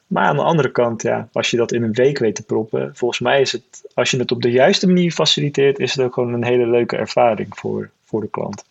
maar 0.07 0.23
aan 0.23 0.35
de 0.35 0.41
andere 0.41 0.71
kant, 0.71 1.01
ja, 1.01 1.27
als 1.31 1.51
je 1.51 1.57
dat 1.57 1.71
in 1.71 1.83
een 1.83 1.93
week 1.93 2.17
weet 2.17 2.35
te 2.35 2.43
proppen, 2.43 2.91
volgens 2.95 3.19
mij 3.19 3.41
is 3.41 3.51
het, 3.51 3.91
als 3.93 4.11
je 4.11 4.17
het 4.17 4.31
op 4.31 4.41
de 4.41 4.51
juiste 4.51 4.87
manier 4.87 5.11
faciliteert, 5.11 5.79
is 5.79 5.95
het 5.95 6.05
ook 6.05 6.13
gewoon 6.13 6.33
een 6.33 6.45
hele 6.45 6.67
leuke 6.67 6.97
ervaring 6.97 7.47
voor, 7.49 7.89
voor 8.03 8.21
de 8.21 8.29
klant. 8.29 8.63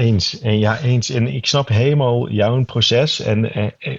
Eens. 0.00 0.40
En 0.40 0.58
ja, 0.58 0.80
eens. 0.80 1.10
En 1.10 1.26
ik 1.26 1.46
snap 1.46 1.68
helemaal 1.68 2.30
jouw 2.30 2.64
proces. 2.64 3.20
En 3.20 3.52
eh, 3.52 3.98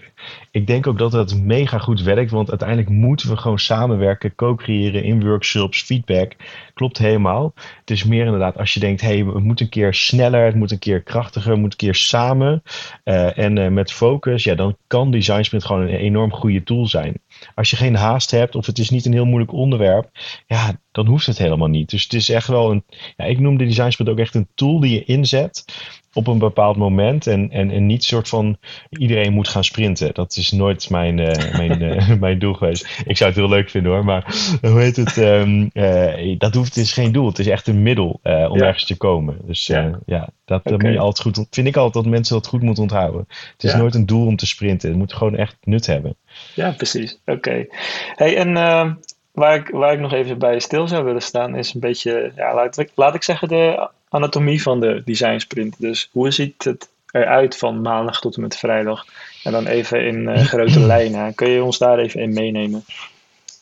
ik 0.51 0.67
denk 0.67 0.87
ook 0.87 0.97
dat 0.97 1.11
dat 1.11 1.35
mega 1.35 1.77
goed 1.77 2.01
werkt. 2.01 2.31
Want 2.31 2.49
uiteindelijk 2.49 2.89
moeten 2.89 3.29
we 3.29 3.37
gewoon 3.37 3.59
samenwerken, 3.59 4.35
co-creëren 4.35 5.03
in 5.03 5.23
workshops, 5.25 5.81
feedback. 5.81 6.35
Klopt 6.73 6.97
helemaal. 6.97 7.53
Het 7.79 7.91
is 7.91 8.03
meer 8.03 8.25
inderdaad 8.25 8.57
als 8.57 8.73
je 8.73 8.79
denkt, 8.79 9.01
hey, 9.01 9.25
we 9.25 9.39
moeten 9.39 9.65
een 9.65 9.71
keer 9.71 9.93
sneller, 9.93 10.45
het 10.45 10.55
moet 10.55 10.71
een 10.71 10.79
keer 10.79 11.01
krachtiger, 11.01 11.51
het 11.51 11.59
moet 11.59 11.71
een 11.71 11.77
keer 11.77 11.95
samen. 11.95 12.63
Uh, 13.03 13.37
en 13.37 13.57
uh, 13.57 13.67
met 13.67 13.91
focus, 13.91 14.43
ja, 14.43 14.55
dan 14.55 14.77
kan 14.87 15.11
Design 15.11 15.43
Sprint 15.43 15.65
gewoon 15.65 15.81
een 15.81 15.95
enorm 15.95 16.31
goede 16.31 16.63
tool 16.63 16.87
zijn. 16.87 17.13
Als 17.55 17.69
je 17.69 17.75
geen 17.75 17.95
haast 17.95 18.31
hebt 18.31 18.55
of 18.55 18.65
het 18.65 18.79
is 18.79 18.89
niet 18.89 19.05
een 19.05 19.13
heel 19.13 19.25
moeilijk 19.25 19.53
onderwerp, 19.53 20.09
ja, 20.47 20.79
dan 20.91 21.07
hoeft 21.07 21.25
het 21.25 21.37
helemaal 21.37 21.67
niet. 21.67 21.89
Dus 21.89 22.03
het 22.03 22.13
is 22.13 22.29
echt 22.29 22.47
wel 22.47 22.71
een, 22.71 22.83
ja, 23.17 23.25
ik 23.25 23.39
noem 23.39 23.57
de 23.57 23.65
Design 23.65 23.89
Sprint 23.89 24.11
ook 24.11 24.19
echt 24.19 24.35
een 24.35 24.47
tool 24.55 24.79
die 24.79 24.93
je 24.93 25.03
inzet 25.03 25.65
op 26.13 26.27
een 26.27 26.37
bepaald 26.37 26.77
moment. 26.77 27.27
En, 27.27 27.49
en, 27.49 27.71
en 27.71 27.85
niet 27.85 28.03
soort 28.03 28.29
van 28.29 28.57
iedereen 28.89 29.33
moet 29.33 29.47
gaan 29.47 29.63
sprinten. 29.63 30.13
Dat 30.13 30.35
is 30.35 30.51
nooit 30.51 30.89
mijn, 30.89 31.17
uh, 31.17 31.31
mijn, 31.57 31.81
uh, 31.81 32.11
mijn 32.19 32.39
doel 32.39 32.53
geweest. 32.53 33.01
Ik 33.05 33.17
zou 33.17 33.29
het 33.29 33.39
heel 33.39 33.49
leuk 33.49 33.69
vinden 33.69 33.91
hoor. 33.91 34.05
Maar 34.05 34.35
hoe 34.61 34.79
heet 34.79 34.95
het? 34.95 35.17
Um, 35.17 35.69
uh, 35.73 36.37
dat 36.37 36.53
hoeft, 36.53 36.75
het 36.75 36.83
is 36.83 36.93
geen 36.93 37.11
doel. 37.11 37.27
Het 37.27 37.39
is 37.39 37.47
echt 37.47 37.67
een 37.67 37.83
middel 37.83 38.19
om 38.23 38.57
ja. 38.57 38.65
ergens 38.65 38.85
te 38.85 38.97
komen. 38.97 39.37
Dus 39.45 39.67
ja, 39.67 39.99
ja 40.05 40.29
dat, 40.45 40.59
okay. 40.65 40.77
moet 40.77 40.93
je 40.93 40.99
altijd 40.99 41.35
goed. 41.35 41.47
Vind 41.49 41.67
ik 41.67 41.75
altijd 41.75 42.03
dat 42.03 42.13
mensen 42.13 42.35
dat 42.35 42.47
goed 42.47 42.61
moeten 42.61 42.83
onthouden. 42.83 43.25
Het 43.27 43.63
is 43.63 43.71
ja. 43.71 43.77
nooit 43.77 43.95
een 43.95 44.05
doel 44.05 44.25
om 44.25 44.35
te 44.35 44.47
sprinten. 44.47 44.89
Het 44.89 44.97
moet 44.97 45.13
gewoon 45.13 45.35
echt 45.35 45.57
nut 45.63 45.85
hebben. 45.85 46.15
Ja, 46.55 46.71
precies. 46.71 47.19
Oké. 47.25 47.31
Okay. 47.31 47.69
Hey, 48.15 48.37
en 48.37 48.57
ehm, 48.57 48.93
waar, 49.31 49.55
ik, 49.55 49.69
waar 49.69 49.93
ik 49.93 49.99
nog 49.99 50.13
even 50.13 50.37
bij 50.37 50.59
stil 50.59 50.87
zou 50.87 51.03
willen 51.03 51.21
staan, 51.21 51.55
is 51.55 51.73
een 51.73 51.79
beetje, 51.79 52.31
ja, 52.35 52.55
laat, 52.55 52.77
ik, 52.77 52.91
laat 52.95 53.15
ik 53.15 53.23
zeggen, 53.23 53.47
de 53.47 53.89
anatomie 54.11 54.61
van 54.61 54.79
de 54.79 55.01
design 55.05 55.37
sprint. 55.37 55.75
Dus 55.79 56.09
hoe 56.11 56.31
ziet 56.31 56.63
het 56.63 56.89
eruit 57.11 57.57
van 57.57 57.81
maandag 57.81 58.19
tot 58.19 58.35
en 58.35 58.41
met 58.41 58.57
vrijdag? 58.57 59.05
En 59.43 59.51
dan 59.51 59.67
even 59.67 60.05
in 60.05 60.21
uh, 60.21 60.37
grote 60.53 60.79
lijnen. 60.79 61.35
Kun 61.35 61.49
je 61.49 61.63
ons 61.63 61.77
daar 61.77 61.99
even 61.99 62.21
in 62.21 62.33
meenemen? 62.33 62.83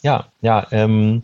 Ja, 0.02 0.28
ja 0.40 0.68
um, 0.72 1.24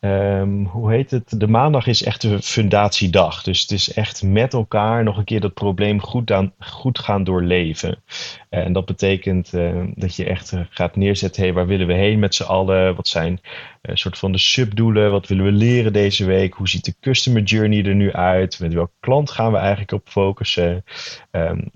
um, 0.00 0.64
hoe 0.64 0.92
heet 0.92 1.10
het? 1.10 1.40
De 1.40 1.46
maandag 1.46 1.86
is 1.86 2.02
echt 2.02 2.20
de 2.20 2.42
fundatiedag. 2.42 3.42
Dus 3.42 3.60
het 3.60 3.70
is 3.70 3.92
echt 3.92 4.22
met 4.22 4.52
elkaar 4.52 5.04
nog 5.04 5.16
een 5.16 5.24
keer 5.24 5.40
dat 5.40 5.54
probleem 5.54 6.00
goed, 6.00 6.30
aan, 6.30 6.52
goed 6.58 6.98
gaan 6.98 7.24
doorleven. 7.24 8.02
En 8.48 8.72
dat 8.72 8.84
betekent 8.86 9.52
uh, 9.52 9.84
dat 9.94 10.16
je 10.16 10.24
echt 10.24 10.52
uh, 10.52 10.60
gaat 10.70 10.96
neerzetten, 10.96 11.42
hey, 11.42 11.52
waar 11.52 11.66
willen 11.66 11.86
we 11.86 11.92
heen 11.92 12.18
met 12.18 12.34
z'n 12.34 12.42
allen? 12.42 12.94
Wat 12.94 13.08
zijn 13.08 13.40
een 13.82 13.98
soort 13.98 14.18
van 14.18 14.32
de 14.32 14.38
subdoelen? 14.38 15.10
Wat 15.10 15.26
willen 15.26 15.44
we 15.44 15.52
leren 15.52 15.92
deze 15.92 16.24
week? 16.24 16.54
Hoe 16.54 16.68
ziet 16.68 16.84
de 16.84 16.94
customer 17.00 17.42
journey 17.42 17.84
er 17.84 17.94
nu 17.94 18.12
uit? 18.12 18.60
Met 18.60 18.72
welke 18.72 18.92
klant 19.00 19.30
gaan 19.30 19.52
we 19.52 19.58
eigenlijk 19.58 19.92
op 19.92 20.08
focussen? 20.08 20.84
Um, 21.30 21.70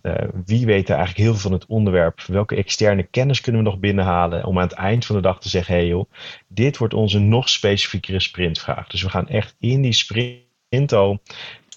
wie 0.44 0.66
weet 0.66 0.88
er 0.88 0.96
eigenlijk 0.96 1.24
heel 1.24 1.33
veel 1.33 1.50
van 1.50 1.52
het 1.52 1.66
onderwerp? 1.66 2.20
Welke 2.20 2.56
externe 2.56 3.02
kennis 3.02 3.40
kunnen 3.40 3.62
we 3.62 3.68
nog 3.68 3.78
binnenhalen? 3.78 4.44
Om 4.44 4.56
aan 4.56 4.68
het 4.68 4.72
eind 4.72 5.06
van 5.06 5.16
de 5.16 5.22
dag 5.22 5.40
te 5.40 5.48
zeggen, 5.48 5.74
hey 5.74 5.87
joh, 5.87 6.11
dit 6.48 6.78
wordt 6.78 6.94
onze 6.94 7.18
nog 7.18 7.48
specifiekere 7.48 8.20
sprintvraag. 8.20 8.87
Dus 8.87 9.02
we 9.02 9.09
gaan 9.09 9.28
echt 9.28 9.56
in 9.59 9.83
die 9.83 9.92
sprint 9.92 10.92
al 10.92 11.20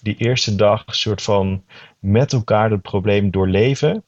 die 0.02 0.16
eerste 0.16 0.56
dag 0.56 0.82
een 0.86 0.94
soort 0.94 1.22
van 1.22 1.64
met 1.98 2.32
elkaar 2.32 2.70
het 2.70 2.82
probleem 2.82 3.30
doorleven. 3.30 4.04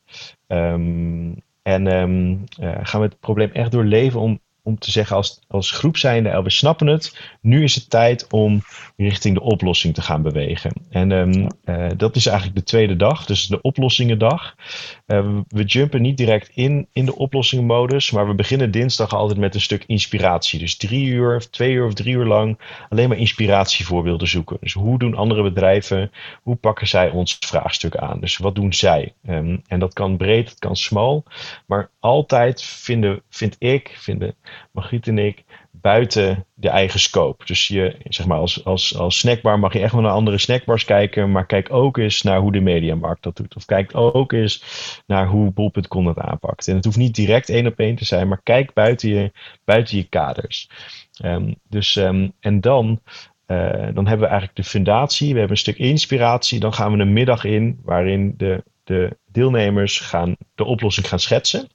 Um, 0.46 1.42
en 1.62 1.86
um, 1.86 2.44
uh, 2.60 2.78
gaan 2.82 3.00
we 3.00 3.06
het 3.06 3.20
probleem 3.20 3.50
echt 3.50 3.70
doorleven 3.70 4.20
om, 4.20 4.40
om 4.66 4.78
te 4.78 4.90
zeggen 4.90 5.16
als, 5.16 5.40
als 5.48 5.70
groep 5.70 5.96
zijnde, 5.96 6.42
we 6.42 6.50
snappen 6.50 6.86
het. 6.86 7.18
Nu 7.40 7.62
is 7.62 7.74
het 7.74 7.90
tijd 7.90 8.26
om 8.30 8.62
richting 8.96 9.34
de 9.34 9.42
oplossing 9.42 9.94
te 9.94 10.02
gaan 10.02 10.22
bewegen. 10.22 10.72
En 10.90 11.10
um, 11.10 11.46
uh, 11.64 11.88
dat 11.96 12.16
is 12.16 12.26
eigenlijk 12.26 12.58
de 12.58 12.64
tweede 12.64 12.96
dag, 12.96 13.24
dus 13.26 13.46
de 13.46 13.60
oplossingendag. 13.60 14.54
Uh, 15.06 15.38
we 15.48 15.64
jumpen 15.64 16.02
niet 16.02 16.16
direct 16.16 16.50
in, 16.54 16.88
in 16.92 17.04
de 17.04 17.16
oplossingenmodus, 17.16 18.10
maar 18.10 18.28
we 18.28 18.34
beginnen 18.34 18.70
dinsdag 18.70 19.14
altijd 19.14 19.38
met 19.38 19.54
een 19.54 19.60
stuk 19.60 19.84
inspiratie. 19.86 20.58
Dus 20.58 20.76
drie 20.76 21.06
uur, 21.06 21.36
of 21.36 21.46
twee 21.46 21.72
uur 21.72 21.86
of 21.86 21.94
drie 21.94 22.14
uur 22.14 22.26
lang 22.26 22.58
alleen 22.88 23.08
maar 23.08 23.18
inspiratievoorbeelden 23.18 24.28
zoeken. 24.28 24.56
Dus 24.60 24.72
hoe 24.72 24.98
doen 24.98 25.14
andere 25.14 25.42
bedrijven, 25.42 26.10
hoe 26.42 26.56
pakken 26.56 26.88
zij 26.88 27.10
ons 27.10 27.36
vraagstuk 27.40 27.96
aan? 27.96 28.20
Dus 28.20 28.36
wat 28.36 28.54
doen 28.54 28.72
zij? 28.72 29.14
Um, 29.28 29.62
en 29.66 29.78
dat 29.78 29.92
kan 29.92 30.16
breed, 30.16 30.48
het 30.48 30.58
kan 30.58 30.76
smal, 30.76 31.24
maar 31.66 31.90
altijd 32.00 32.62
vinden, 32.62 33.22
vind 33.28 33.56
ik, 33.58 33.94
vinden 33.98 34.34
Margriet 34.72 35.08
en 35.08 35.18
ik, 35.18 35.44
buiten 35.70 36.46
de 36.54 36.68
eigen 36.68 37.00
scope. 37.00 37.44
Dus 37.44 37.68
je, 37.68 37.96
zeg 38.04 38.26
maar, 38.26 38.38
als, 38.38 38.64
als, 38.64 38.98
als 38.98 39.18
snackbar 39.18 39.58
mag 39.58 39.72
je 39.72 39.80
echt 39.80 39.92
wel 39.92 40.02
naar 40.02 40.10
andere 40.12 40.38
snackbars 40.38 40.84
kijken, 40.84 41.32
maar 41.32 41.46
kijk 41.46 41.72
ook 41.72 41.96
eens 41.96 42.22
naar 42.22 42.40
hoe 42.40 42.52
de 42.52 42.60
mediamarkt 42.60 43.22
dat 43.22 43.36
doet. 43.36 43.56
Of 43.56 43.64
kijk 43.64 43.90
ook 43.94 44.32
eens 44.32 44.62
naar 45.06 45.26
hoe 45.26 45.50
bol.com 45.52 46.04
dat 46.04 46.18
aanpakt. 46.18 46.68
En 46.68 46.74
het 46.74 46.84
hoeft 46.84 46.96
niet 46.96 47.14
direct 47.14 47.48
één 47.48 47.66
op 47.66 47.78
één 47.78 47.96
te 47.96 48.04
zijn, 48.04 48.28
maar 48.28 48.40
kijk 48.42 48.72
buiten 48.72 49.08
je, 49.08 49.32
buiten 49.64 49.96
je 49.96 50.04
kaders. 50.04 50.70
Um, 51.24 51.54
dus, 51.68 51.96
um, 51.96 52.32
en 52.40 52.60
dan, 52.60 53.00
uh, 53.46 53.70
dan 53.70 54.06
hebben 54.06 54.18
we 54.18 54.26
eigenlijk 54.26 54.56
de 54.56 54.64
fundatie, 54.64 55.32
we 55.32 55.38
hebben 55.38 55.56
een 55.56 55.62
stuk 55.62 55.78
inspiratie, 55.78 56.60
dan 56.60 56.74
gaan 56.74 56.92
we 56.92 56.98
een 56.98 57.12
middag 57.12 57.44
in 57.44 57.80
waarin 57.84 58.34
de, 58.36 58.62
de 58.84 59.16
deelnemers 59.32 60.00
gaan 60.00 60.36
de 60.54 60.64
oplossing 60.64 61.08
gaan 61.08 61.20
schetsen. 61.20 61.68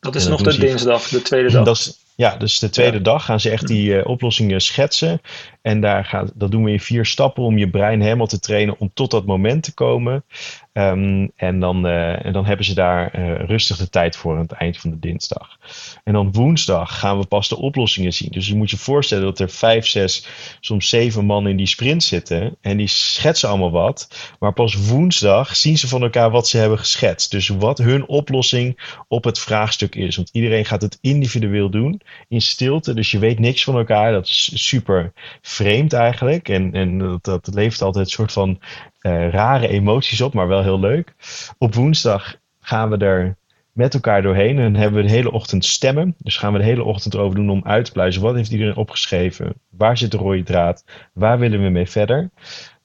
Dat 0.00 0.14
is 0.14 0.26
nog 0.26 0.42
de 0.42 0.58
dinsdag, 0.58 1.08
de 1.08 1.22
tweede 1.22 1.50
dag. 1.52 1.64
Dat 1.64 1.76
is, 1.76 2.02
ja, 2.16 2.36
dus 2.36 2.58
de 2.58 2.70
tweede 2.70 2.96
ja. 2.96 3.02
dag 3.02 3.24
gaan 3.24 3.40
ze 3.40 3.50
echt 3.50 3.66
die 3.66 3.90
uh, 3.90 4.06
oplossingen 4.06 4.60
schetsen. 4.60 5.20
En 5.62 5.80
daar 5.80 6.04
gaat, 6.04 6.32
dat 6.34 6.50
doen 6.50 6.64
we 6.64 6.70
in 6.70 6.80
vier 6.80 7.06
stappen 7.06 7.42
om 7.42 7.58
je 7.58 7.70
brein 7.70 8.00
helemaal 8.00 8.26
te 8.26 8.40
trainen 8.40 8.78
om 8.78 8.90
tot 8.94 9.10
dat 9.10 9.26
moment 9.26 9.62
te 9.62 9.74
komen. 9.74 10.24
Um, 10.74 11.30
en, 11.36 11.60
dan, 11.60 11.86
uh, 11.86 12.26
en 12.26 12.32
dan 12.32 12.44
hebben 12.44 12.66
ze 12.66 12.74
daar 12.74 13.18
uh, 13.18 13.44
rustig 13.44 13.76
de 13.76 13.88
tijd 13.88 14.16
voor 14.16 14.34
aan 14.34 14.42
het 14.42 14.52
eind 14.52 14.78
van 14.78 14.90
de 14.90 14.98
dinsdag. 14.98 15.58
En 16.04 16.12
dan 16.12 16.32
woensdag 16.32 16.98
gaan 16.98 17.18
we 17.18 17.26
pas 17.26 17.48
de 17.48 17.56
oplossingen 17.56 18.12
zien. 18.12 18.30
Dus 18.30 18.46
je 18.46 18.54
moet 18.54 18.70
je 18.70 18.76
voorstellen 18.76 19.24
dat 19.24 19.38
er 19.38 19.50
vijf, 19.50 19.86
zes, 19.86 20.26
soms 20.60 20.88
zeven 20.88 21.24
man 21.24 21.48
in 21.48 21.56
die 21.56 21.66
sprint 21.66 22.02
zitten. 22.02 22.56
En 22.60 22.76
die 22.76 22.86
schetsen 22.86 23.48
allemaal 23.48 23.70
wat. 23.70 24.08
Maar 24.38 24.52
pas 24.52 24.74
woensdag 24.74 25.56
zien 25.56 25.78
ze 25.78 25.88
van 25.88 26.02
elkaar 26.02 26.30
wat 26.30 26.48
ze 26.48 26.56
hebben 26.56 26.78
geschetst. 26.78 27.30
Dus 27.30 27.48
wat 27.48 27.78
hun 27.78 28.08
oplossing 28.08 28.78
op 29.08 29.24
het 29.24 29.38
vraagstuk 29.38 29.94
is. 29.94 30.16
Want 30.16 30.28
iedereen 30.32 30.64
gaat 30.64 30.82
het 30.82 30.98
individueel 31.00 31.70
doen 31.70 32.00
in 32.28 32.40
stilte. 32.40 32.94
Dus 32.94 33.10
je 33.10 33.18
weet 33.18 33.38
niks 33.38 33.64
van 33.64 33.76
elkaar. 33.76 34.12
Dat 34.12 34.26
is 34.26 34.66
super 34.66 35.12
vreemd 35.42 35.92
eigenlijk. 35.92 36.48
En, 36.48 36.72
en 36.72 36.98
dat, 36.98 37.24
dat 37.24 37.50
levert 37.54 37.82
altijd 37.82 38.04
een 38.04 38.12
soort 38.12 38.32
van 38.32 38.60
uh, 39.02 39.30
rare 39.30 39.68
emoties 39.68 40.20
op, 40.20 40.34
maar 40.34 40.48
wel 40.48 40.62
heel 40.62 40.80
leuk. 40.80 41.14
Op 41.58 41.74
woensdag 41.74 42.36
gaan 42.60 42.90
we 42.90 42.96
er 42.96 43.36
met 43.72 43.94
elkaar 43.94 44.22
doorheen 44.22 44.58
en 44.58 44.76
hebben 44.76 45.02
we 45.02 45.08
de 45.08 45.14
hele 45.14 45.32
ochtend 45.32 45.64
stemmen. 45.64 46.14
Dus 46.18 46.36
gaan 46.36 46.52
we 46.52 46.58
de 46.58 46.64
hele 46.64 46.84
ochtend 46.84 47.14
erover 47.14 47.36
doen 47.36 47.50
om 47.50 47.64
uit 47.64 47.84
te 47.84 47.92
pluizen. 47.92 48.22
Wat 48.22 48.34
heeft 48.34 48.50
iedereen 48.50 48.76
opgeschreven? 48.76 49.54
Waar 49.70 49.98
zit 49.98 50.10
de 50.10 50.16
rode 50.16 50.42
draad? 50.42 50.84
Waar 51.12 51.38
willen 51.38 51.62
we 51.62 51.68
mee 51.68 51.86
verder? 51.86 52.30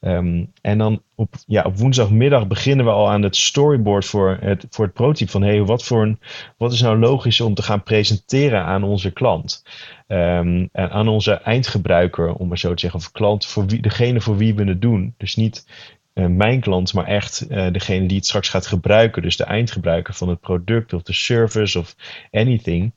Um, 0.02 0.52
en 0.62 0.78
dan 0.78 1.02
op, 1.16 1.34
ja, 1.46 1.64
op 1.64 1.78
woensdagmiddag 1.78 2.48
beginnen 2.48 2.86
we 2.86 2.92
al 2.92 3.10
aan 3.10 3.22
het 3.22 3.36
storyboard 3.36 4.06
voor 4.06 4.38
het, 4.42 4.66
voor 4.70 4.86
het 4.86 4.94
prototype 4.94 5.32
van 5.32 5.42
hey, 5.42 5.64
wat, 5.64 5.84
voor 5.84 6.02
een, 6.02 6.20
wat 6.58 6.74
is 6.74 6.82
nou 6.82 7.00
logisch 7.00 7.42
om 7.42 7.54
te 7.54 7.62
gaan 7.62 7.84
presenteren 7.84 8.64
aan 8.64 8.84
onze 8.84 9.12
klant. 9.12 9.64
Um, 10.08 10.70
en 10.72 10.90
aan 10.90 11.08
onze 11.08 11.34
eindgebruiker, 11.34 12.34
om 12.34 12.48
maar 12.48 12.58
zo 12.58 12.74
te 12.74 12.80
zeggen, 12.80 13.00
of 13.00 13.12
klant, 13.12 13.46
voor 13.46 13.66
wie, 13.66 13.82
degene 13.82 14.22
voor 14.22 14.38
wie 14.38 14.56
we 14.56 14.64
het 14.64 14.82
doen. 14.82 15.14
Dus 15.18 15.36
niet 15.36 15.66
mijn 16.26 16.60
klant, 16.60 16.94
maar 16.94 17.06
echt 17.06 17.46
uh, 17.50 17.72
degene 17.72 18.08
die 18.08 18.18
het 18.18 18.26
straks 18.26 18.50
gaat 18.50 18.68
gebruiken. 18.68 19.22
Dus 19.22 19.38
de 19.38 19.44
eindgebruiker 19.44 20.14
van 20.14 20.30
het 20.30 20.40
product 20.40 20.94
of 20.94 21.02
de 21.02 21.14
service 21.14 21.80
of 21.80 21.96
anything. 22.32 22.94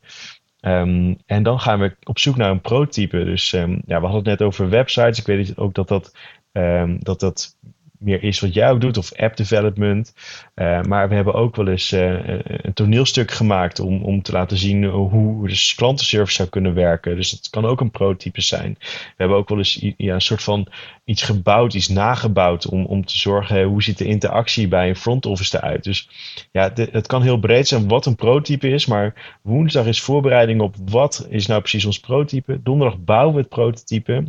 Um, 0.60 1.18
en 1.26 1.42
dan 1.42 1.60
gaan 1.60 1.80
we 1.80 1.96
op 2.02 2.18
zoek 2.18 2.36
naar 2.36 2.50
een 2.50 2.60
prototype. 2.60 3.24
Dus 3.24 3.52
um, 3.52 3.82
ja, 3.86 4.00
we 4.00 4.06
hadden 4.06 4.30
het 4.30 4.38
net 4.38 4.42
over 4.48 4.68
websites. 4.68 5.18
Ik 5.18 5.26
weet 5.26 5.58
ook 5.58 5.74
dat 5.74 5.88
dat, 5.88 6.16
um, 6.52 6.98
dat, 7.02 7.20
dat 7.20 7.56
meer 8.00 8.22
is 8.22 8.40
wat 8.40 8.54
jij 8.54 8.78
doet, 8.78 8.96
of 8.96 9.12
app 9.16 9.36
development. 9.36 10.14
Uh, 10.54 10.82
maar 10.82 11.08
we 11.08 11.14
hebben 11.14 11.34
ook 11.34 11.56
wel 11.56 11.68
eens 11.68 11.92
uh, 11.92 12.38
een 12.46 12.72
toneelstuk 12.74 13.30
gemaakt 13.30 13.80
om, 13.80 14.02
om 14.02 14.22
te 14.22 14.32
laten 14.32 14.56
zien 14.56 14.84
hoe 14.84 15.48
dus 15.48 15.74
klantenservice 15.74 16.36
zou 16.36 16.48
kunnen 16.48 16.74
werken. 16.74 17.16
Dus 17.16 17.30
dat 17.30 17.50
kan 17.50 17.64
ook 17.64 17.80
een 17.80 17.90
prototype 17.90 18.40
zijn. 18.40 18.76
We 18.78 19.14
hebben 19.16 19.36
ook 19.36 19.48
wel 19.48 19.58
eens 19.58 19.86
ja, 19.96 20.14
een 20.14 20.20
soort 20.20 20.42
van 20.42 20.66
iets 21.04 21.22
gebouwd, 21.22 21.74
iets 21.74 21.88
nagebouwd 21.88 22.66
om, 22.66 22.84
om 22.84 23.04
te 23.04 23.18
zorgen 23.18 23.62
hoe 23.62 23.82
ziet 23.82 23.98
de 23.98 24.04
interactie 24.04 24.68
bij 24.68 24.88
een 24.88 24.96
front 24.96 25.26
office 25.26 25.56
eruit. 25.56 25.84
Dus 25.84 26.08
ja, 26.52 26.68
de, 26.68 26.88
het 26.92 27.06
kan 27.06 27.22
heel 27.22 27.38
breed 27.38 27.68
zijn 27.68 27.88
wat 27.88 28.06
een 28.06 28.16
prototype 28.16 28.68
is, 28.68 28.86
maar 28.86 29.38
woensdag 29.42 29.86
is 29.86 30.00
voorbereiding 30.00 30.60
op 30.60 30.74
wat 30.84 31.26
is 31.28 31.46
nou 31.46 31.60
precies 31.60 31.84
ons 31.84 32.00
prototype. 32.00 32.62
Donderdag 32.62 32.98
bouwen 32.98 33.34
we 33.34 33.40
het 33.40 33.48
prototype. 33.48 34.24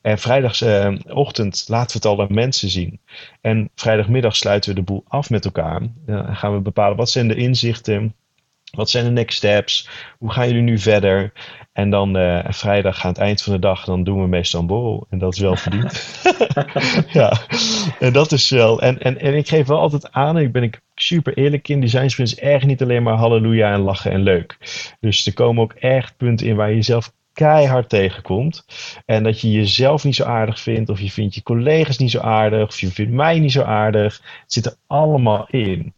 En 0.00 0.18
vrijdagochtend 0.18 1.64
laten 1.68 2.00
we 2.00 2.08
het 2.08 2.18
al 2.18 2.26
aan 2.26 2.34
mensen 2.34 2.68
zien. 2.68 3.00
En 3.40 3.70
vrijdagmiddag 3.74 4.36
sluiten 4.36 4.70
we 4.70 4.76
de 4.76 4.82
boel 4.82 5.04
af 5.08 5.30
met 5.30 5.44
elkaar. 5.44 5.80
Dan 6.06 6.36
gaan 6.36 6.54
we 6.54 6.60
bepalen 6.60 6.96
wat 6.96 7.10
zijn 7.10 7.28
de 7.28 7.34
inzichten 7.34 8.14
wat 8.70 8.90
zijn 8.90 9.04
de 9.04 9.10
next 9.10 9.36
steps? 9.36 9.88
Hoe 10.18 10.32
gaan 10.32 10.46
jullie 10.46 10.62
nu 10.62 10.78
verder? 10.78 11.32
En 11.72 11.90
dan 11.90 12.16
uh, 12.16 12.44
vrijdag 12.48 13.04
aan 13.04 13.10
het 13.10 13.20
eind 13.20 13.42
van 13.42 13.52
de 13.52 13.58
dag, 13.58 13.84
dan 13.84 14.04
doen 14.04 14.20
we 14.20 14.28
meestal 14.28 14.60
een 14.60 14.66
borrel. 14.66 15.06
En 15.10 15.18
dat 15.18 15.34
is 15.34 15.38
wel 15.38 15.56
verdiend. 15.56 16.20
ja, 17.12 17.40
en 17.98 18.12
dat 18.12 18.32
is 18.32 18.50
wel. 18.50 18.80
En, 18.80 18.98
en, 18.98 19.18
en 19.18 19.34
ik 19.34 19.48
geef 19.48 19.66
wel 19.66 19.78
altijd 19.78 20.12
aan, 20.12 20.36
en 20.36 20.42
ik 20.42 20.52
ben 20.52 20.62
ik 20.62 20.80
super 20.94 21.36
eerlijk 21.36 21.68
in, 21.68 21.80
design 21.80 22.08
sprints 22.08 22.34
echt 22.34 22.66
niet 22.66 22.82
alleen 22.82 23.02
maar 23.02 23.14
halleluja 23.14 23.72
en 23.72 23.80
lachen 23.80 24.10
en 24.10 24.22
leuk. 24.22 24.56
Dus 25.00 25.26
er 25.26 25.34
komen 25.34 25.62
ook 25.62 25.72
echt 25.72 26.16
punten 26.16 26.46
in 26.46 26.56
waar 26.56 26.68
je 26.68 26.74
jezelf 26.74 27.12
keihard 27.40 27.88
tegenkomt. 27.88 28.64
En 29.06 29.22
dat 29.22 29.40
je 29.40 29.50
jezelf 29.50 30.04
niet 30.04 30.14
zo 30.14 30.24
aardig 30.24 30.60
vindt, 30.60 30.90
of 30.90 31.00
je 31.00 31.10
vindt 31.10 31.34
je 31.34 31.42
collega's 31.42 31.98
niet 31.98 32.10
zo 32.10 32.20
aardig, 32.20 32.68
of 32.68 32.80
je 32.80 32.90
vindt 32.90 33.12
mij 33.12 33.38
niet 33.38 33.52
zo 33.52 33.62
aardig. 33.62 34.20
Het 34.42 34.52
zit 34.52 34.66
er 34.66 34.74
allemaal 34.86 35.46
in. 35.50 35.94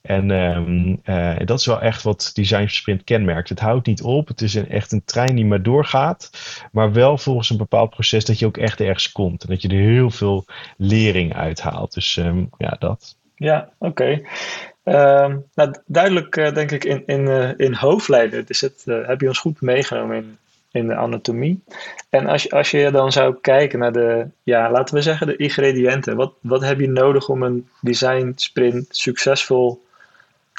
En 0.00 0.30
um, 0.30 1.00
uh, 1.04 1.36
dat 1.44 1.58
is 1.58 1.66
wel 1.66 1.80
echt 1.80 2.02
wat 2.02 2.30
Design 2.34 2.66
Sprint 2.66 3.04
kenmerkt. 3.04 3.48
Het 3.48 3.60
houdt 3.60 3.86
niet 3.86 4.02
op. 4.02 4.28
Het 4.28 4.42
is 4.42 4.54
een, 4.54 4.68
echt 4.68 4.92
een 4.92 5.04
trein 5.04 5.34
die 5.34 5.44
maar 5.44 5.62
doorgaat. 5.62 6.30
Maar 6.72 6.92
wel 6.92 7.18
volgens 7.18 7.50
een 7.50 7.56
bepaald 7.56 7.90
proces 7.90 8.24
dat 8.24 8.38
je 8.38 8.46
ook 8.46 8.56
echt 8.56 8.80
ergens 8.80 9.12
komt. 9.12 9.42
En 9.42 9.48
dat 9.48 9.62
je 9.62 9.68
er 9.68 9.74
heel 9.74 10.10
veel 10.10 10.44
lering 10.76 11.34
uithaalt. 11.34 11.94
Dus 11.94 12.16
um, 12.16 12.48
ja, 12.58 12.76
dat. 12.78 13.16
Ja, 13.34 13.68
oké. 13.78 14.20
Um, 14.84 15.44
nou, 15.54 15.74
duidelijk 15.86 16.36
uh, 16.36 16.52
denk 16.52 16.70
ik 16.70 16.84
in, 16.84 17.02
in, 17.06 17.20
uh, 17.20 17.50
in 17.56 17.74
hoofdlijnen. 17.74 18.46
Dus 18.46 18.60
het, 18.60 18.82
heb 18.84 19.20
je 19.20 19.28
ons 19.28 19.38
goed 19.38 19.60
meegenomen 19.60 20.16
in, 20.16 20.38
in 20.70 20.86
de 20.86 20.94
anatomie. 20.94 21.62
En 22.08 22.26
als, 22.26 22.50
als 22.50 22.70
je 22.70 22.90
dan 22.90 23.12
zou 23.12 23.36
kijken 23.40 23.78
naar 23.78 23.92
de, 23.92 24.26
ja, 24.42 24.70
laten 24.70 24.94
we 24.94 25.02
zeggen, 25.02 25.26
de 25.26 25.36
ingrediënten. 25.36 26.16
Wat, 26.16 26.32
wat 26.40 26.62
heb 26.62 26.80
je 26.80 26.88
nodig 26.88 27.28
om 27.28 27.42
een 27.42 27.68
design 27.80 28.32
sprint 28.36 28.86
succesvol 28.90 29.84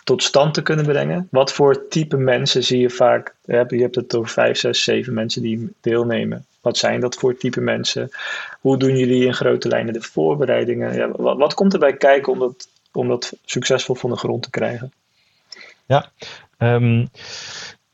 tot 0.03 0.23
stand 0.23 0.53
te 0.53 0.61
kunnen 0.61 0.85
brengen? 0.85 1.27
Wat 1.31 1.53
voor 1.53 1.87
type 1.87 2.17
mensen 2.17 2.63
zie 2.63 2.79
je 2.79 2.89
vaak? 2.89 3.35
Je 3.45 3.53
hebt, 3.53 3.71
je 3.71 3.81
hebt 3.81 3.95
het 3.95 4.15
over 4.15 4.29
vijf, 4.29 4.57
zes, 4.57 4.83
zeven 4.83 5.13
mensen 5.13 5.41
die 5.41 5.69
deelnemen. 5.81 6.45
Wat 6.61 6.77
zijn 6.77 6.99
dat 6.99 7.15
voor 7.15 7.37
type 7.37 7.61
mensen? 7.61 8.09
Hoe 8.61 8.77
doen 8.77 8.97
jullie 8.97 9.25
in 9.25 9.33
grote 9.33 9.67
lijnen 9.67 9.93
de 9.93 10.01
voorbereidingen? 10.01 10.93
Ja, 10.93 11.11
wat, 11.11 11.37
wat 11.37 11.53
komt 11.53 11.73
erbij 11.73 11.97
kijken 11.97 12.33
om 12.33 12.39
dat, 12.39 12.67
om 12.91 13.07
dat 13.07 13.33
succesvol 13.45 13.95
van 13.95 14.09
de 14.09 14.15
grond 14.15 14.43
te 14.43 14.49
krijgen? 14.49 14.91
Ja, 15.85 16.11
um, 16.57 17.09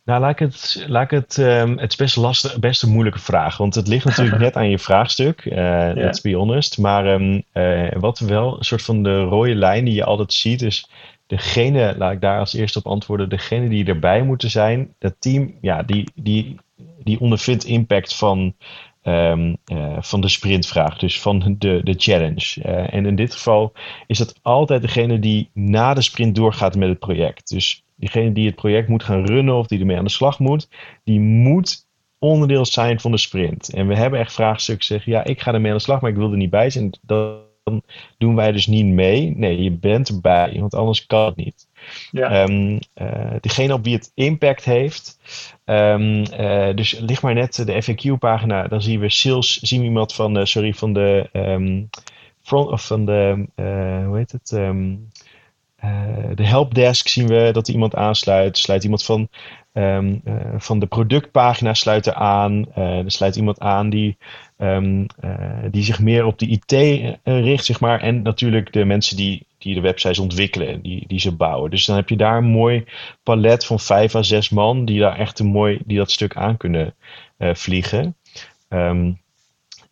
nou, 0.03 0.21
laat 0.21 0.31
ik 0.31 0.39
het, 0.39 0.85
laat 0.87 1.03
ik 1.03 1.09
het, 1.09 1.37
um, 1.37 1.77
het 1.77 1.91
is 1.91 1.95
best, 1.95 2.15
lastig, 2.15 2.59
best 2.59 2.83
een 2.83 2.91
moeilijke 2.91 3.19
vraag. 3.19 3.57
Want 3.57 3.75
het 3.75 3.87
ligt 3.87 4.05
natuurlijk 4.05 4.41
net 4.47 4.55
aan 4.55 4.69
je 4.69 4.79
vraagstuk, 4.79 5.45
uh, 5.45 5.53
yeah. 5.53 5.95
let's 5.95 6.21
be 6.21 6.33
honest. 6.33 6.77
Maar 6.77 7.07
um, 7.07 7.43
uh, 7.53 7.91
wat 7.91 8.19
wel 8.19 8.57
een 8.57 8.65
soort 8.65 8.81
van 8.81 9.03
de 9.03 9.21
rode 9.21 9.55
lijn 9.55 9.85
die 9.85 9.93
je 9.93 10.03
altijd 10.03 10.33
ziet, 10.33 10.61
is 10.61 10.89
degene, 11.27 11.95
laat 11.97 12.11
ik 12.11 12.21
daar 12.21 12.39
als 12.39 12.53
eerste 12.53 12.79
op 12.79 12.87
antwoorden, 12.87 13.29
degene 13.29 13.69
die 13.69 13.85
erbij 13.85 14.23
moeten 14.23 14.49
zijn, 14.49 14.93
dat 14.99 15.15
team, 15.19 15.57
ja, 15.61 15.83
die, 15.83 16.11
die, 16.15 16.55
die 17.03 17.19
ondervindt 17.19 17.63
impact 17.63 18.15
van, 18.15 18.55
um, 19.03 19.57
uh, 19.71 19.97
van 19.99 20.21
de 20.21 20.29
sprintvraag, 20.29 20.97
dus 20.97 21.21
van 21.21 21.55
de, 21.59 21.81
de 21.83 21.93
challenge. 21.97 22.61
Uh, 22.65 22.93
en 22.93 23.05
in 23.05 23.15
dit 23.15 23.33
geval 23.33 23.73
is 24.07 24.17
dat 24.17 24.39
altijd 24.41 24.81
degene 24.81 25.19
die 25.19 25.49
na 25.53 25.93
de 25.93 26.01
sprint 26.01 26.35
doorgaat 26.35 26.75
met 26.75 26.89
het 26.89 26.99
project. 26.99 27.49
Dus 27.49 27.83
diegene 28.03 28.31
die 28.31 28.45
het 28.45 28.55
project 28.55 28.87
moet 28.87 29.03
gaan 29.03 29.25
runnen 29.25 29.55
of 29.55 29.67
die 29.67 29.79
ermee 29.79 29.97
aan 29.97 30.03
de 30.03 30.09
slag 30.09 30.39
moet, 30.39 30.69
die 31.03 31.19
moet 31.19 31.87
onderdeel 32.19 32.65
zijn 32.65 32.99
van 32.99 33.11
de 33.11 33.17
sprint. 33.17 33.73
En 33.73 33.87
we 33.87 33.95
hebben 33.95 34.19
echt 34.19 34.33
vraagstukken 34.33 34.85
zeggen, 34.85 35.11
ja, 35.11 35.23
ik 35.23 35.41
ga 35.41 35.53
ermee 35.53 35.71
aan 35.71 35.77
de 35.77 35.83
slag, 35.83 36.01
maar 36.01 36.09
ik 36.09 36.15
wil 36.17 36.31
er 36.31 36.37
niet 36.37 36.49
bij 36.49 36.69
zijn. 36.69 36.93
Dan 37.01 37.41
doen 38.17 38.35
wij 38.35 38.51
dus 38.51 38.67
niet 38.67 38.85
mee. 38.85 39.33
Nee, 39.35 39.63
je 39.63 39.71
bent 39.71 40.09
erbij, 40.09 40.55
want 40.59 40.75
anders 40.75 41.05
kan 41.05 41.25
het 41.25 41.35
niet. 41.35 41.67
Ja. 42.11 42.43
Um, 42.43 42.79
uh, 43.01 43.35
degene 43.41 43.73
op 43.73 43.83
wie 43.83 43.95
het 43.95 44.11
impact 44.13 44.65
heeft. 44.65 45.19
Um, 45.65 46.19
uh, 46.19 46.73
dus 46.75 46.99
ligt 46.99 47.21
maar 47.21 47.33
net 47.33 47.63
de 47.65 47.83
FAQ-pagina, 47.83 48.67
dan 48.67 48.81
zien 48.81 48.99
we 48.99 49.09
sales, 49.09 49.59
zien 49.59 49.79
we 49.79 49.85
iemand 49.85 50.13
van, 50.13 50.37
uh, 50.37 50.45
sorry, 50.45 50.73
van 50.73 50.93
de 50.93 51.29
um, 51.33 51.89
front 52.41 52.69
of 52.69 52.85
van 52.85 53.05
de, 53.05 53.45
hoe 54.05 54.17
heet 54.17 54.31
het? 54.31 54.51
De 56.35 56.47
helpdesk 56.47 57.07
zien 57.07 57.27
we 57.27 57.49
dat 57.51 57.67
iemand 57.67 57.95
aansluit. 57.95 58.57
Sluit 58.57 58.83
iemand 58.83 59.03
van 59.03 59.29
Um, 59.73 60.21
uh, 60.25 60.35
van 60.57 60.79
de 60.79 60.85
productpagina 60.85 61.73
sluit 61.73 62.05
er 62.05 62.13
aan. 62.13 62.65
Uh, 62.77 62.97
er 62.97 63.11
sluit 63.11 63.35
iemand 63.35 63.59
aan 63.59 63.89
die, 63.89 64.17
uh, 64.57 64.99
die 65.71 65.83
zich 65.83 65.99
meer 65.99 66.25
op 66.25 66.39
de 66.39 66.47
IT 66.47 66.71
richt, 67.23 67.65
zeg 67.65 67.79
maar. 67.79 68.01
En 68.01 68.21
natuurlijk 68.21 68.73
de 68.73 68.85
mensen 68.85 69.17
die, 69.17 69.45
die 69.57 69.73
de 69.73 69.81
websites 69.81 70.19
ontwikkelen, 70.19 70.81
die, 70.81 71.07
die 71.07 71.19
ze 71.19 71.35
bouwen. 71.35 71.71
Dus 71.71 71.85
dan 71.85 71.95
heb 71.95 72.09
je 72.09 72.15
daar 72.15 72.37
een 72.37 72.43
mooi 72.43 72.85
palet 73.23 73.65
van 73.65 73.79
vijf 73.79 74.15
à 74.15 74.23
zes 74.23 74.49
man 74.49 74.85
die 74.85 74.99
daar 74.99 75.17
echt 75.17 75.39
een 75.39 75.47
mooi, 75.47 75.79
die 75.85 75.97
dat 75.97 76.11
stuk 76.11 76.35
aan 76.35 76.57
kunnen 76.57 76.95
vliegen. 77.37 78.15
Um, 78.69 79.21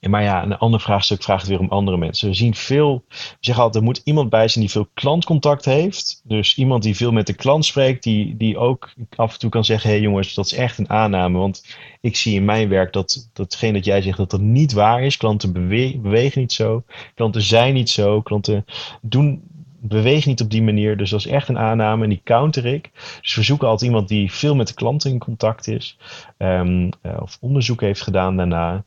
maar 0.10 0.24
ja, 0.24 0.44
een 0.44 0.58
ander 0.58 0.80
vraagstuk 0.80 1.24
vraagt 1.24 1.48
weer 1.48 1.60
om 1.60 1.70
andere 1.70 1.98
mensen. 1.98 2.30
We 2.30 2.36
zien 2.36 2.56
veel, 2.56 3.04
we 3.08 3.16
zeggen 3.40 3.64
altijd, 3.64 3.84
er 3.84 3.90
moet 3.90 4.02
iemand 4.04 4.30
bij 4.30 4.48
zijn 4.48 4.64
die 4.64 4.74
veel 4.74 4.88
klantcontact 4.94 5.66
heeft. 5.66 6.22
Dus 6.24 6.58
iemand 6.58 6.84
die 6.84 6.96
veel 6.96 7.12
met 7.12 7.28
de 7.28 7.34
klant 7.34 7.66
spreekt, 7.66 8.04
die, 8.04 8.38
die 8.38 8.58
ook 8.58 8.94
af 9.16 9.34
en 9.34 9.40
toe 9.40 9.50
kan 9.50 9.66
zeggen: 9.66 9.90
hé 9.90 9.96
hey 9.96 10.04
jongens, 10.04 10.34
dat 10.34 10.46
is 10.46 10.54
echt 10.54 10.78
een 10.78 10.90
aanname. 10.90 11.38
Want 11.38 11.66
ik 12.02 12.16
zie 12.16 12.36
in 12.36 12.46
mijn 12.46 12.70
werk 12.70 12.94
dat 12.94 13.30
datgene 13.34 13.74
dat 13.74 13.86
jij 13.86 14.02
zegt, 14.02 14.18
dat 14.18 14.32
dat 14.32 14.42
niet 14.42 14.74
waar 14.74 15.04
is. 15.04 15.18
Klanten 15.18 15.54
bewe 15.54 16.00
bewegen 16.00 16.42
niet 16.42 16.54
zo, 16.54 16.84
klanten 17.16 17.42
zijn 17.42 17.74
niet 17.74 17.90
zo, 17.90 18.22
klanten 18.22 18.66
doen, 19.02 19.42
bewegen 19.82 20.30
niet 20.30 20.42
op 20.42 20.50
die 20.50 20.64
manier. 20.64 20.98
Dus 20.98 21.10
dat 21.10 21.20
is 21.20 21.28
echt 21.28 21.48
een 21.48 21.58
aanname 21.58 22.04
en 22.04 22.10
die 22.10 22.22
counter 22.24 22.66
ik. 22.66 22.92
Dus 23.22 23.36
we 23.36 23.44
zoeken 23.44 23.68
altijd 23.68 23.90
iemand 23.90 24.08
die 24.08 24.32
veel 24.32 24.56
met 24.56 24.68
de 24.68 24.74
klanten 24.74 25.12
in 25.12 25.20
contact 25.20 25.68
is. 25.68 25.98
Um, 26.38 26.90
uh, 27.04 27.18
of 27.20 27.38
onderzoek 27.42 27.82
heeft 27.82 28.02
gedaan 28.02 28.38
daarna. 28.38 28.84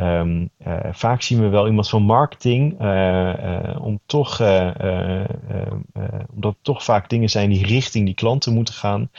Um, 0.00 0.50
uh, 0.66 0.78
vaak 0.90 1.22
zien 1.22 1.40
we 1.40 1.48
wel 1.48 1.66
iemand 1.66 1.88
van 1.88 2.02
marketing, 2.02 2.82
uh, 2.82 2.88
uh, 2.88 3.84
om 3.84 4.00
toch, 4.06 4.40
omdat 6.34 6.52
het 6.52 6.62
toch 6.62 6.84
vaak 6.84 7.08
dingen 7.08 7.28
zijn 7.28 7.50
die 7.50 7.66
richting 7.66 8.04
die 8.04 8.14
klanten 8.14 8.52
moeten 8.54 8.74
gaan, 8.74 9.10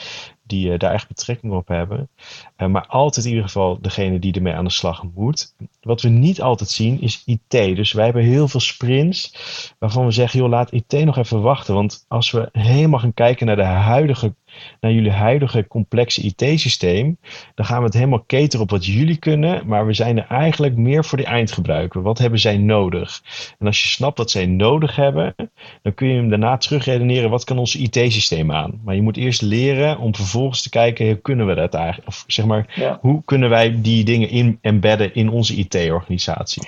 die 0.43 0.77
daar 0.77 0.93
echt 0.93 1.07
betrekking 1.07 1.53
op 1.53 1.67
hebben. 1.67 2.09
maar 2.57 2.85
altijd 2.87 3.25
in 3.25 3.31
ieder 3.31 3.45
geval 3.45 3.77
degene 3.81 4.19
die 4.19 4.33
ermee 4.33 4.53
aan 4.53 4.63
de 4.63 4.71
slag 4.71 5.03
moet. 5.15 5.55
Wat 5.81 6.01
we 6.01 6.09
niet 6.09 6.41
altijd 6.41 6.69
zien 6.69 7.01
is 7.01 7.23
IT. 7.25 7.49
Dus 7.49 7.91
wij 7.91 8.05
hebben 8.05 8.23
heel 8.23 8.47
veel 8.47 8.59
sprints 8.59 9.33
waarvan 9.79 10.05
we 10.05 10.11
zeggen, 10.11 10.39
joh, 10.39 10.49
laat 10.49 10.71
IT 10.71 11.05
nog 11.05 11.17
even 11.17 11.41
wachten. 11.41 11.73
Want 11.73 12.05
als 12.07 12.31
we 12.31 12.49
helemaal 12.51 12.99
gaan 12.99 13.13
kijken 13.13 13.45
naar 13.45 13.55
de 13.55 13.63
huidige 13.63 14.33
naar 14.79 14.91
jullie 14.91 15.11
huidige 15.11 15.67
complexe 15.67 16.21
IT-systeem, 16.21 17.17
dan 17.55 17.65
gaan 17.65 17.79
we 17.79 17.85
het 17.85 17.93
helemaal 17.93 18.23
cateren 18.27 18.61
op 18.61 18.69
wat 18.69 18.85
jullie 18.85 19.17
kunnen, 19.17 19.67
maar 19.67 19.85
we 19.85 19.93
zijn 19.93 20.17
er 20.17 20.25
eigenlijk 20.29 20.75
meer 20.75 21.05
voor 21.05 21.17
de 21.17 21.25
eindgebruiker. 21.25 22.01
Wat 22.01 22.17
hebben 22.17 22.39
zij 22.39 22.57
nodig? 22.57 23.21
En 23.59 23.65
als 23.65 23.81
je 23.81 23.87
snapt 23.87 24.17
dat 24.17 24.31
zij 24.31 24.45
nodig 24.45 24.95
hebben, 24.95 25.35
dan 25.81 25.93
kun 25.93 26.07
je 26.07 26.15
hem 26.15 26.29
daarna 26.29 26.57
terugredeneren, 26.57 27.29
wat 27.29 27.43
kan 27.43 27.57
ons 27.57 27.75
IT-systeem 27.75 28.51
aan? 28.51 28.81
Maar 28.83 28.95
je 28.95 29.01
moet 29.01 29.17
eerst 29.17 29.41
leren 29.41 29.97
om 29.97 30.15
vervolgens 30.15 30.61
te 30.61 30.69
kijken, 30.69 31.05
hoe 31.05 31.15
kunnen 31.15 31.47
we 31.47 31.53
dat 31.55 31.73
eigenlijk? 31.73 32.07
Of 32.07 32.23
zeg 32.27 32.45
maar, 32.45 32.73
ja. 32.75 32.97
hoe 33.01 33.21
kunnen 33.25 33.49
wij 33.49 33.81
die 33.81 34.03
dingen 34.03 34.29
in, 34.29 34.57
embedden 34.61 35.13
in 35.13 35.29
onze 35.29 35.55
IT-organisatie? 35.55 36.67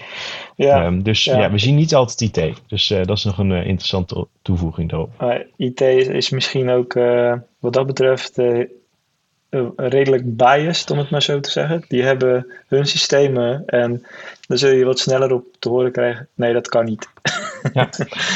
Ja, 0.55 0.85
um, 0.85 1.03
dus 1.03 1.23
ja. 1.23 1.39
ja. 1.39 1.51
we 1.51 1.57
zien 1.57 1.75
niet 1.75 1.95
altijd 1.95 2.37
IT. 2.37 2.61
Dus 2.67 2.91
uh, 2.91 3.03
dat 3.03 3.17
is 3.17 3.23
nog 3.23 3.37
een 3.37 3.51
uh, 3.51 3.57
interessante 3.57 4.27
toevoeging 4.41 4.89
daarop. 4.89 5.09
Uh, 5.21 5.35
IT 5.57 5.81
is 5.81 6.29
misschien 6.29 6.69
ook 6.69 6.93
wat 7.61 7.73
dat 7.73 7.85
betreft 7.85 8.37
redelijk 9.75 10.35
biased, 10.37 10.91
om 10.91 10.97
het 10.97 11.09
maar 11.09 11.21
zo 11.21 11.39
te 11.39 11.51
zeggen. 11.51 11.83
Die 11.87 12.03
hebben 12.03 12.51
hun 12.67 12.85
systemen 12.85 13.65
en 13.65 14.05
dan 14.51 14.59
zul 14.59 14.77
je 14.77 14.85
wat 14.85 14.99
sneller 14.99 15.33
op 15.33 15.45
te 15.59 15.69
horen 15.69 15.91
krijgen. 15.91 16.27
Nee, 16.35 16.53
dat 16.53 16.67
kan 16.67 16.85
niet. 16.85 17.09
Ja, 17.73 17.89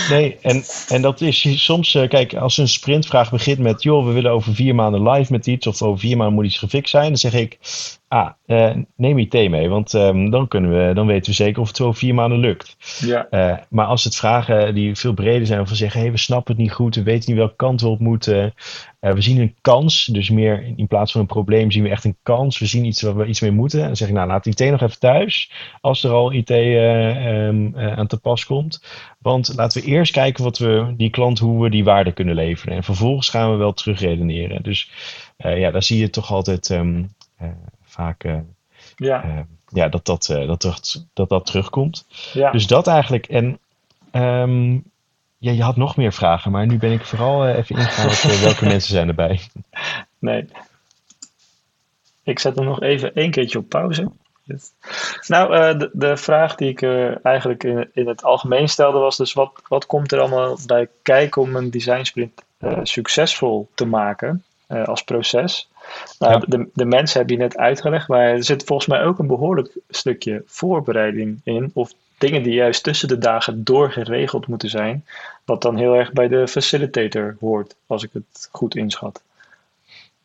nee, 0.09 0.37
en, 0.41 0.63
en 0.87 1.01
dat 1.01 1.21
is 1.21 1.63
soms, 1.63 1.91
kijk, 1.91 2.33
als 2.33 2.57
een 2.57 2.67
sprintvraag 2.67 3.31
begint 3.31 3.59
met, 3.59 3.83
joh, 3.83 4.05
we 4.05 4.11
willen 4.11 4.31
over 4.31 4.53
vier 4.53 4.75
maanden 4.75 5.09
live 5.09 5.31
met 5.31 5.47
iets, 5.47 5.67
of 5.67 5.81
over 5.81 5.99
vier 5.99 6.17
maanden 6.17 6.35
moet 6.35 6.45
iets 6.45 6.57
gefixt 6.57 6.91
zijn, 6.91 7.07
dan 7.07 7.17
zeg 7.17 7.33
ik, 7.33 7.57
ah, 8.07 8.29
uh, 8.47 8.75
neem 8.95 9.19
IT 9.19 9.49
mee, 9.49 9.69
want 9.69 9.93
um, 9.93 10.29
dan, 10.29 10.47
kunnen 10.47 10.87
we, 10.87 10.93
dan 10.93 11.07
weten 11.07 11.29
we 11.29 11.35
zeker 11.35 11.61
of 11.61 11.67
het 11.67 11.77
zo 11.77 11.91
vier 11.91 12.13
maanden 12.13 12.39
lukt. 12.39 12.75
Ja. 12.99 13.27
Uh, 13.31 13.57
maar 13.69 13.85
als 13.85 14.03
het 14.03 14.15
vragen 14.15 14.75
die 14.75 14.95
veel 14.95 15.13
breder 15.13 15.47
zijn, 15.47 15.59
of 15.59 15.69
we 15.69 15.75
zeggen, 15.75 16.01
hey, 16.01 16.11
we 16.11 16.17
snappen 16.17 16.53
het 16.53 16.61
niet 16.61 16.73
goed, 16.73 16.95
we 16.95 17.03
weten 17.03 17.29
niet 17.29 17.39
welke 17.39 17.55
kant 17.55 17.81
we 17.81 17.87
op 17.87 17.99
moeten, 17.99 18.53
uh, 19.01 19.11
we 19.11 19.21
zien 19.21 19.39
een 19.39 19.55
kans, 19.61 20.05
dus 20.05 20.29
meer 20.29 20.73
in 20.75 20.87
plaats 20.87 21.11
van 21.11 21.21
een 21.21 21.27
probleem 21.27 21.71
zien 21.71 21.83
we 21.83 21.89
echt 21.89 22.03
een 22.03 22.17
kans, 22.23 22.59
we 22.59 22.65
zien 22.65 22.85
iets 22.85 23.01
waar 23.01 23.15
we 23.15 23.25
iets 23.25 23.41
mee 23.41 23.51
moeten. 23.51 23.79
En 23.79 23.85
dan 23.85 23.95
zeg 23.95 24.07
ik, 24.07 24.13
nou, 24.13 24.27
laat 24.27 24.45
IT 24.45 24.59
nog 24.59 24.81
even 24.81 24.99
thuis, 24.99 25.51
als 25.81 26.01
er 26.05 26.11
al 26.11 26.31
IT 26.31 26.49
um, 26.49 27.77
aan 27.77 28.07
te 28.07 28.17
pas 28.17 28.45
komt. 28.45 28.83
Want 29.19 29.53
laten 29.55 29.81
we 29.81 29.87
eerst 29.87 30.11
kijken 30.11 30.43
wat 30.43 30.57
we 30.57 30.93
die 30.97 31.09
klant, 31.09 31.39
hoe 31.39 31.63
we 31.63 31.69
die 31.69 31.83
waarde 31.83 32.11
kunnen 32.11 32.35
leveren. 32.35 32.75
En 32.75 32.83
vervolgens 32.83 33.29
gaan 33.29 33.51
we 33.51 33.57
wel 33.57 33.73
terugredeneren. 33.73 34.63
Dus 34.63 34.91
ja, 35.37 35.71
daar 35.71 35.83
zie 35.83 35.99
je 35.99 36.09
toch 36.09 36.31
altijd 36.31 36.69
um, 36.69 37.09
vaak 37.83 38.23
uh, 38.23 38.35
ja. 38.95 39.45
ja, 39.67 39.87
dat, 39.87 40.05
dat, 40.05 40.25
dat, 40.25 40.61
dat, 40.61 41.05
dat, 41.13 41.29
dat 41.29 41.45
terugkomt. 41.45 42.05
Ja. 42.33 42.51
Dus 42.51 42.67
dat 42.67 42.87
eigenlijk. 42.87 43.25
En 43.27 43.59
um, 44.11 44.83
ja, 45.37 45.51
je 45.51 45.63
had 45.63 45.75
nog 45.75 45.97
meer 45.97 46.13
vragen, 46.13 46.51
maar 46.51 46.65
nu 46.65 46.77
ben 46.77 46.91
ik 46.91 47.05
vooral 47.05 47.47
even 47.47 47.75
ingegaan 47.75 48.05
op 48.05 48.39
welke 48.39 48.65
mensen 48.73 48.93
zijn 48.93 49.07
erbij. 49.07 49.39
Nee. 50.19 50.45
Ik 52.23 52.39
zet 52.39 52.55
hem 52.55 52.65
nog 52.65 52.81
even 52.81 53.15
één 53.15 53.31
keertje 53.31 53.57
op 53.57 53.69
pauze. 53.69 54.11
Nou, 55.27 55.53
uh, 55.53 55.79
de, 55.79 55.89
de, 55.93 56.17
vraag 56.17 56.55
die 56.55 56.69
ik 56.69 56.81
uh, 56.81 57.25
eigenlijk 57.25 57.63
in, 57.63 57.89
in, 57.93 58.07
het 58.07 58.23
algemeen 58.23 58.69
stelde 58.69 58.99
was 58.99 59.17
dus 59.17 59.33
wat, 59.33 59.51
wat 59.67 59.85
komt 59.85 60.11
er 60.11 60.19
allemaal 60.19 60.57
bij 60.65 60.87
kijken 61.01 61.41
om 61.41 61.55
een 61.55 61.71
design 61.71 62.03
sprint 62.03 62.43
uh, 62.59 62.79
succesvol 62.83 63.69
te 63.73 63.85
maken 63.85 64.43
als 64.67 65.03
proces? 65.03 65.69
Nou, 66.19 66.43
de, 66.47 66.69
de 66.73 66.85
mensen 66.85 67.19
heb 67.19 67.29
je 67.29 67.37
net 67.37 67.57
uitgelegd, 67.57 68.07
maar 68.07 68.21
er 68.21 68.43
zit 68.43 68.63
volgens 68.63 68.87
mij 68.87 69.03
ook 69.03 69.19
een 69.19 69.27
behoorlijk 69.27 69.77
stukje 69.89 70.43
voorbereiding 70.45 71.41
in, 71.43 71.71
of 71.73 71.91
dingen 72.17 72.43
die 72.43 72.53
juist 72.53 72.83
tussen 72.83 73.07
de 73.07 73.17
dagen 73.17 73.63
doorgeregeld 73.63 74.47
moeten 74.47 74.69
zijn, 74.69 75.05
wat 75.45 75.61
dan 75.61 75.77
heel 75.77 75.93
erg 75.93 76.11
bij 76.11 76.27
de 76.27 76.47
facilitator 76.47 77.37
hoort, 77.39 77.75
als 77.87 78.03
ik 78.03 78.09
het 78.13 78.49
goed 78.51 78.75
inschat. 78.75 79.23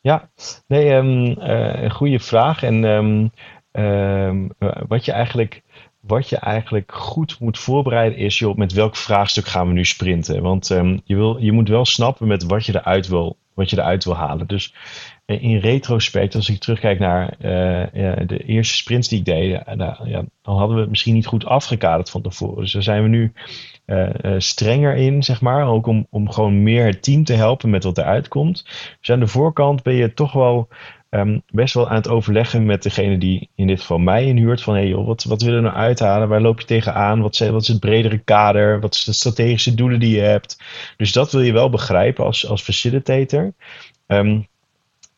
Ja, 0.01 0.29
nee, 0.65 0.93
um, 0.93 1.35
een 1.37 1.91
goede 1.91 2.19
vraag. 2.19 2.63
En 2.63 2.83
um, 2.83 3.31
um, 3.71 4.49
wat, 4.87 5.05
je 5.05 5.11
eigenlijk, 5.11 5.61
wat 5.99 6.29
je 6.29 6.37
eigenlijk 6.37 6.91
goed 6.93 7.39
moet 7.39 7.59
voorbereiden 7.59 8.17
is, 8.17 8.39
joh, 8.39 8.55
met 8.55 8.73
welk 8.73 8.95
vraagstuk 8.95 9.45
gaan 9.45 9.67
we 9.67 9.73
nu 9.73 9.85
sprinten? 9.85 10.41
Want 10.41 10.67
je, 11.03 11.15
wil, 11.15 11.37
je 11.37 11.51
moet 11.51 11.69
wel 11.69 11.85
snappen 11.85 12.27
met 12.27 12.43
wat 12.43 12.65
je 12.65 12.75
eruit 12.75 13.07
wil, 13.07 13.37
wat 13.53 13.69
je 13.69 13.77
eruit 13.77 14.03
wil 14.03 14.15
halen. 14.15 14.47
Dus 14.47 14.73
eh, 15.25 15.43
in 15.43 15.57
retrospect, 15.57 16.35
als 16.35 16.49
ik 16.49 16.59
terugkijk 16.59 16.99
naar 16.99 17.23
uh, 17.23 18.27
de 18.27 18.43
eerste 18.45 18.75
sprints 18.75 19.07
die 19.07 19.19
ik 19.19 19.25
deed, 19.25 19.75
nou, 19.75 20.09
ja, 20.09 20.23
dan 20.41 20.57
hadden 20.57 20.75
we 20.75 20.81
het 20.81 20.89
misschien 20.89 21.13
niet 21.13 21.25
goed 21.25 21.45
afgekaderd 21.45 22.09
van 22.09 22.21
tevoren. 22.21 22.61
Dus 22.61 22.71
daar 22.71 22.83
zijn 22.83 23.03
we 23.03 23.09
nu 23.09 23.33
uh, 23.85 24.09
strenger 24.37 24.95
in, 24.95 25.23
zeg 25.23 25.41
maar. 25.41 25.67
Ook 25.67 25.87
om, 25.87 26.07
om 26.09 26.31
gewoon 26.31 26.63
meer 26.63 26.85
het 26.85 27.03
team 27.03 27.23
te 27.23 27.33
helpen 27.33 27.69
met 27.69 27.83
wat 27.83 27.97
eruit 27.97 28.27
komt. 28.27 28.65
Dus 28.99 29.11
aan 29.11 29.19
de 29.19 29.27
voorkant 29.27 29.83
ben 29.83 29.93
je 29.93 30.13
toch 30.13 30.31
wel 30.33 30.67
um, 31.11 31.41
best 31.49 31.73
wel 31.73 31.89
aan 31.89 31.95
het 31.95 32.07
overleggen 32.07 32.65
met 32.65 32.83
degene 32.83 33.17
die 33.17 33.49
in 33.55 33.67
dit 33.67 33.79
geval 33.79 33.97
mij 33.97 34.25
inhuurt. 34.25 34.61
Van 34.61 34.73
hey 34.73 34.87
joh, 34.87 35.05
wat, 35.05 35.23
wat 35.23 35.41
willen 35.41 35.63
we 35.63 35.69
nou 35.69 35.79
uithalen? 35.79 36.27
Waar 36.27 36.41
loop 36.41 36.59
je 36.59 36.65
tegenaan? 36.65 37.21
Wat, 37.21 37.37
wat 37.37 37.61
is 37.61 37.67
het 37.67 37.79
bredere 37.79 38.17
kader? 38.17 38.79
Wat 38.79 38.95
zijn 38.95 39.05
de 39.05 39.21
strategische 39.21 39.75
doelen 39.75 39.99
die 39.99 40.15
je 40.15 40.21
hebt? 40.21 40.57
Dus 40.97 41.11
dat 41.11 41.31
wil 41.31 41.41
je 41.41 41.51
wel 41.51 41.69
begrijpen 41.69 42.25
als, 42.25 42.47
als 42.47 42.61
facilitator. 42.61 43.53
Um, 44.07 44.49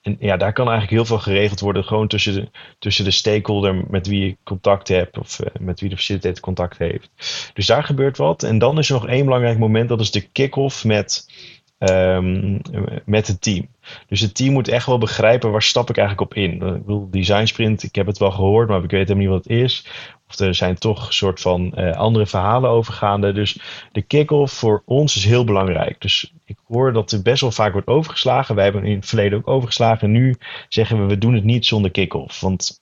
en 0.03 0.17
ja, 0.19 0.37
daar 0.37 0.53
kan 0.53 0.69
eigenlijk 0.69 0.95
heel 0.95 1.05
veel 1.05 1.19
geregeld 1.19 1.59
worden, 1.59 1.83
gewoon 1.83 2.07
tussen 2.07 2.33
de, 2.33 2.49
tussen 2.79 3.05
de 3.05 3.11
stakeholder 3.11 3.85
met 3.89 4.07
wie 4.07 4.25
je 4.25 4.37
contact 4.43 4.87
hebt 4.87 5.17
of 5.17 5.39
uh, 5.39 5.47
met 5.59 5.79
wie 5.79 5.89
de 5.89 5.95
facilitator 5.95 6.39
contact 6.39 6.77
heeft. 6.77 7.09
Dus 7.53 7.65
daar 7.65 7.83
gebeurt 7.83 8.17
wat. 8.17 8.43
En 8.43 8.57
dan 8.57 8.77
is 8.77 8.89
er 8.89 8.93
nog 8.93 9.07
één 9.07 9.25
belangrijk 9.25 9.57
moment, 9.57 9.89
dat 9.89 9.99
is 9.99 10.11
de 10.11 10.21
kick-off 10.21 10.83
met, 10.83 11.29
um, 11.89 12.61
met 13.05 13.27
het 13.27 13.41
team. 13.41 13.67
Dus 14.07 14.19
het 14.19 14.35
team 14.35 14.53
moet 14.53 14.67
echt 14.67 14.85
wel 14.85 14.97
begrijpen 14.97 15.51
waar 15.51 15.61
stap 15.61 15.89
ik 15.89 15.97
eigenlijk 15.97 16.31
op 16.31 16.37
in. 16.37 16.51
Ik 16.51 16.59
bedoel, 16.59 17.09
design 17.09 17.45
sprint, 17.45 17.83
ik 17.83 17.95
heb 17.95 18.05
het 18.05 18.17
wel 18.17 18.31
gehoord, 18.31 18.69
maar 18.69 18.83
ik 18.83 18.91
weet 18.91 19.07
helemaal 19.07 19.23
niet 19.23 19.33
wat 19.33 19.43
het 19.43 19.63
is. 19.63 19.87
Of 20.27 20.39
er 20.39 20.55
zijn 20.55 20.75
toch 20.75 21.07
een 21.07 21.13
soort 21.13 21.41
van 21.41 21.73
uh, 21.75 21.91
andere 21.91 22.25
verhalen 22.25 22.69
overgaande. 22.69 23.31
Dus 23.31 23.59
de 23.91 24.01
kick-off 24.01 24.53
voor 24.53 24.81
ons 24.85 25.15
is 25.15 25.25
heel 25.25 25.43
belangrijk. 25.43 26.01
Dus 26.01 26.33
ik 26.45 26.57
hoor 26.67 26.93
dat 26.93 27.11
er 27.11 27.21
best 27.21 27.41
wel 27.41 27.51
vaak 27.51 27.71
wordt 27.71 27.87
overgeslagen. 27.87 28.55
Wij 28.55 28.63
hebben 28.63 28.83
in 28.83 28.95
het 28.95 29.05
verleden 29.05 29.37
ook 29.37 29.47
overgeslagen. 29.47 30.07
En 30.07 30.11
nu 30.13 30.35
zeggen 30.69 30.99
we, 30.99 31.05
we 31.05 31.17
doen 31.17 31.33
het 31.33 31.43
niet 31.43 31.65
zonder 31.65 31.91
kick-off. 31.91 32.39
Want 32.39 32.79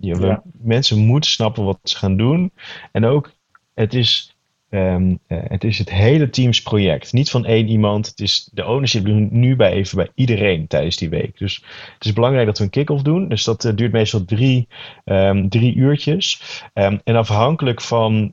ja, 0.00 0.14
we, 0.14 0.26
ja. 0.26 0.42
mensen 0.52 0.98
moeten 0.98 1.30
snappen 1.30 1.64
wat 1.64 1.78
ze 1.82 1.96
gaan 1.96 2.16
doen. 2.16 2.52
En 2.92 3.04
ook, 3.04 3.32
het 3.74 3.94
is 3.94 4.29
Um, 4.70 5.18
uh, 5.28 5.38
het 5.42 5.64
is 5.64 5.78
het 5.78 5.90
hele 5.90 6.30
teams 6.30 6.62
project. 6.62 7.12
Niet 7.12 7.30
van 7.30 7.44
één 7.44 7.68
iemand. 7.68 8.06
Het 8.06 8.20
is 8.20 8.48
de 8.52 8.66
ownership 8.66 9.06
nu 9.30 9.56
bij 9.56 9.72
even 9.72 9.96
bij 9.96 10.10
iedereen 10.14 10.66
tijdens 10.66 10.96
die 10.96 11.08
week. 11.08 11.38
Dus 11.38 11.64
het 11.94 12.04
is 12.04 12.12
belangrijk 12.12 12.46
dat 12.46 12.58
we 12.58 12.64
een 12.64 12.70
kick-off 12.70 13.02
doen. 13.02 13.28
Dus 13.28 13.44
dat 13.44 13.64
uh, 13.64 13.72
duurt 13.74 13.92
meestal 13.92 14.24
drie, 14.24 14.68
um, 15.04 15.48
drie 15.48 15.74
uurtjes. 15.74 16.42
Um, 16.74 17.00
en 17.04 17.16
afhankelijk 17.16 17.80
van 17.80 18.32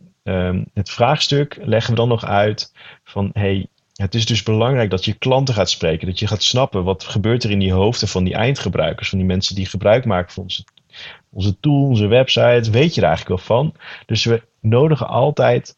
het 0.73 0.89
vraagstuk 0.89 1.57
leggen 1.61 1.91
we 1.93 1.99
dan 1.99 2.07
nog 2.07 2.25
uit 2.25 2.73
van 3.03 3.29
hey, 3.33 3.67
het 3.93 4.15
is 4.15 4.25
dus 4.25 4.43
belangrijk 4.43 4.89
dat 4.89 5.05
je 5.05 5.13
klanten 5.13 5.53
gaat 5.53 5.69
spreken. 5.69 6.07
Dat 6.07 6.19
je 6.19 6.27
gaat 6.27 6.43
snappen 6.43 6.83
wat 6.83 7.03
gebeurt 7.03 7.43
er 7.43 7.51
in 7.51 7.59
die 7.59 7.73
hoofden 7.73 8.07
van 8.07 8.23
die 8.23 8.33
eindgebruikers. 8.33 9.09
Van 9.09 9.17
die 9.17 9.27
mensen 9.27 9.55
die 9.55 9.65
gebruik 9.65 10.05
maken 10.05 10.33
van 10.33 10.43
onze, 10.43 10.63
onze 11.29 11.59
tool, 11.59 11.83
onze 11.83 12.07
website. 12.07 12.71
Weet 12.71 12.95
je 12.95 13.01
er 13.01 13.07
eigenlijk 13.07 13.27
wel 13.27 13.57
van. 13.57 13.73
Dus 14.05 14.25
we 14.25 14.41
nodigen 14.61 15.07
altijd 15.07 15.77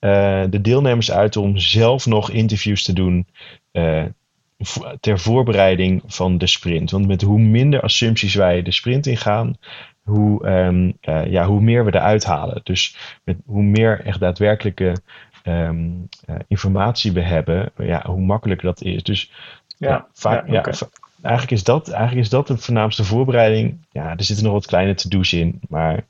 uh, 0.00 0.44
de 0.50 0.60
deelnemers 0.60 1.10
uit 1.10 1.36
om 1.36 1.58
zelf 1.58 2.06
nog 2.06 2.30
interviews 2.30 2.84
te 2.84 2.92
doen 2.92 3.26
uh, 3.72 4.04
ter 5.00 5.18
voorbereiding 5.18 6.02
van 6.06 6.38
de 6.38 6.46
sprint. 6.46 6.90
Want 6.90 7.06
met 7.06 7.22
hoe 7.22 7.38
minder 7.40 7.80
assumpties 7.80 8.34
wij 8.34 8.62
de 8.62 8.72
sprint 8.72 9.06
ingaan, 9.06 9.56
hoe, 10.02 10.48
um, 10.48 10.96
uh, 11.02 11.26
ja, 11.26 11.46
hoe 11.46 11.60
meer 11.60 11.84
we 11.84 11.94
eruit 11.94 12.24
halen. 12.24 12.60
Dus 12.62 12.96
met 13.24 13.36
hoe 13.46 13.62
meer 13.62 14.00
echt 14.04 14.20
daadwerkelijke 14.20 14.96
um, 15.44 16.08
informatie 16.48 17.12
we 17.12 17.22
hebben, 17.22 17.72
ja, 17.78 18.02
hoe 18.06 18.20
makkelijker 18.20 18.66
dat 18.66 18.82
is. 18.82 19.02
Dus 19.02 19.32
ja, 19.78 19.88
ja 19.88 20.06
vaak, 20.12 20.48
ja, 20.48 20.58
okay. 20.58 20.74
ja, 20.78 20.88
eigenlijk, 21.22 21.52
is 21.52 21.64
dat, 21.64 21.88
eigenlijk 21.88 22.20
is 22.20 22.30
dat 22.30 22.46
de 22.46 22.56
voornaamste 22.56 23.04
voorbereiding. 23.04 23.86
Ja, 23.92 24.16
er 24.16 24.24
zitten 24.24 24.44
nog 24.44 24.54
wat 24.54 24.66
kleine 24.66 24.94
to-do's 24.94 25.32
in, 25.32 25.60
maar 25.68 26.04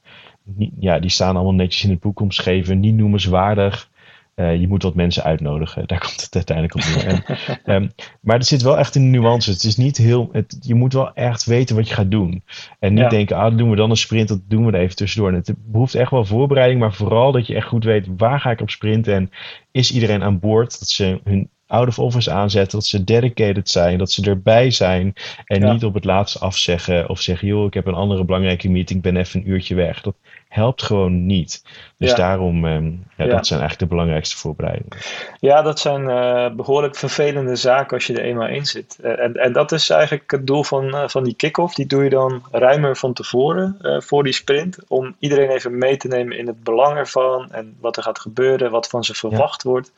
ja, 0.78 0.98
die 0.98 1.10
staan 1.10 1.34
allemaal 1.34 1.54
netjes 1.54 1.84
in 1.84 1.90
het 1.90 2.00
boek 2.00 2.20
omschreven, 2.20 2.80
niet 2.80 2.94
noemenswaardig. 2.94 3.88
Uh, 4.36 4.60
je 4.60 4.68
moet 4.68 4.82
wat 4.82 4.94
mensen 4.94 5.22
uitnodigen. 5.22 5.86
Daar 5.86 5.98
komt 6.06 6.20
het 6.20 6.34
uiteindelijk 6.34 6.74
op 6.74 6.82
neer. 6.94 7.24
En, 7.64 7.74
um, 7.74 7.90
maar 8.20 8.36
er 8.36 8.44
zit 8.44 8.62
wel 8.62 8.78
echt 8.78 8.94
een 8.94 9.10
nuance. 9.10 9.50
Het 9.50 9.64
is 9.64 9.76
niet 9.76 9.96
heel. 9.96 10.28
Het, 10.32 10.56
je 10.60 10.74
moet 10.74 10.92
wel 10.92 11.14
echt 11.14 11.44
weten 11.44 11.76
wat 11.76 11.88
je 11.88 11.94
gaat 11.94 12.10
doen. 12.10 12.42
En 12.78 12.94
niet 12.94 13.02
ja. 13.02 13.08
denken, 13.08 13.36
ah, 13.36 13.56
doen 13.56 13.70
we 13.70 13.76
dan 13.76 13.90
een 13.90 13.96
sprint, 13.96 14.28
dat 14.28 14.40
doen 14.48 14.66
we 14.66 14.72
er 14.72 14.80
even 14.80 14.96
tussendoor. 14.96 15.30
En 15.30 15.34
het 15.34 15.54
behoeft 15.66 15.94
echt 15.94 16.10
wel 16.10 16.24
voorbereiding, 16.24 16.80
maar 16.80 16.94
vooral 16.94 17.32
dat 17.32 17.46
je 17.46 17.54
echt 17.54 17.66
goed 17.66 17.84
weet 17.84 18.06
waar 18.16 18.40
ga 18.40 18.50
ik 18.50 18.60
op 18.60 18.70
sprinten 18.70 19.14
en 19.14 19.30
is 19.70 19.92
iedereen 19.92 20.22
aan 20.22 20.38
boord. 20.38 20.78
Dat 20.78 20.88
ze 20.88 21.20
hun 21.24 21.48
out 21.70 21.88
of 21.88 21.98
office 21.98 22.30
aanzetten, 22.30 22.78
dat 22.78 22.86
ze 22.86 23.04
dedicated 23.04 23.68
zijn, 23.68 23.98
dat 23.98 24.12
ze 24.12 24.22
erbij 24.22 24.70
zijn 24.70 25.12
en 25.44 25.60
ja. 25.60 25.72
niet 25.72 25.84
op 25.84 25.94
het 25.94 26.04
laatste 26.04 26.38
afzeggen 26.38 27.08
of 27.08 27.20
zeggen, 27.20 27.48
joh, 27.48 27.66
ik 27.66 27.74
heb 27.74 27.86
een 27.86 27.94
andere 27.94 28.24
belangrijke 28.24 28.68
meeting, 28.68 29.02
ben 29.02 29.16
even 29.16 29.40
een 29.40 29.50
uurtje 29.50 29.74
weg. 29.74 30.00
Dat 30.00 30.16
helpt 30.50 30.82
gewoon 30.82 31.26
niet. 31.26 31.62
Dus 31.96 32.10
ja. 32.10 32.16
daarom, 32.16 32.64
um, 32.64 33.04
ja, 33.16 33.26
dat 33.26 33.46
zijn 33.46 33.60
eigenlijk 33.60 33.78
de 33.78 33.96
belangrijkste 33.96 34.36
voorbereidingen. 34.36 34.98
Ja, 35.40 35.62
dat 35.62 35.78
zijn 35.78 36.02
uh, 36.02 36.56
behoorlijk 36.56 36.96
vervelende 36.96 37.56
zaken 37.56 37.96
als 37.96 38.06
je 38.06 38.14
er 38.14 38.24
eenmaal 38.24 38.48
in 38.48 38.66
zit. 38.66 38.98
Uh, 39.02 39.18
en, 39.20 39.34
en 39.34 39.52
dat 39.52 39.72
is 39.72 39.90
eigenlijk 39.90 40.30
het 40.30 40.46
doel 40.46 40.64
van, 40.64 40.84
uh, 40.84 41.08
van 41.08 41.24
die 41.24 41.34
kick-off. 41.34 41.74
Die 41.74 41.86
doe 41.86 42.04
je 42.04 42.10
dan 42.10 42.42
ruimer 42.50 42.96
van 42.96 43.12
tevoren 43.12 43.76
voor 44.02 44.22
die 44.24 44.32
sprint, 44.32 44.78
om 44.88 45.14
iedereen 45.18 45.50
even 45.50 45.78
mee 45.78 45.96
te 45.96 46.08
nemen 46.08 46.38
in 46.38 46.46
het 46.46 46.62
belang 46.62 46.96
ervan 46.96 47.52
en 47.52 47.76
wat 47.80 47.96
er 47.96 48.02
gaat 48.02 48.18
gebeuren, 48.18 48.70
wat 48.70 48.88
van 48.88 49.04
ze 49.04 49.14
verwacht 49.14 49.62
wordt 49.62 49.92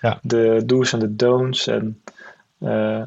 ja. 0.00 0.18
de 0.22 0.62
do's 0.66 0.92
en 0.92 0.98
de 0.98 1.16
don'ts. 1.16 1.66
En 1.66 2.02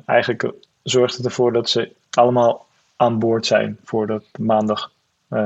eigenlijk 0.06 0.52
zorgt 0.84 1.16
het 1.18 1.26
ervoor 1.26 1.54
dat 1.54 1.70
ze 1.70 1.92
allemaal 2.12 2.66
aan 2.96 3.20
boord 3.20 3.46
zijn 3.46 3.78
voordat 3.84 4.24
maandag 4.40 4.92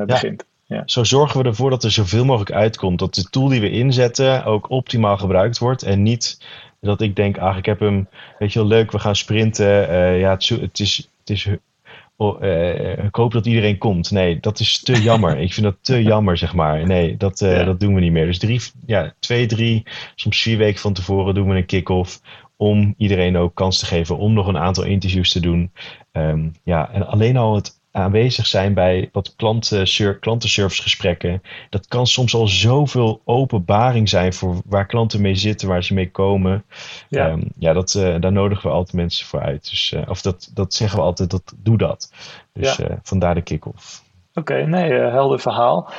begint. 0.06 0.46
Ja. 0.68 0.84
Zo 0.86 1.04
zorgen 1.04 1.42
we 1.42 1.48
ervoor 1.48 1.70
dat 1.70 1.84
er 1.84 1.92
zoveel 1.92 2.26
mogelijk 2.26 2.52
uitkomt. 2.52 3.00
Dat 3.00 3.14
de 3.14 3.24
tool 3.24 3.48
die 3.48 3.62
we 3.62 3.72
inzetten 3.72 4.46
ook 4.46 4.70
optimaal 4.70 5.18
gebruikt 5.18 5.58
wordt. 5.58 5.84
En 5.84 6.04
niet 6.04 6.42
dat 6.82 7.02
ik 7.02 7.16
denk, 7.16 7.38
ach, 7.38 7.58
ik 7.58 7.66
heb 7.66 7.80
hem, 7.80 8.08
weet 8.40 8.54
je 8.54 8.60
wel, 8.60 8.68
leuk, 8.68 8.92
we 8.92 9.00
gaan 9.00 9.16
sprinten. 9.16 9.90
Uh, 9.90 10.20
ja, 10.20 10.32
het, 10.32 10.48
het, 10.50 10.80
is, 10.80 11.10
het 11.20 11.30
is 11.30 11.48
Oh, 12.20 12.42
uh, 12.44 12.98
ik 12.98 13.16
hoop 13.16 13.32
dat 13.32 13.46
iedereen 13.46 13.78
komt. 13.78 14.12
Nee, 14.12 14.40
dat 14.40 14.60
is 14.60 14.80
te 14.80 15.02
jammer. 15.02 15.38
ik 15.38 15.54
vind 15.54 15.66
dat 15.66 15.78
te 15.82 16.04
jammer, 16.14 16.38
zeg 16.38 16.54
maar. 16.54 16.88
Nee, 16.88 17.18
dat, 17.18 17.42
uh, 17.42 17.58
ja. 17.58 17.64
dat 17.64 17.80
doen 17.80 17.94
we 17.94 18.00
niet 18.00 18.12
meer. 18.12 18.26
Dus 18.26 18.40
drie, 18.40 18.62
ja, 18.86 19.14
twee, 19.20 19.46
drie, 19.46 19.84
soms 20.16 20.42
vier 20.42 20.58
weken 20.58 20.80
van 20.80 20.94
tevoren 20.94 21.34
doen 21.34 21.50
we 21.50 21.56
een 21.56 21.66
kick-off. 21.66 22.22
Om 22.56 22.94
iedereen 22.98 23.38
ook 23.38 23.56
kans 23.56 23.80
te 23.80 23.86
geven 23.86 24.18
om 24.18 24.34
nog 24.34 24.48
een 24.48 24.58
aantal 24.58 24.84
interviews 24.84 25.32
te 25.32 25.40
doen. 25.40 25.72
Um, 26.12 26.56
ja, 26.64 26.92
en 26.92 27.08
alleen 27.08 27.38
al 27.38 27.56
het 27.56 27.77
aanwezig 27.98 28.48
zijn 28.48 28.74
bij 28.74 29.10
wat 29.12 29.34
klanten, 29.36 30.20
klantenservicegesprekken. 30.20 31.42
Dat 31.70 31.88
kan 31.88 32.08
soms 32.08 32.36
al 32.36 32.48
zoveel 32.48 33.22
openbaring 33.24 34.10
zijn 34.10 34.34
voor 34.34 34.62
waar 34.66 34.86
klanten 34.86 35.22
mee 35.22 35.36
zitten, 35.36 35.68
waar 35.68 35.84
ze 35.84 35.94
mee 35.94 36.12
komen. 36.12 36.64
Ja, 37.10 37.30
um, 37.30 37.44
ja 37.58 37.74
dat, 37.74 37.94
uh, 37.94 38.16
daar 38.20 38.32
nodigen 38.32 38.70
we 38.70 38.76
altijd 38.76 38.96
mensen 38.96 39.26
voor 39.26 39.42
uit. 39.42 39.70
Dus, 39.70 39.92
uh, 39.92 40.02
of 40.08 40.22
dat, 40.22 40.52
dat 40.54 40.74
zeggen 40.74 41.00
we 41.00 41.06
altijd, 41.06 41.30
dat, 41.30 41.54
doe 41.58 41.78
dat. 41.78 42.12
Dus 42.54 42.76
ja. 42.76 42.90
uh, 42.90 42.96
vandaar 43.04 43.36
de 43.36 43.42
kick-off. 43.42 44.04
Oké, 44.34 44.54
okay, 44.54 44.64
nee, 44.64 44.92
helder 44.92 45.40
verhaal. 45.40 45.90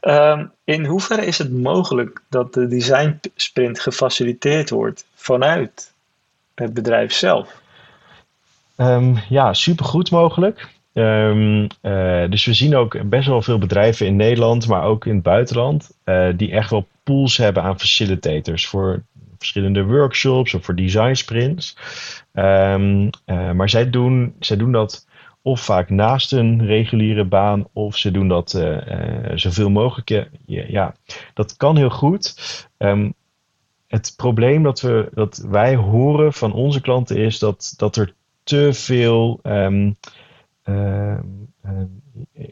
Um, 0.00 0.52
in 0.64 0.84
hoeverre 0.84 1.26
is 1.26 1.38
het 1.38 1.52
mogelijk 1.52 2.22
dat 2.28 2.54
de 2.54 2.66
design 2.66 3.20
sprint 3.34 3.80
gefaciliteerd 3.80 4.70
wordt 4.70 5.06
vanuit 5.14 5.92
het 6.54 6.74
bedrijf 6.74 7.12
zelf? 7.12 7.60
Um, 8.76 9.18
ja, 9.28 9.52
supergoed 9.52 10.10
mogelijk. 10.10 10.74
Ehm, 10.96 11.66
eh, 11.80 12.30
dus 12.30 12.44
we 12.44 12.54
zien 12.54 12.76
ook 12.76 13.08
best 13.08 13.28
wel 13.28 13.42
veel 13.42 13.58
bedrijven 13.58 14.06
in 14.06 14.16
Nederland, 14.16 14.68
maar 14.68 14.82
ook 14.82 15.06
in 15.06 15.14
het 15.14 15.22
buitenland, 15.22 15.90
uh, 16.04 16.28
die 16.36 16.50
echt 16.50 16.70
wel 16.70 16.86
pools 17.02 17.36
hebben 17.36 17.62
aan 17.62 17.78
facilitators 17.78 18.66
voor 18.66 19.02
verschillende 19.38 19.84
workshops 19.84 20.54
of 20.54 20.64
voor 20.64 20.74
design 20.74 21.14
sprints. 21.14 21.76
Um, 22.32 23.10
maar 23.26 23.68
zij 23.68 23.90
doen, 23.90 24.34
zij 24.38 24.56
doen 24.56 24.72
dat 24.72 25.06
of 25.42 25.60
vaak 25.60 25.90
naast 25.90 26.32
een 26.32 26.66
reguliere 26.66 27.24
baan, 27.24 27.66
of 27.72 27.96
ze 27.96 28.10
doen 28.10 28.28
dat 28.28 28.64
zoveel 29.34 29.70
mogelijk. 29.70 30.28
Ja, 30.46 30.94
dat 31.34 31.56
kan 31.56 31.76
heel 31.76 31.90
goed. 31.90 32.34
Um, 32.78 33.14
het 33.86 34.14
probleem 34.16 34.62
dat, 34.62 34.80
we, 34.80 35.08
dat 35.14 35.36
wij 35.48 35.74
horen 35.74 36.32
van 36.32 36.52
onze 36.52 36.80
klanten 36.80 37.16
is 37.16 37.38
dat, 37.38 37.74
dat 37.76 37.96
er 37.96 38.14
te 38.42 38.72
veel 38.72 39.40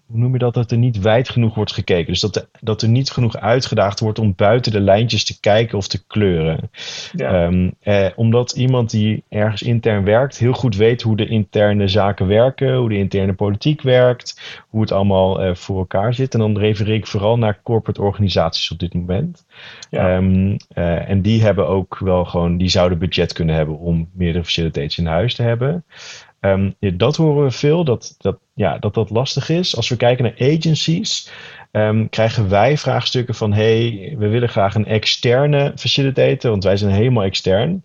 hoe 0.07 0.19
noem 0.19 0.33
je 0.33 0.39
dat, 0.39 0.55
dat 0.55 0.71
er 0.71 0.79
niet 0.79 1.01
wijd 1.01 1.29
genoeg 1.29 1.55
wordt 1.55 1.73
gekeken. 1.73 2.13
Dus 2.13 2.21
dat, 2.21 2.49
dat 2.61 2.83
er 2.83 2.89
niet 2.89 3.11
genoeg 3.11 3.37
uitgedaagd 3.37 4.01
wordt 4.01 4.19
om 4.19 4.35
buiten 4.37 4.73
de 4.73 4.81
lijntjes 4.81 5.25
te 5.25 5.41
kijken 5.41 5.79
of 5.79 5.89
te 5.89 6.07
kleuren. 6.07 6.71
Ja. 7.13 7.45
Um, 7.45 7.75
eh, 7.81 8.07
omdat 8.17 8.53
iemand 8.53 8.91
die 8.91 9.25
ergens 9.29 9.63
intern 9.63 10.05
werkt, 10.05 10.39
heel 10.39 10.53
goed 10.53 10.77
weet 10.77 11.03
hoe 11.03 11.17
de 11.17 11.27
interne 11.27 11.89
zaken 11.89 12.27
werken, 12.27 12.77
hoe 12.77 12.89
de 12.89 12.97
interne 12.97 13.33
politiek 13.33 13.83
werkt, 13.83 14.41
hoe 14.69 14.81
het 14.81 14.93
allemaal 14.93 15.43
eh, 15.43 15.55
voor 15.55 15.79
elkaar 15.79 16.15
zit. 16.15 16.35
En 16.35 16.41
dan 16.41 16.59
refereer 16.59 16.95
ik 16.95 17.07
vooral 17.07 17.39
naar 17.39 17.61
corporate 17.63 18.03
organisaties 18.03 18.71
op 18.71 18.79
dit 18.79 18.95
moment. 18.95 19.47
Ja. 19.91 20.17
Um, 20.17 20.57
uh, 20.75 21.09
en 21.09 21.23
die 21.23 21.43
hebben 21.43 21.69
ook 21.69 21.99
wel 21.99 22.25
gewoon, 22.25 22.57
die 22.57 22.69
zouden 22.69 22.99
budget 22.99 23.33
kunnen 23.33 23.55
hebben 23.55 23.79
om 23.79 24.09
meerdere 24.13 24.45
facilitators 24.45 24.99
in 24.99 25.07
huis 25.07 25.35
te 25.35 25.43
hebben. 25.43 25.85
Um, 26.45 26.75
dat 26.79 27.17
horen 27.17 27.45
we 27.45 27.51
veel, 27.51 27.85
dat 27.85 28.15
dat, 28.19 28.39
ja, 28.55 28.79
dat 28.79 28.95
dat 28.95 29.11
lastig 29.11 29.49
is. 29.49 29.77
Als 29.77 29.89
we 29.89 29.97
kijken 29.97 30.25
naar 30.25 30.55
agencies, 30.55 31.31
um, 31.73 32.09
krijgen 32.09 32.49
wij 32.49 32.79
vraagstukken 32.79 33.35
van: 33.35 33.53
hey, 33.53 34.15
we 34.19 34.29
willen 34.29 34.49
graag 34.49 34.75
een 34.75 34.87
externe 34.87 35.73
facilitator, 35.77 36.51
want 36.51 36.65
wij 36.65 36.77
zijn 36.77 36.93
helemaal 36.93 37.25
extern. 37.25 37.85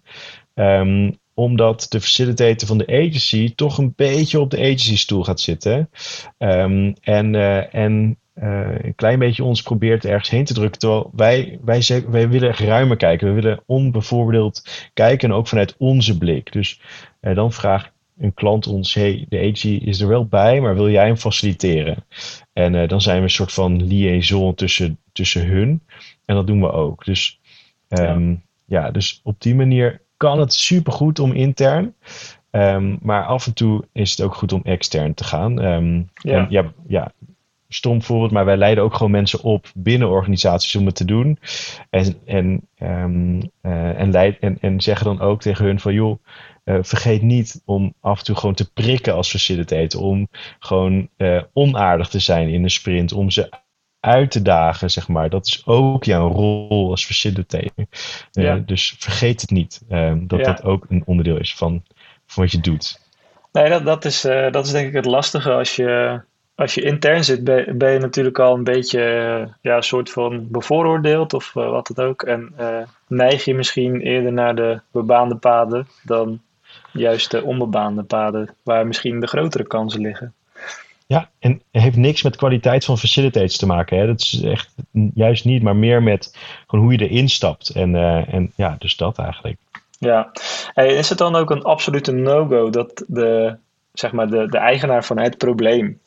Um, 0.53 1.17
omdat 1.33 1.85
de 1.89 2.01
facilitator 2.01 2.67
van 2.67 2.77
de 2.77 2.87
agency 2.87 3.55
toch 3.55 3.77
een 3.77 3.93
beetje 3.95 4.39
op 4.39 4.49
de 4.49 4.57
agency 4.57 4.97
stoel 4.97 5.23
gaat 5.23 5.39
zitten. 5.39 5.89
en 6.37 7.33
uh, 7.33 7.73
en 7.73 8.17
uh, 8.35 8.67
een 8.81 8.95
klein 8.95 9.19
beetje 9.19 9.43
ons 9.43 9.61
probeert 9.61 10.05
ergens 10.05 10.29
heen 10.29 10.45
te 10.45 10.53
drukken. 10.53 11.05
Wij, 11.11 11.59
wij, 11.63 11.83
wij 12.09 12.29
willen 12.29 12.53
ruimer 12.55 12.97
kijken. 12.97 13.27
We 13.27 13.41
willen 13.41 13.63
onbevoordeeld 13.65 14.89
kijken 14.93 15.29
en 15.29 15.35
ook 15.35 15.47
vanuit 15.47 15.75
onze 15.77 16.17
blik. 16.17 16.51
Dus 16.51 16.81
uh, 17.21 17.35
dan 17.35 17.53
vraag 17.53 17.91
een 18.19 18.33
klant 18.33 18.67
ons, 18.67 18.93
hey, 18.93 19.25
de 19.29 19.37
agency 19.37 19.79
is 19.83 20.01
er 20.01 20.07
wel 20.07 20.25
bij, 20.25 20.61
maar 20.61 20.75
wil 20.75 20.89
jij 20.89 21.05
hem 21.05 21.17
faciliteren? 21.17 22.05
En 22.53 22.73
uh, 22.73 22.87
dan 22.87 23.01
zijn 23.01 23.17
we 23.17 23.23
een 23.23 23.29
soort 23.29 23.53
van 23.53 23.83
liaison 23.85 24.55
tussen, 24.55 24.99
tussen 25.11 25.47
hun. 25.47 25.81
En 26.25 26.35
dat 26.35 26.47
doen 26.47 26.61
we 26.61 26.71
ook. 26.71 27.05
Dus, 27.05 27.39
um, 27.89 28.29
ja. 28.65 28.83
ja. 28.83 28.91
dus 28.91 29.19
op 29.23 29.41
die 29.41 29.55
manier 29.55 30.01
kan 30.17 30.39
het 30.39 30.53
supergoed 30.53 31.19
om 31.19 31.31
intern. 31.31 31.93
Um, 32.51 32.99
maar 33.01 33.25
af 33.25 33.45
en 33.45 33.53
toe 33.53 33.83
is 33.91 34.11
het 34.11 34.21
ook 34.21 34.35
goed 34.35 34.53
om 34.53 34.61
extern 34.63 35.13
te 35.13 35.23
gaan. 35.23 35.63
Um, 35.63 36.09
ja. 36.13 36.37
En 36.37 36.47
ja, 36.49 36.71
ja, 36.87 37.11
stom 37.69 38.03
voorbeeld, 38.03 38.31
maar 38.31 38.45
wij 38.45 38.57
leiden 38.57 38.83
ook 38.83 38.93
gewoon 38.93 39.11
mensen 39.11 39.41
op 39.41 39.71
binnen 39.75 40.09
organisaties 40.09 40.75
om 40.75 40.85
het 40.85 40.95
te 40.95 41.05
doen. 41.05 41.39
En, 41.89 42.17
en, 42.25 42.67
um, 42.79 43.51
uh, 43.61 43.99
en, 43.99 44.11
leid, 44.11 44.39
en, 44.39 44.57
en 44.61 44.81
zeggen 44.81 45.05
dan 45.05 45.21
ook 45.21 45.41
tegen 45.41 45.65
hun 45.65 45.79
van 45.79 45.93
joh, 45.93 46.23
uh, 46.65 46.77
vergeet 46.81 47.21
niet 47.21 47.61
om 47.65 47.93
af 48.01 48.19
en 48.19 48.25
toe 48.25 48.35
gewoon 48.35 48.55
te 48.55 48.71
prikken 48.71 49.13
als 49.13 49.29
facilitator. 49.29 50.01
Om 50.01 50.27
gewoon 50.59 51.09
uh, 51.17 51.41
onaardig 51.53 52.07
te 52.07 52.19
zijn 52.19 52.49
in 52.49 52.63
een 52.63 52.69
sprint. 52.69 53.13
Om 53.13 53.29
ze 53.29 53.49
uit 53.99 54.31
te 54.31 54.41
dagen, 54.41 54.91
zeg 54.91 55.07
maar. 55.07 55.29
Dat 55.29 55.47
is 55.47 55.61
ook 55.65 56.03
jouw 56.03 56.27
rol 56.27 56.89
als 56.89 57.05
facilitator. 57.05 57.85
Ja. 58.31 58.55
Dus 58.55 58.95
vergeet 58.99 59.41
het 59.41 59.49
niet. 59.49 59.81
dat 59.87 60.39
ja. 60.39 60.45
dat 60.45 60.63
ook 60.63 60.85
een 60.89 61.03
onderdeel 61.05 61.37
is 61.37 61.55
van, 61.55 61.83
van 62.25 62.43
wat 62.43 62.51
je 62.51 62.59
doet. 62.59 63.07
Nee, 63.51 63.69
dat, 63.69 63.85
dat, 63.85 64.05
is, 64.05 64.21
dat 64.51 64.65
is 64.65 64.71
denk 64.71 64.87
ik 64.87 64.93
het 64.93 65.05
lastige 65.05 65.51
als 65.51 65.75
je 65.75 66.21
als 66.59 66.73
je 66.73 66.81
intern 66.81 67.23
zit, 67.23 67.43
ben, 67.43 67.77
ben, 67.77 67.91
je 67.91 67.99
natuurlijk 67.99 68.39
al 68.39 68.55
een 68.55 68.63
beetje 68.63 68.99
ja, 69.61 69.75
een 69.75 69.83
soort 69.83 70.09
van 70.09 70.47
bevooroordeeld 70.49 71.33
of 71.33 71.55
uh, 71.55 71.69
wat 71.69 71.87
het 71.87 71.99
ook. 71.99 72.23
En 72.23 72.53
uh, 72.59 72.77
neig 73.07 73.45
je 73.45 73.55
misschien 73.55 74.01
eerder 74.01 74.33
naar 74.33 74.55
de 74.55 74.79
bebaande 74.91 75.35
paden 75.35 75.87
dan 76.03 76.41
juist 76.91 77.31
de 77.31 77.43
onbebaande 77.43 78.03
paden, 78.03 78.55
waar 78.63 78.87
misschien 78.87 79.19
de 79.19 79.27
grotere 79.27 79.67
kansen 79.67 80.01
liggen. 80.01 80.33
Ja, 81.07 81.29
en 81.39 81.61
het 81.71 81.81
heeft 81.81 81.95
niks 81.95 82.23
met 82.23 82.35
kwaliteit 82.35 82.85
van 82.85 82.97
facilitators 82.97 83.57
te 83.57 83.65
maken. 83.65 83.97
Hè? 83.97 84.05
Dat 84.05 84.19
is 84.19 84.41
echt 84.41 84.75
juist 85.13 85.45
niet, 85.45 85.63
maar 85.63 85.75
meer 85.75 86.03
met 86.03 86.37
gewoon 86.67 86.85
hoe 86.85 86.93
je 86.93 87.09
erin 87.09 87.29
stapt. 87.29 87.69
En, 87.69 87.93
uh, 87.93 88.33
en 88.33 88.51
ja, 88.55 88.75
dus 88.79 88.95
dat 88.95 89.17
eigenlijk. 89.17 89.57
Ja, 89.99 90.31
hey, 90.73 90.87
is 90.87 91.09
het 91.09 91.17
dan 91.17 91.35
ook 91.35 91.49
een 91.49 91.63
absolute 91.63 92.11
no-go 92.11 92.69
dat 92.69 93.03
de, 93.07 93.55
zeg 93.93 94.11
maar 94.11 94.29
de, 94.29 94.47
de 94.47 94.57
eigenaar 94.57 95.03
van 95.03 95.19
het 95.19 95.37
probleem 95.37 95.99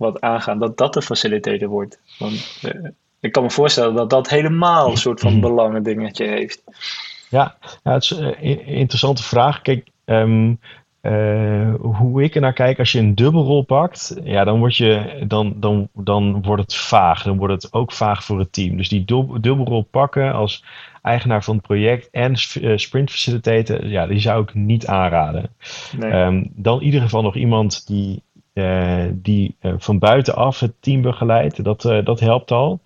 wat 0.00 0.20
aangaat, 0.20 0.60
dat 0.60 0.76
dat 0.76 0.94
de 0.94 1.02
facilitator 1.02 1.68
wordt? 1.68 2.00
Want 2.18 2.60
uh, 2.64 2.90
ik 3.20 3.32
kan 3.32 3.42
me 3.42 3.50
voorstellen 3.50 3.94
dat 3.94 4.10
dat 4.10 4.28
helemaal 4.28 4.90
een 4.90 4.96
soort 4.96 5.20
van 5.20 5.40
belangen 5.40 5.82
dingetje 5.82 6.26
heeft. 6.26 6.62
Ja, 7.28 7.56
ja 7.82 7.92
het 7.92 8.02
is 8.02 8.10
een 8.10 8.66
interessante 8.66 9.22
vraag. 9.22 9.62
Kijk, 9.62 9.88
Um, 10.04 10.58
uh, 11.02 11.74
hoe 11.80 12.22
ik 12.22 12.34
er 12.34 12.40
naar 12.40 12.52
kijk, 12.52 12.78
als 12.78 12.92
je 12.92 12.98
een 12.98 13.14
dubbelrol 13.14 13.62
pakt, 13.62 14.16
ja, 14.24 14.44
dan, 14.44 14.58
word 14.58 14.76
je, 14.76 15.24
dan, 15.26 15.54
dan, 15.56 15.88
dan 15.94 16.42
wordt 16.42 16.62
het 16.62 16.74
vaag. 16.74 17.22
Dan 17.22 17.36
wordt 17.36 17.62
het 17.62 17.72
ook 17.72 17.92
vaag 17.92 18.24
voor 18.24 18.38
het 18.38 18.52
team. 18.52 18.76
Dus 18.76 18.88
die 18.88 19.04
dubbelrol 19.40 19.82
pakken 19.90 20.32
als 20.32 20.64
eigenaar 21.02 21.44
van 21.44 21.56
het 21.56 21.66
project 21.66 22.08
en 22.10 22.34
uh, 22.60 22.76
sprint 22.76 23.10
facilitator, 23.10 23.86
ja, 23.86 24.06
die 24.06 24.20
zou 24.20 24.42
ik 24.42 24.54
niet 24.54 24.86
aanraden. 24.86 25.50
Nee. 25.98 26.12
Um, 26.12 26.50
dan 26.54 26.78
in 26.78 26.84
ieder 26.84 27.00
geval 27.00 27.22
nog 27.22 27.36
iemand 27.36 27.86
die, 27.86 28.22
die 29.12 29.56
van 29.60 29.98
buitenaf 29.98 30.60
het 30.60 30.72
team 30.80 31.02
begeleidt. 31.02 31.64
Dat, 31.64 31.82
dat 31.82 32.20
helpt 32.20 32.50
al. 32.50 32.80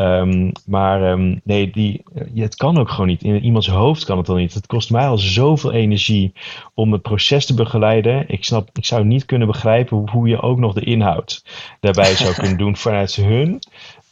Um, 0.00 0.52
maar 0.66 1.10
um, 1.10 1.40
nee, 1.44 1.70
die, 1.70 2.02
het 2.34 2.56
kan 2.56 2.78
ook 2.78 2.90
gewoon 2.90 3.06
niet. 3.06 3.22
In 3.22 3.44
iemands 3.44 3.68
hoofd 3.68 4.04
kan 4.04 4.18
het 4.18 4.28
al 4.28 4.34
niet. 4.34 4.54
Het 4.54 4.66
kost 4.66 4.90
mij 4.90 5.06
al 5.06 5.18
zoveel 5.18 5.72
energie 5.72 6.32
om 6.74 6.92
het 6.92 7.02
proces 7.02 7.46
te 7.46 7.54
begeleiden. 7.54 8.24
Ik, 8.28 8.44
snap, 8.44 8.68
ik 8.72 8.84
zou 8.84 9.04
niet 9.04 9.24
kunnen 9.24 9.46
begrijpen 9.46 10.10
hoe 10.10 10.28
je 10.28 10.40
ook 10.40 10.58
nog 10.58 10.74
de 10.74 10.84
inhoud 10.84 11.44
daarbij 11.80 12.16
zou 12.16 12.34
kunnen 12.34 12.58
doen 12.64 12.76
vanuit 12.76 13.14
hun. 13.14 13.60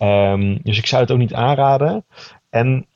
Um, 0.02 0.58
dus 0.62 0.78
ik 0.78 0.86
zou 0.86 1.02
het 1.02 1.10
ook 1.10 1.18
niet 1.18 1.34
aanraden. 1.34 2.04
En 2.50 2.86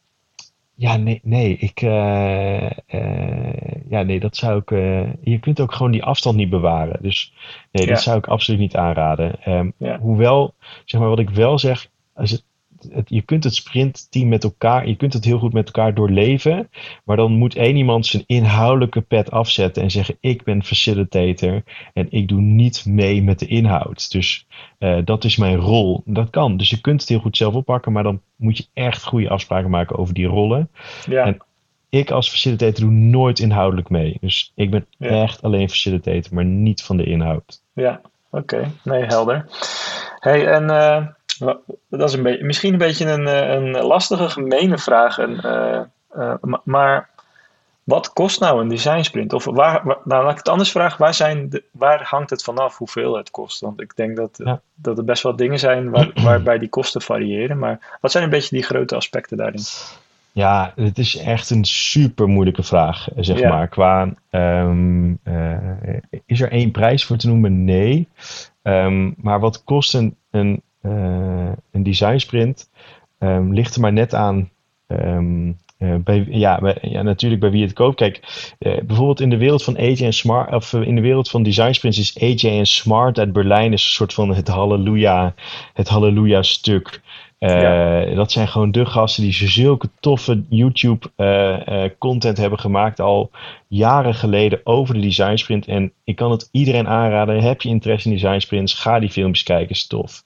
ja, 0.75 0.97
nee, 0.97 1.21
nee, 1.23 1.57
ik, 1.57 1.83
uh, 1.83 2.71
uh, 2.95 3.53
ja, 3.89 4.03
nee, 4.03 4.21
dat 4.21 4.37
zou 4.37 4.59
ik. 4.59 4.71
Uh, 4.71 5.13
je 5.21 5.39
kunt 5.39 5.61
ook 5.61 5.73
gewoon 5.73 5.93
die 5.93 6.05
afstand 6.05 6.37
niet 6.37 6.51
bewaren. 6.51 7.03
Dus 7.03 7.33
nee, 7.73 7.87
ja. 7.87 7.93
dat 7.93 8.03
zou 8.03 8.19
ik 8.19 8.27
absoluut 8.27 8.61
niet 8.61 8.77
aanraden. 8.77 9.37
Ja. 9.79 9.99
Hoewel, 9.99 10.55
zeg 10.85 11.01
maar, 11.01 11.09
wat 11.09 11.19
ik 11.19 11.31
wel 11.31 11.59
zeg, 11.59 11.89
als 12.15 12.31
het 12.31 12.45
het, 12.91 13.09
je 13.09 13.23
kunt 13.23 13.45
het 13.45 13.55
sprintteam 13.55 14.29
met 14.29 14.45
elkaar, 14.45 14.89
je 14.89 14.97
kunt 14.97 15.13
het 15.13 15.25
heel 15.25 15.39
goed 15.39 15.53
met 15.53 15.67
elkaar 15.67 15.95
doorleven. 15.95 16.71
Maar 17.05 17.17
dan 17.17 17.33
moet 17.33 17.55
één 17.55 17.77
iemand 17.77 18.07
zijn 18.07 18.25
inhoudelijke 18.27 19.01
pet 19.01 19.31
afzetten 19.31 19.83
en 19.83 19.91
zeggen: 19.91 20.17
Ik 20.21 20.45
ben 20.45 20.65
facilitator 20.65 21.63
en 21.93 22.07
ik 22.11 22.29
doe 22.29 22.41
niet 22.41 22.87
mee 22.87 23.23
met 23.23 23.39
de 23.39 23.47
inhoud. 23.47 24.11
Dus 24.11 24.47
uh, 24.79 24.99
dat 25.05 25.25
is 25.25 25.37
mijn 25.37 25.57
rol. 25.57 26.03
Dat 26.05 26.31
kan. 26.31 26.57
Dus 26.57 26.71
je 26.71 26.81
kunt 26.81 27.01
het 27.01 27.09
heel 27.09 27.21
goed 27.21 27.37
zelf 27.37 27.55
oppakken, 27.55 27.93
maar 27.93 28.03
dan 28.03 28.21
moet 28.37 28.57
je 28.57 28.67
echt 28.73 29.05
goede 29.05 29.29
afspraken 29.29 29.71
maken 29.71 29.99
over 29.99 30.15
die 30.15 30.27
rollen. 30.27 30.71
Ja. 31.07 31.25
En 31.25 31.37
ik 31.89 32.11
als 32.11 32.31
facilitator 32.31 32.81
doe 32.81 32.91
nooit 32.91 33.39
inhoudelijk 33.39 33.89
mee. 33.89 34.17
Dus 34.21 34.53
ik 34.55 34.71
ben 34.71 34.87
ja. 34.99 35.23
echt 35.23 35.43
alleen 35.43 35.69
facilitator, 35.69 36.35
maar 36.35 36.45
niet 36.45 36.83
van 36.83 36.97
de 36.97 37.05
inhoud. 37.05 37.63
Ja, 37.73 38.01
oké. 38.31 38.55
Okay. 38.55 38.71
Nee, 38.85 39.05
helder. 39.05 39.47
Hey, 40.19 40.47
en. 40.47 40.65
Uh 40.65 41.07
dat 41.89 42.09
is 42.09 42.13
een 42.13 42.23
beetje, 42.23 42.45
misschien 42.45 42.73
een 42.73 42.79
beetje 42.79 43.11
een, 43.11 43.27
eh, 43.27 43.49
een 43.49 43.71
lastige, 43.71 44.29
gemene 44.29 44.79
vraag. 44.79 45.19
En, 45.19 45.41
uh, 45.45 45.81
uh, 46.17 46.35
maar 46.65 47.11
wat 47.85 48.13
kost 48.13 48.41
nou 48.41 48.61
een 48.61 48.69
design 48.69 49.03
sprint? 49.03 49.33
Of 49.33 49.45
waar, 49.45 49.85
waar, 49.85 49.99
nou, 50.05 50.23
laat 50.23 50.33
ik 50.33 50.39
het 50.39 50.49
anders 50.49 50.71
vragen. 50.71 50.99
Waar, 50.99 51.15
zijn 51.15 51.49
de, 51.49 51.65
waar 51.71 52.03
hangt 52.05 52.31
het 52.31 52.43
vanaf 52.43 52.79
hoeveel 52.79 53.17
het 53.17 53.31
kost? 53.31 53.61
Want 53.61 53.81
ik 53.81 53.97
denk 53.97 54.17
dat, 54.17 54.41
ja. 54.45 54.61
dat 54.75 54.99
er 54.99 55.05
best 55.05 55.23
wel 55.23 55.37
dingen 55.37 55.59
zijn 55.59 55.91
waar, 55.91 56.11
waarbij 56.25 56.59
die 56.59 56.69
kosten 56.69 57.03
variëren. 57.03 57.59
Maar 57.59 57.99
wat 58.01 58.11
zijn 58.13 58.25
een 58.25 58.31
beetje 58.31 58.57
die 58.57 58.65
grote 58.65 58.97
aspecten 58.97 59.37
daarin? 59.37 59.63
Ja, 60.33 60.73
het 60.77 60.99
is 60.99 61.17
echt 61.17 61.51
een 61.51 61.65
super 61.65 62.29
moeilijke 62.29 62.63
vraag, 62.63 63.09
zeg 63.17 63.39
ja. 63.39 63.49
maar. 63.49 63.69
Qua, 63.69 64.15
um, 64.31 65.19
is 66.27 66.41
er 66.41 66.51
één 66.51 66.71
prijs 66.71 67.05
voor 67.05 67.17
te 67.17 67.27
noemen? 67.27 67.65
Nee. 67.65 68.09
Um, 68.63 69.15
maar 69.17 69.41
wat 69.41 69.65
kost 69.65 69.95
een, 69.95 70.17
een 70.31 70.63
een 70.83 71.83
design 71.83 72.19
sprint 72.19 72.71
um, 73.19 73.55
ligt 73.55 73.75
er 73.75 73.81
maar 73.81 73.93
net 73.93 74.15
aan 74.15 74.51
um, 74.87 75.57
bij, 76.05 76.27
ja, 76.29 76.77
ja, 76.81 77.03
natuurlijk 77.03 77.41
bij 77.41 77.51
wie 77.51 77.63
het 77.63 77.73
koopt. 77.73 77.97
Kijk, 77.97 78.21
bijvoorbeeld 78.59 79.21
in 79.21 79.31
de 79.31 79.37
wereld 79.37 79.65
van 79.65 79.77
AJ 79.77 80.01
en 80.01 80.13
Smart, 80.13 80.53
of 80.53 80.73
in 80.73 80.95
de 80.95 81.01
wereld 81.01 81.31
van 81.31 81.43
design 81.43 81.73
sprints 81.73 81.99
is 81.99 82.21
AJ 82.21 82.59
en 82.59 82.67
Smart 82.67 83.19
uit 83.19 83.33
Berlijn 83.33 83.73
is 83.73 83.85
een 83.85 83.91
soort 83.91 84.15
van 84.15 84.35
het 84.35 84.49
halleluja, 84.49 85.35
het 85.73 85.89
halleluja 85.89 86.43
stuk. 86.43 87.01
Uh, 87.43 88.17
Dat 88.17 88.33
zijn 88.33 88.49
gewoon 88.49 88.71
de 88.71 88.87
gasten 88.87 89.23
die 89.23 89.33
zulke 89.33 89.89
toffe 90.01 90.45
YouTube-content 90.49 92.35
uh, 92.37 92.41
hebben 92.41 92.59
gemaakt 92.59 93.01
al 93.01 93.31
jaren 93.69 94.15
geleden 94.15 94.61
over 94.65 94.95
de 94.95 95.01
design 95.01 95.37
sprint. 95.37 95.67
En 95.67 95.93
ik 96.05 96.17
kan 96.17 96.31
het 96.31 96.49
iedereen 96.53 96.89
aanraden. 96.89 97.43
Heb 97.43 97.63
je 97.63 97.69
interesse 97.69 98.09
in 98.09 98.15
design 98.15 98.39
sprints? 98.39 98.75
Ga 98.75 98.99
die 98.99 99.11
filmpjes 99.11 99.43
kijken, 99.43 99.71
is 99.71 99.87
tof. 99.87 100.23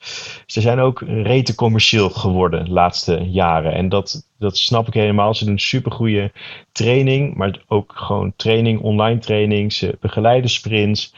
Ze 0.47 0.61
zijn 0.61 0.79
ook 0.79 1.03
rete 1.07 1.55
commercieel 1.55 2.11
geworden 2.11 2.65
de 2.65 2.71
laatste 2.71 3.19
jaren. 3.31 3.73
En 3.73 3.89
dat, 3.89 4.31
dat 4.39 4.57
snap 4.57 4.87
ik 4.87 4.95
helemaal. 4.95 5.35
Ze 5.35 5.45
doen 5.45 5.59
supergoeie 5.59 6.33
training, 6.73 7.35
maar 7.35 7.61
ook 7.67 7.93
gewoon 7.97 8.33
training, 8.37 8.81
online 8.81 9.19
training. 9.19 9.73
Ze 9.73 9.97
begeleiden 10.01 10.51
sprints. 10.51 11.15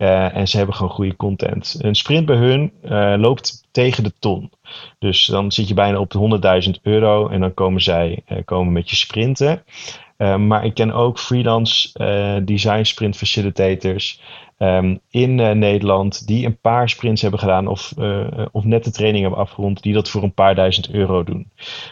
Uh, 0.00 0.36
en 0.36 0.48
ze 0.48 0.56
hebben 0.56 0.74
gewoon 0.74 0.92
goede 0.92 1.16
content. 1.16 1.76
Een 1.78 1.94
sprint 1.94 2.26
bij 2.26 2.36
hun 2.36 2.72
uh, 2.84 3.14
loopt 3.18 3.68
tegen 3.70 4.02
de 4.04 4.12
ton. 4.18 4.50
Dus 4.98 5.26
dan 5.26 5.52
zit 5.52 5.68
je 5.68 5.74
bijna 5.74 5.98
op 5.98 6.10
de 6.10 6.70
100.000 6.76 6.82
euro 6.82 7.28
en 7.28 7.40
dan 7.40 7.54
komen 7.54 7.82
zij 7.82 8.22
uh, 8.28 8.38
komen 8.44 8.72
met 8.72 8.90
je 8.90 8.96
sprinten. 8.96 9.64
maar 10.16 10.64
ik 10.64 10.74
ken 10.74 10.92
ook 10.92 11.18
freelance 11.18 11.88
design 12.44 12.82
sprint 12.82 13.16
facilitators 13.16 14.20
um, 14.58 15.00
in 15.10 15.34
Nederland 15.34 16.26
die 16.26 16.46
een 16.46 16.60
paar 16.60 16.88
sprints 16.88 17.22
hebben 17.22 17.40
gedaan 17.40 17.66
of, 17.66 17.92
of 18.52 18.64
net 18.64 18.84
de 18.84 18.90
training 18.90 19.22
hebben 19.22 19.40
afgerond, 19.40 19.82
die 19.82 19.94
dat 19.94 20.10
voor 20.10 20.22
een 20.22 20.34
paar 20.34 20.54
duizend 20.54 20.90
euro 20.90 21.24
doen. 21.24 21.50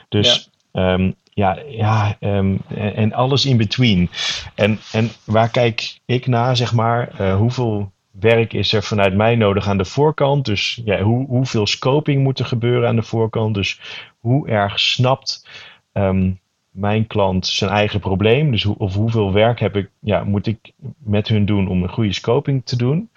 Dus 0.09 0.51
ja. 0.73 0.93
Um, 0.93 1.15
ja, 1.35 1.59
ja 1.69 2.17
um, 2.21 2.61
en, 2.69 2.95
en, 2.95 3.13
alles 3.13 3.47
in 3.47 3.57
between. 3.57 4.11
En, 4.55 4.79
en 4.93 5.11
waar 5.25 5.51
kijk 5.51 5.99
ik 6.05 6.27
naar, 6.27 6.57
zeg 6.57 6.75
maar, 6.75 7.33
hoeveel 7.33 7.93
werk 8.21 8.53
is 8.53 8.73
er 8.73 8.83
vanuit 8.83 9.15
mij 9.15 9.37
nodig 9.37 9.69
aan 9.69 9.79
de 9.79 9.85
voorkant? 9.85 10.45
Dus 10.45 10.81
ja, 10.85 11.03
hoe, 11.03 11.27
hoeveel 11.27 11.67
scoping 11.67 12.23
moet 12.23 12.39
er 12.39 12.45
gebeuren 12.45 12.89
aan 12.89 12.97
de 12.97 13.03
voorkant? 13.03 13.55
Dus 13.55 13.81
hoe 14.19 14.49
erg 14.49 14.81
snapt 14.81 15.49
um, 15.93 16.41
mijn 16.71 17.07
klant 17.07 17.47
zijn 17.47 17.71
eigen 17.71 18.01
probleem? 18.01 18.51
Dus 18.51 18.63
hoe, 18.63 18.79
of 18.79 18.95
hoeveel 18.95 19.33
werk 19.33 19.61
heb 19.61 19.77
ik, 19.77 19.91
ja, 20.01 20.25
moet 20.25 20.47
ik 20.47 20.73
met 20.99 21.29
hun 21.29 21.45
doen 21.45 21.69
om 21.69 21.83
een 21.83 21.89
goede 21.89 22.13
scoping 22.13 22.65
te 22.65 22.77
doen? 22.77 23.11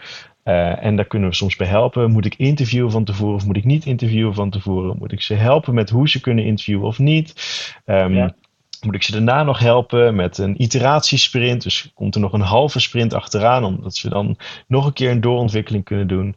Uh, 0.43 0.83
en 0.83 0.95
daar 0.95 1.05
kunnen 1.05 1.29
we 1.29 1.35
soms 1.35 1.55
bij 1.55 1.67
helpen. 1.67 2.11
Moet 2.11 2.25
ik 2.25 2.35
interviewen 2.35 2.91
van 2.91 3.03
tevoren 3.03 3.35
of 3.35 3.45
moet 3.45 3.57
ik 3.57 3.65
niet 3.65 3.85
interviewen 3.85 4.33
van 4.33 4.49
tevoren? 4.49 4.97
Moet 4.97 5.11
ik 5.11 5.21
ze 5.21 5.33
helpen 5.33 5.73
met 5.73 5.89
hoe 5.89 6.09
ze 6.09 6.21
kunnen 6.21 6.45
interviewen 6.45 6.87
of 6.87 6.99
niet? 6.99 7.33
Um, 7.85 8.13
ja 8.13 8.35
moet 8.81 8.95
ik 8.95 9.03
ze 9.03 9.11
daarna 9.11 9.43
nog 9.43 9.59
helpen 9.59 10.15
met 10.15 10.37
een 10.37 10.61
iteratiesprint. 10.61 11.63
Dus 11.63 11.91
komt 11.93 12.15
er 12.15 12.21
nog 12.21 12.33
een 12.33 12.41
halve 12.41 12.79
sprint 12.79 13.13
achteraan, 13.13 13.63
omdat 13.63 13.95
ze 13.95 14.09
dan 14.09 14.37
nog 14.67 14.85
een 14.85 14.93
keer 14.93 15.11
een 15.11 15.21
doorontwikkeling 15.21 15.83
kunnen 15.83 16.07
doen. 16.07 16.35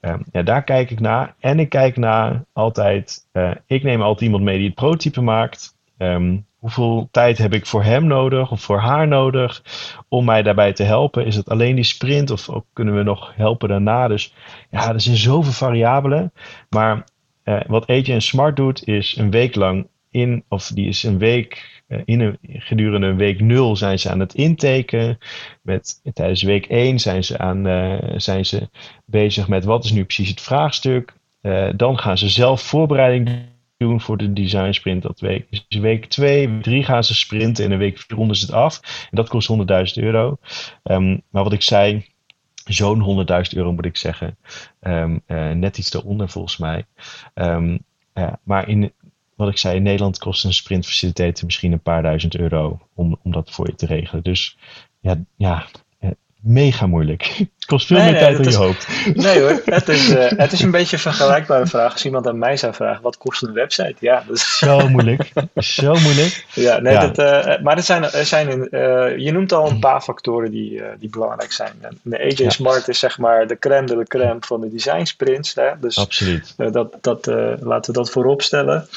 Um, 0.00 0.24
ja, 0.32 0.42
daar 0.42 0.64
kijk 0.64 0.90
ik 0.90 1.00
naar. 1.00 1.34
En 1.38 1.58
ik 1.58 1.68
kijk 1.68 1.96
naar 1.96 2.44
altijd, 2.52 3.28
uh, 3.32 3.50
ik 3.66 3.82
neem 3.82 4.02
altijd 4.02 4.20
iemand 4.20 4.42
mee 4.42 4.56
die 4.56 4.66
het 4.66 4.74
prototype 4.74 5.20
maakt. 5.20 5.76
Um, 5.98 6.46
hoeveel 6.58 7.08
tijd 7.10 7.38
heb 7.38 7.54
ik 7.54 7.66
voor 7.66 7.82
hem 7.82 8.06
nodig 8.06 8.50
of 8.50 8.60
voor 8.60 8.78
haar 8.78 9.08
nodig 9.08 9.62
om 10.08 10.24
mij 10.24 10.42
daarbij 10.42 10.72
te 10.72 10.82
helpen? 10.82 11.26
Is 11.26 11.36
het 11.36 11.48
alleen 11.48 11.74
die 11.74 11.84
sprint 11.84 12.30
of 12.30 12.50
kunnen 12.72 12.96
we 12.96 13.02
nog 13.02 13.32
helpen 13.36 13.68
daarna? 13.68 14.08
Dus 14.08 14.34
ja, 14.70 14.92
er 14.92 15.00
zijn 15.00 15.16
zoveel 15.16 15.52
variabelen. 15.52 16.32
Maar 16.68 17.04
uh, 17.44 17.60
wat 17.66 17.86
Agent 17.86 18.22
Smart 18.22 18.56
doet, 18.56 18.86
is 18.86 19.16
een 19.16 19.30
week 19.30 19.54
lang 19.54 19.86
in, 20.10 20.44
of 20.48 20.66
die 20.66 20.88
is 20.88 21.02
een 21.02 21.18
week 21.18 21.52
eh, 21.52 21.75
in 22.04 22.20
een, 22.20 22.38
gedurende 22.42 23.14
week 23.14 23.40
0 23.40 23.76
zijn 23.76 23.98
ze 23.98 24.10
aan 24.10 24.20
het 24.20 24.34
intaken. 24.34 25.18
Met, 25.62 26.00
tijdens 26.12 26.42
week 26.42 26.66
1 26.66 26.98
zijn 26.98 27.24
ze, 27.24 27.38
aan, 27.38 27.66
uh, 27.66 27.98
zijn 28.16 28.46
ze 28.46 28.68
bezig 29.04 29.48
met 29.48 29.64
wat 29.64 29.84
is 29.84 29.92
nu 29.92 30.04
precies 30.04 30.28
het 30.28 30.40
vraagstuk. 30.40 31.14
Uh, 31.42 31.68
dan 31.76 31.98
gaan 31.98 32.18
ze 32.18 32.28
zelf 32.28 32.62
voorbereiding 32.62 33.30
doen 33.76 34.00
voor 34.00 34.16
de 34.16 34.32
design 34.32 34.72
sprint 34.72 35.02
dat 35.02 35.20
week. 35.20 35.46
Dus 35.50 35.80
week 35.80 36.06
2, 36.06 36.48
week 36.48 36.62
3 36.62 36.84
gaan 36.84 37.04
ze 37.04 37.14
sprinten 37.14 37.64
en 37.64 37.72
in 37.72 37.78
week 37.78 37.98
4 37.98 38.16
ronden 38.16 38.36
ze 38.36 38.46
het 38.46 38.54
af. 38.54 38.80
En 39.10 39.16
dat 39.16 39.28
kost 39.28 39.50
100.000 39.96 40.02
euro. 40.02 40.38
Um, 40.84 41.22
maar 41.30 41.42
wat 41.42 41.52
ik 41.52 41.62
zei, 41.62 42.06
zo'n 42.64 43.26
100.000 43.30 43.56
euro 43.56 43.72
moet 43.72 43.84
ik 43.84 43.96
zeggen. 43.96 44.36
Uh, 44.80 45.50
net 45.50 45.78
iets 45.78 45.90
daaronder 45.90 46.28
volgens 46.28 46.56
mij. 46.56 46.84
Ja, 48.16 48.38
maar 48.42 48.68
in, 48.68 48.92
wat 49.36 49.48
ik 49.48 49.58
zei, 49.58 49.76
in 49.76 49.82
Nederland 49.82 50.18
kost 50.18 50.44
een 50.44 50.52
sprintfacilitator 50.52 51.44
misschien 51.44 51.72
een 51.72 51.80
paar 51.80 52.02
duizend 52.02 52.36
euro 52.36 52.78
om, 52.94 53.18
om 53.22 53.32
dat 53.32 53.50
voor 53.50 53.66
je 53.66 53.74
te 53.74 53.86
regelen. 53.86 54.22
Dus 54.22 54.58
ja, 55.00 55.24
ja 55.36 55.66
mega 56.46 56.86
moeilijk. 56.86 57.22
Het 57.24 57.66
kost 57.72 57.86
veel 57.86 58.02
meer 58.02 58.18
tijd 58.18 58.36
dan 58.36 58.52
je 58.52 58.56
hoopt. 58.56 58.86
Nee 59.14 59.40
hoor, 59.40 59.62
het 59.64 59.88
is, 59.88 60.10
uh, 60.10 60.24
het 60.44 60.52
is 60.52 60.60
een 60.60 60.70
beetje 60.70 60.96
een 60.96 61.02
vergelijkbare 61.02 61.66
vraag. 61.66 61.92
Als 61.92 62.04
iemand 62.04 62.26
aan 62.26 62.38
mij 62.38 62.56
zou 62.56 62.74
vragen, 62.74 63.02
wat 63.02 63.16
kost 63.16 63.42
een 63.42 63.52
website? 63.52 63.94
Ja, 64.00 64.24
dat 64.26 64.36
is... 64.36 64.58
Zo 64.58 64.88
moeilijk. 64.88 65.32
Zo 65.56 65.94
moeilijk. 65.94 66.46
Ja, 66.52 66.78
nee, 66.78 66.98
Dat, 66.98 67.18
uh, 67.18 67.62
maar 67.62 67.76
er 67.76 67.82
zijn, 67.82 68.04
er 68.04 68.26
zijn 68.26 68.68
uh, 68.70 69.16
je 69.18 69.32
noemt 69.32 69.52
al 69.52 69.70
een 69.70 69.80
paar 69.80 70.00
factoren 70.00 70.50
die, 70.50 70.82
die 70.98 71.10
belangrijk 71.10 71.52
zijn. 71.52 71.72
De 72.02 72.18
AJ 72.18 72.34
ja. 72.36 72.50
Smart 72.50 72.88
is 72.88 72.98
zeg 72.98 73.18
maar 73.18 73.46
de 73.46 73.58
crème 73.58 73.86
de 73.86 73.96
la 73.96 74.04
crème 74.04 74.36
van 74.40 74.60
de 74.60 74.70
design 74.70 75.04
sprints. 75.04 75.54
Hè? 75.54 75.70
Dus 75.80 75.98
Absoluut. 75.98 76.54
dat, 76.56 76.96
dat, 77.00 77.26
laten 77.60 77.92
we 77.92 77.98
dat 77.98 78.10
voorop 78.10 78.42
stellen. 78.42 78.88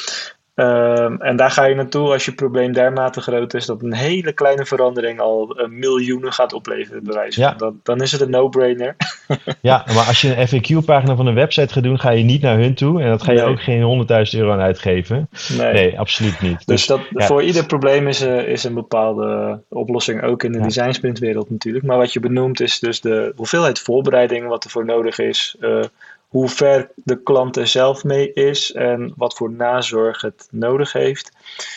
Um, 0.60 1.22
en 1.22 1.36
daar 1.36 1.52
ga 1.52 1.66
je 1.66 1.76
naartoe 1.76 2.12
als 2.12 2.26
je 2.26 2.32
probleem 2.32 2.74
dermate 2.74 3.22
groot 3.22 3.54
is 3.54 3.66
dat 3.66 3.82
een 3.82 3.94
hele 3.94 4.34
kleine 4.34 4.66
verandering 4.66 5.20
al 5.20 5.60
uh, 5.60 5.68
miljoenen 5.68 6.34
gaat 6.34 6.54
opleveren. 6.54 7.04
Bewijs. 7.04 7.36
Ja. 7.36 7.54
Dan, 7.54 7.80
dan 7.84 8.02
is 8.02 8.12
het 8.12 8.22
een 8.22 8.30
no-brainer. 8.30 8.96
ja, 9.62 9.86
maar 9.96 10.06
als 10.08 10.22
je 10.22 10.36
een 10.36 10.48
FAQ-pagina 10.48 11.16
van 11.16 11.28
een 11.28 11.36
website 11.36 11.74
gaat 11.74 11.84
doen, 11.84 12.00
ga 12.00 12.10
je 12.10 12.24
niet 12.24 12.42
naar 12.42 12.58
hun 12.58 12.74
toe. 12.74 13.02
En 13.02 13.10
dat 13.10 13.24
ga 13.24 13.32
je 13.32 13.44
ook 13.44 13.62
geen 13.62 14.08
100.000 14.34 14.40
euro 14.40 14.52
aan 14.52 14.60
uitgeven. 14.60 15.30
Nee, 15.58 15.74
nee 15.74 16.00
absoluut 16.00 16.42
niet. 16.42 16.58
Dus, 16.58 16.66
dus 16.66 16.86
dat, 16.86 17.02
voor 17.28 17.44
ieder 17.44 17.66
probleem 17.66 18.08
is, 18.08 18.24
uh, 18.24 18.48
is 18.48 18.64
een 18.64 18.74
bepaalde 18.74 19.60
oplossing, 19.70 20.24
ook 20.24 20.44
in 20.44 20.52
de 20.52 20.58
ja. 20.58 20.64
design 20.64 20.92
sprintwereld 20.92 21.50
natuurlijk. 21.50 21.86
Maar 21.86 21.98
wat 21.98 22.14
je 22.14 22.20
benoemt 22.20 22.60
is 22.62 22.80
dus 22.80 23.02
de 23.02 23.34
hoeveelheid 23.36 23.80
voorbereiding 23.80 24.48
wat 24.48 24.64
er 24.64 24.70
voor 24.70 24.86
nodig 24.86 25.20
is. 25.20 25.56
Uh, 25.60 25.84
hoe 26.30 26.50
ver 26.50 26.92
de 26.96 27.24
klant 27.24 27.58
er 27.58 27.68
zelf 27.68 28.04
mee 28.04 28.34
is 28.34 28.72
en 28.72 29.14
wat 29.16 29.36
voor 29.36 29.52
nazorg 29.52 30.22
het 30.22 30.48
nodig 30.52 30.94
heeft. 30.94 31.32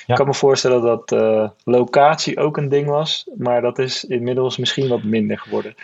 Ik 0.06 0.14
kan 0.14 0.26
me 0.26 0.34
voorstellen 0.34 0.82
dat 0.82 1.12
uh, 1.12 1.48
locatie 1.64 2.38
ook 2.38 2.56
een 2.56 2.68
ding 2.68 2.88
was, 2.88 3.26
maar 3.36 3.60
dat 3.60 3.78
is 3.78 4.04
inmiddels 4.04 4.56
misschien 4.56 4.88
wat 4.88 5.02
minder 5.02 5.38
geworden. 5.38 5.74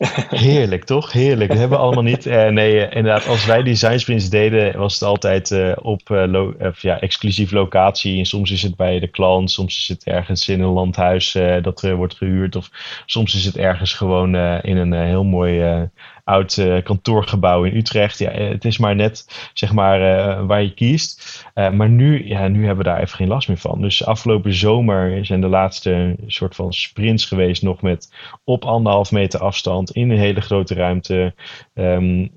Heerlijk, 0.30 0.84
toch? 0.84 1.12
Heerlijk. 1.12 1.48
Dat 1.50 1.58
hebben 1.58 1.78
we 1.78 1.84
allemaal 1.84 2.02
niet. 2.02 2.26
Uh, 2.26 2.48
nee, 2.48 2.74
uh, 2.74 2.82
inderdaad, 2.82 3.26
als 3.26 3.46
wij 3.46 3.62
design 3.62 3.98
sprints 3.98 4.28
deden, 4.28 4.78
was 4.78 4.94
het 4.94 5.02
altijd 5.02 5.50
uh, 5.50 5.72
op 5.82 6.00
lo 6.08 6.54
ja, 6.78 7.00
exclusief 7.00 7.50
locatie. 7.50 8.18
En 8.18 8.24
soms 8.24 8.50
is 8.50 8.62
het 8.62 8.76
bij 8.76 8.98
de 8.98 9.08
klant, 9.08 9.50
soms 9.50 9.78
is 9.78 9.88
het 9.88 10.04
ergens 10.04 10.48
in 10.48 10.60
een 10.60 10.68
landhuis 10.68 11.32
dat 11.62 11.80
wordt 11.80 12.14
gehuurd. 12.14 12.56
Of 12.56 12.70
soms 13.06 13.34
is 13.34 13.44
het 13.44 13.56
ergens 13.56 13.92
gewoon 13.92 14.36
in 14.62 14.76
een 14.76 14.92
heel 14.92 15.24
mooi 15.24 15.88
oud 16.30 16.56
uh, 16.56 16.82
kantoorgebouw 16.82 17.64
in 17.64 17.76
Utrecht. 17.76 18.18
Ja, 18.18 18.30
eh, 18.30 18.48
het 18.48 18.64
is 18.64 18.78
maar 18.78 18.94
net 18.94 19.50
zeg 19.52 19.72
maar, 19.72 20.00
uh, 20.00 20.46
waar 20.46 20.62
je 20.62 20.74
kiest. 20.74 21.44
Uh, 21.54 21.70
maar 21.70 21.88
nu, 21.88 22.28
ja, 22.28 22.48
nu 22.48 22.66
hebben 22.66 22.84
we 22.84 22.90
daar 22.90 23.00
even 23.00 23.16
geen 23.16 23.28
last 23.28 23.48
meer 23.48 23.56
van. 23.56 23.80
Dus 23.80 24.04
afgelopen 24.04 24.54
zomer 24.54 25.26
zijn 25.26 25.40
de 25.40 25.48
laatste 25.48 26.16
soort 26.26 26.54
van 26.54 26.72
sprints 26.72 27.24
geweest, 27.24 27.62
nog 27.62 27.82
met 27.82 28.14
op 28.44 28.64
anderhalf 28.64 29.12
meter 29.12 29.40
afstand 29.40 29.90
in 29.90 30.10
een 30.10 30.18
hele 30.18 30.40
grote 30.40 30.74
ruimte 30.74 31.34
um, 31.74 32.30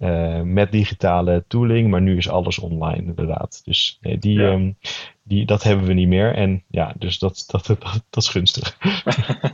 met 0.43 0.71
digitale 0.71 1.43
tooling. 1.47 1.89
Maar 1.89 2.01
nu 2.01 2.17
is 2.17 2.29
alles 2.29 2.59
online, 2.59 3.05
inderdaad. 3.05 3.61
Dus 3.65 3.99
die, 4.19 4.39
ja. 4.39 4.51
um, 4.51 4.77
die, 5.23 5.45
dat 5.45 5.63
hebben 5.63 5.85
we 5.85 5.93
niet 5.93 6.07
meer. 6.07 6.35
En 6.35 6.63
ja, 6.67 6.93
dus 6.97 7.19
dat, 7.19 7.43
dat, 7.47 7.65
dat, 7.67 7.79
dat 8.09 8.23
is 8.23 8.29
gunstig. 8.29 8.77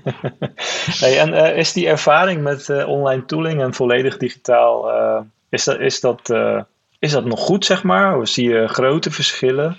hey, 1.02 1.20
en 1.20 1.30
uh, 1.30 1.58
is 1.58 1.74
die 1.74 1.88
ervaring 1.88 2.42
met 2.42 2.68
uh, 2.68 2.88
online 2.88 3.26
tooling 3.26 3.62
en 3.62 3.74
volledig 3.74 4.18
digitaal, 4.18 4.90
uh, 4.90 5.22
is, 5.50 5.64
dat, 5.64 5.80
is, 5.80 6.00
dat, 6.00 6.34
is 7.00 7.12
dat 7.12 7.26
nog 7.26 7.40
goed, 7.40 7.66
zeg 7.66 7.84
maar? 7.84 8.18
Of 8.18 8.28
zie 8.28 8.50
je 8.50 8.68
grote 8.68 9.12
verschillen? 9.12 9.78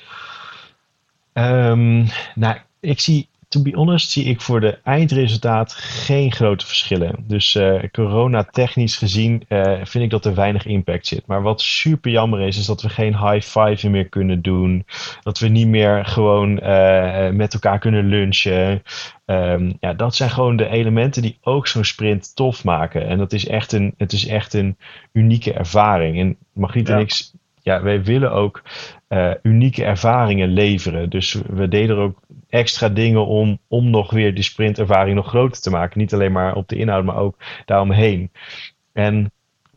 Um, 1.32 2.06
nou, 2.34 2.56
ik 2.80 3.00
zie 3.00 3.28
to 3.50 3.62
be 3.62 3.70
honest 3.74 4.10
zie 4.10 4.24
ik 4.24 4.40
voor 4.40 4.60
de 4.60 4.78
eindresultaat 4.82 5.72
geen 5.74 6.32
grote 6.32 6.66
verschillen. 6.66 7.14
Dus 7.26 7.54
uh, 7.54 7.82
corona 7.92 8.44
technisch 8.44 8.96
gezien 8.96 9.42
uh, 9.48 9.78
vind 9.82 10.04
ik 10.04 10.10
dat 10.10 10.24
er 10.24 10.34
weinig 10.34 10.66
impact 10.66 11.06
zit. 11.06 11.26
Maar 11.26 11.42
wat 11.42 11.60
super 11.60 12.10
jammer 12.10 12.40
is, 12.40 12.58
is 12.58 12.66
dat 12.66 12.82
we 12.82 12.88
geen 12.88 13.18
high 13.18 13.46
five 13.46 13.88
meer 13.88 14.08
kunnen 14.08 14.42
doen. 14.42 14.86
Dat 15.22 15.38
we 15.38 15.48
niet 15.48 15.66
meer 15.66 16.04
gewoon 16.04 16.50
uh, 16.50 17.30
met 17.30 17.54
elkaar 17.54 17.78
kunnen 17.78 18.06
lunchen. 18.06 18.82
Um, 19.26 19.76
ja, 19.80 19.92
dat 19.92 20.14
zijn 20.14 20.30
gewoon 20.30 20.56
de 20.56 20.68
elementen 20.68 21.22
die 21.22 21.38
ook 21.42 21.66
zo'n 21.66 21.84
sprint 21.84 22.36
tof 22.36 22.64
maken. 22.64 23.06
En 23.06 23.18
dat 23.18 23.32
is 23.32 23.46
echt 23.46 23.72
een, 23.72 23.94
het 23.96 24.12
is 24.12 24.26
echt 24.26 24.54
een 24.54 24.76
unieke 25.12 25.52
ervaring. 25.52 26.18
En 26.18 26.36
Margriet 26.52 26.88
ja. 26.88 26.94
en 26.94 27.00
ik 27.00 27.30
ja, 27.62 27.82
wij 27.82 28.02
willen 28.02 28.32
ook 28.32 28.62
unieke 29.42 29.84
ervaringen 29.84 30.48
leveren. 30.48 31.10
Dus 31.10 31.40
we 31.46 31.68
deden 31.68 31.96
er 31.96 32.02
ook 32.02 32.20
extra 32.48 32.88
dingen 32.88 33.26
om, 33.26 33.58
om 33.68 33.90
nog 33.90 34.10
weer 34.10 34.34
die 34.34 34.44
sprintervaring 34.44 35.16
nog 35.16 35.28
groter 35.28 35.62
te 35.62 35.70
maken. 35.70 35.98
Niet 35.98 36.14
alleen 36.14 36.32
maar 36.32 36.54
op 36.54 36.68
de 36.68 36.76
inhoud, 36.76 37.04
maar 37.04 37.16
ook 37.16 37.36
daaromheen. 37.64 38.30
En 38.92 39.32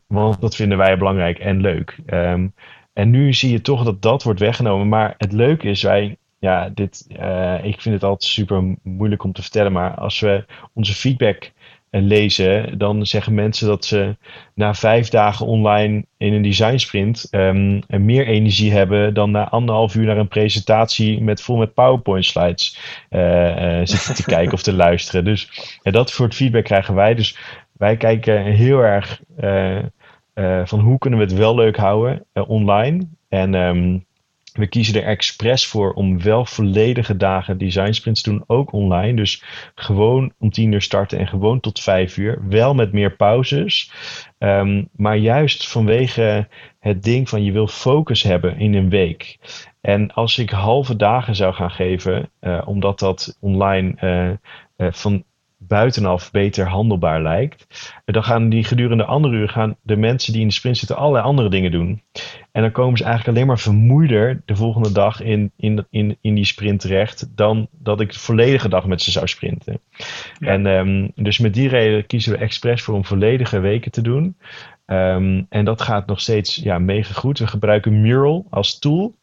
want 0.07 0.41
dat 0.41 0.55
vinden 0.55 0.77
wij 0.77 0.97
belangrijk 0.97 1.39
en 1.39 1.61
leuk. 1.61 1.97
Ehm, 2.05 2.47
en 2.93 3.09
nu 3.09 3.34
zie 3.34 3.51
je 3.51 3.61
toch 3.61 3.84
dat 3.84 4.01
dat 4.01 4.23
wordt 4.23 4.39
weggenomen. 4.39 4.89
Maar 4.89 5.13
het 5.17 5.31
leuke 5.31 5.69
is, 5.69 5.84
wij, 5.84 6.17
ja, 6.39 6.69
dit, 6.69 7.07
uh, 7.19 7.63
ik 7.63 7.81
vind 7.81 7.95
het 7.95 8.03
altijd 8.03 8.31
super 8.31 8.75
moeilijk 8.84 9.23
om 9.23 9.34
te 9.34 9.41
vertellen. 9.41 9.71
Maar 9.71 9.95
als 9.95 10.19
we 10.19 10.45
onze 10.73 10.93
feedback 10.93 11.51
eh, 11.93 12.01
lezen, 12.01 12.77
dan 12.77 13.05
zeggen 13.05 13.33
mensen 13.33 13.67
dat 13.67 13.85
ze 13.85 14.15
na 14.53 14.73
vijf 14.73 15.09
dagen 15.09 15.45
online 15.45 16.05
in 16.17 16.33
een 16.33 16.41
design 16.41 16.77
sprint 16.77 17.27
um, 17.31 17.81
meer 17.87 18.27
energie 18.27 18.71
hebben 18.71 19.13
dan 19.13 19.31
na 19.31 19.49
anderhalf 19.49 19.95
uur 19.95 20.05
naar 20.05 20.17
een 20.17 20.27
presentatie 20.27 21.21
met 21.21 21.41
vol 21.41 21.57
met 21.57 21.73
PowerPoint 21.73 22.25
slides 22.25 22.77
uh, 23.09 23.79
zitten 23.83 24.15
te 24.15 24.23
kijken 24.35 24.53
of 24.53 24.61
te 24.61 24.73
luisteren. 24.73 25.25
Dus 25.25 25.49
dat 25.81 26.09
soort 26.09 26.35
feedback 26.35 26.63
krijgen 26.63 26.95
wij. 26.95 27.15
Dus 27.15 27.37
wij 27.71 27.97
kijken 27.97 28.43
heel 28.43 28.79
erg 28.79 29.21
van 30.63 30.79
hoe 30.79 30.97
kunnen 30.97 31.19
we 31.19 31.25
het 31.25 31.33
wel 31.33 31.55
leuk 31.55 31.77
houden 31.77 32.25
online. 32.47 33.07
En 33.29 33.53
um, 33.53 34.05
we 34.53 34.67
kiezen 34.67 34.95
er 34.95 35.07
expres 35.07 35.65
voor 35.65 35.93
om 35.93 36.21
wel 36.21 36.45
volledige 36.45 37.17
dagen 37.17 37.57
design 37.57 37.91
sprints 37.91 38.21
te 38.21 38.29
doen, 38.29 38.43
ook 38.47 38.71
online. 38.71 39.15
Dus 39.15 39.43
gewoon 39.75 40.33
om 40.39 40.49
tien 40.49 40.71
uur 40.71 40.81
starten 40.81 41.19
en 41.19 41.27
gewoon 41.27 41.59
tot 41.59 41.79
vijf 41.79 42.17
uur. 42.17 42.47
Wel 42.47 42.73
met 42.73 42.93
meer 42.93 43.15
pauzes. 43.15 43.91
Um, 44.37 44.89
maar 44.91 45.17
juist 45.17 45.67
vanwege 45.67 46.47
het 46.79 47.03
ding 47.03 47.29
van 47.29 47.43
je 47.43 47.51
wil 47.51 47.67
focus 47.67 48.23
hebben 48.23 48.59
in 48.59 48.73
een 48.73 48.89
week. 48.89 49.37
En 49.81 50.13
als 50.13 50.37
ik 50.37 50.49
halve 50.49 50.95
dagen 50.95 51.35
zou 51.35 51.53
gaan 51.53 51.71
geven, 51.71 52.29
uh, 52.41 52.61
omdat 52.65 52.99
dat 52.99 53.37
online 53.39 53.95
uh, 54.01 54.29
uh, 54.87 54.93
van 54.93 55.23
buitenaf 55.68 56.32
beter 56.32 56.68
handelbaar 56.68 57.22
lijkt, 57.22 57.68
dan 58.05 58.24
gaan 58.24 58.49
die 58.49 58.64
gedurende 58.64 59.05
andere 59.05 59.36
uur 59.36 59.49
gaan 59.49 59.76
de 59.82 59.95
mensen 59.95 60.34
die 60.34 60.41
in 60.41 60.47
de 60.47 60.53
sprint 60.53 60.78
zitten 60.78 60.97
allerlei 60.97 61.26
andere 61.26 61.49
dingen 61.49 61.72
doen. 61.72 62.01
En 62.51 62.61
dan 62.61 62.72
komen 62.72 62.97
ze 62.97 63.03
eigenlijk 63.03 63.36
alleen 63.38 63.47
maar 63.47 63.59
vermoeider 63.59 64.41
de 64.45 64.55
volgende 64.55 64.91
dag 64.91 65.22
in, 65.22 65.51
in, 65.57 65.88
in, 65.89 66.18
in 66.22 66.36
die 66.36 66.45
sprint 66.45 66.80
terecht 66.80 67.38
dan 67.38 67.68
dat 67.72 68.01
ik 68.01 68.11
de 68.11 68.20
volledige 68.20 68.70
dag 68.70 68.86
met 68.86 69.01
ze 69.01 69.11
zou 69.11 69.28
sprinten. 69.28 69.80
En 70.39 70.66
um, 70.66 71.11
dus 71.16 71.39
met 71.39 71.53
die 71.53 71.68
reden 71.68 72.05
kiezen 72.05 72.32
we 72.32 72.38
expres 72.38 72.82
voor 72.82 72.95
om 72.95 73.05
volledige 73.05 73.59
weken 73.59 73.91
te 73.91 74.01
doen. 74.01 74.38
Um, 74.93 75.45
en 75.49 75.65
dat 75.65 75.81
gaat 75.81 76.05
nog 76.07 76.21
steeds 76.21 76.55
ja, 76.55 76.79
mega 76.79 77.13
goed. 77.13 77.39
We 77.39 77.47
gebruiken 77.47 78.01
Mural 78.01 78.45
als 78.49 78.79
tool. 78.79 79.15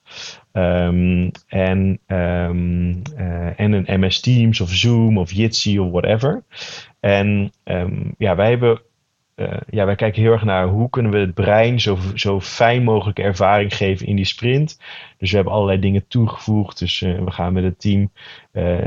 Um, 0.52 1.30
en, 1.46 2.00
um, 2.06 3.02
uh, 3.18 3.60
en 3.60 3.72
een 3.72 4.00
MS 4.00 4.20
Teams 4.20 4.60
of 4.60 4.70
Zoom 4.70 5.18
of 5.18 5.32
Jitsi 5.32 5.78
of 5.78 5.90
whatever. 5.90 6.42
En 7.00 7.52
ja, 8.18 8.36
wij 8.36 8.48
hebben. 8.48 8.80
Uh, 9.40 9.52
ja, 9.70 9.84
wij 9.84 9.94
kijken 9.94 10.22
heel 10.22 10.32
erg 10.32 10.44
naar 10.44 10.66
hoe 10.66 10.90
kunnen 10.90 11.12
we 11.12 11.18
het 11.18 11.34
brein 11.34 11.80
zo, 11.80 11.98
zo 12.14 12.40
fijn 12.40 12.82
mogelijke 12.82 13.22
ervaring 13.22 13.76
geven 13.76 14.06
in 14.06 14.16
die 14.16 14.24
sprint. 14.24 14.80
Dus 15.18 15.30
we 15.30 15.36
hebben 15.36 15.54
allerlei 15.54 15.80
dingen 15.80 16.06
toegevoegd. 16.08 16.78
Dus 16.78 17.00
uh, 17.00 17.18
we 17.24 17.30
gaan 17.30 17.52
met 17.52 17.64
het 17.64 17.80
team 17.80 18.10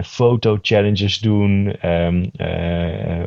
foto-challenges 0.04 1.20
doen. 1.20 1.76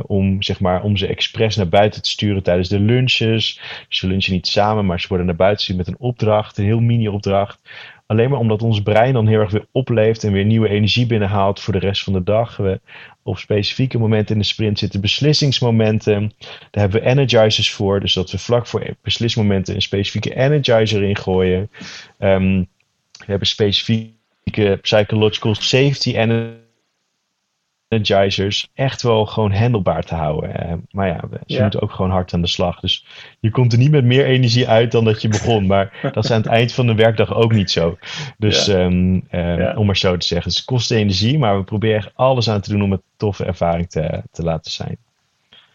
om, 0.06 0.42
zeg 0.42 0.60
maar, 0.60 0.82
om 0.82 0.96
ze 0.96 1.06
expres 1.06 1.56
naar 1.56 1.68
buiten 1.68 2.02
te 2.02 2.10
sturen 2.10 2.42
tijdens 2.42 2.68
de 2.68 2.80
lunches. 2.80 3.60
Dus 3.88 3.98
ze 3.98 4.06
lunchen 4.06 4.32
niet 4.32 4.46
samen, 4.46 4.86
maar 4.86 5.00
ze 5.00 5.08
worden 5.08 5.26
naar 5.26 5.36
buiten 5.36 5.64
gestuurd 5.64 5.86
met 5.86 5.94
een 5.94 6.06
opdracht. 6.06 6.58
Een 6.58 6.64
heel 6.64 6.80
mini-opdracht 6.80 7.60
Alleen 8.06 8.30
maar 8.30 8.38
omdat 8.38 8.62
ons 8.62 8.82
brein 8.82 9.12
dan 9.12 9.26
heel 9.26 9.40
erg 9.40 9.50
weer 9.50 9.66
opleeft 9.72 10.24
en 10.24 10.32
weer 10.32 10.44
nieuwe 10.44 10.68
energie 10.68 11.06
binnenhaalt 11.06 11.60
voor 11.60 11.72
de 11.72 11.78
rest 11.78 12.02
van 12.02 12.12
de 12.12 12.22
dag. 12.22 12.56
We 12.56 12.80
op 13.22 13.38
specifieke 13.38 13.98
momenten 13.98 14.34
in 14.34 14.40
de 14.40 14.46
sprint 14.46 14.78
zitten 14.78 15.00
beslissingsmomenten. 15.00 16.32
Daar 16.38 16.82
hebben 16.82 17.00
we 17.00 17.06
energizers 17.06 17.72
voor. 17.72 18.00
Dus 18.00 18.12
dat 18.12 18.30
we 18.30 18.38
vlak 18.38 18.66
voor 18.66 18.96
beslismomenten 19.02 19.74
een 19.74 19.82
specifieke 19.82 20.34
energizer 20.34 21.02
ingooien. 21.02 21.70
Um, 22.18 22.68
we 23.18 23.24
hebben 23.26 23.48
specifieke 23.48 24.78
psychological 24.82 25.54
safety 25.54 26.16
energizers 26.16 26.64
energizers 27.88 28.70
echt 28.74 29.02
wel 29.02 29.26
gewoon 29.26 29.52
handelbaar 29.52 30.02
te 30.02 30.14
houden. 30.14 30.50
Uh, 30.50 30.72
maar 30.90 31.06
ja, 31.06 31.20
ze 31.46 31.54
ja. 31.54 31.62
moeten 31.62 31.82
ook 31.82 31.90
gewoon 31.90 32.10
hard 32.10 32.34
aan 32.34 32.40
de 32.40 32.48
slag. 32.48 32.80
Dus 32.80 33.06
je 33.40 33.50
komt 33.50 33.72
er 33.72 33.78
niet 33.78 33.90
met 33.90 34.04
meer 34.04 34.24
energie 34.24 34.68
uit 34.68 34.92
dan 34.92 35.04
dat 35.04 35.22
je 35.22 35.28
begon. 35.28 35.66
Maar 35.76 36.10
dat 36.12 36.24
is 36.24 36.30
aan 36.30 36.40
het 36.40 36.50
eind 36.50 36.72
van 36.72 36.86
de 36.86 36.94
werkdag 36.94 37.34
ook 37.34 37.52
niet 37.52 37.70
zo. 37.70 37.98
Dus 38.38 38.66
ja. 38.66 38.84
um, 38.84 39.26
um, 39.30 39.60
ja. 39.60 39.74
om 39.76 39.86
maar 39.86 39.96
zo 39.96 40.16
te 40.16 40.26
zeggen. 40.26 40.48
Dus 40.48 40.56
het 40.56 40.66
kost 40.66 40.90
energie, 40.90 41.38
maar 41.38 41.56
we 41.58 41.64
proberen 41.64 41.96
echt 41.96 42.10
alles 42.14 42.50
aan 42.50 42.60
te 42.60 42.70
doen 42.70 42.82
om 42.82 42.92
een 42.92 43.02
toffe 43.16 43.44
ervaring 43.44 43.90
te, 43.90 44.22
te 44.30 44.42
laten 44.42 44.70
zijn. 44.70 44.96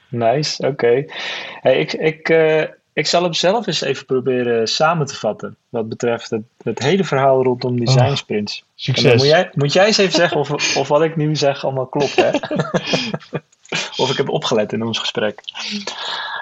Nice, 0.10 0.68
oké. 0.68 0.72
Okay. 0.72 1.10
Hey, 1.62 1.80
ik, 1.80 1.94
ik, 1.94 2.30
uh, 2.30 2.64
ik 2.94 3.08
zal 3.08 3.24
hem 3.24 3.34
zelf 3.34 3.68
eens 3.68 3.82
even 3.82 4.06
proberen 4.06 4.68
samen 4.68 5.06
te 5.06 5.16
vatten. 5.16 5.56
Wat 5.70 5.90
betreft 5.90 6.30
het, 6.30 6.44
het 6.64 6.80
hele 6.80 7.04
verhaal 7.04 7.44
rondom 7.44 7.86
design 7.86 8.16
sprints. 8.16 8.60
Oh, 8.62 8.68
succes. 8.76 9.14
Moet 9.14 9.26
jij, 9.26 9.50
moet 9.54 9.74
jij 9.74 9.86
eens 9.86 9.98
even 9.98 10.14
zeggen 10.14 10.38
of, 10.38 10.78
of 10.78 10.88
wat 10.88 11.02
ik 11.02 11.16
nu 11.16 11.36
zeg 11.36 11.64
allemaal 11.64 11.86
klopt, 11.86 12.16
hè? 12.16 12.30
of 14.04 14.10
ik 14.12 14.18
heb 14.18 14.30
opgelet 14.30 14.74
in 14.74 14.84
ons 14.84 15.00
gesprek. 15.00 15.42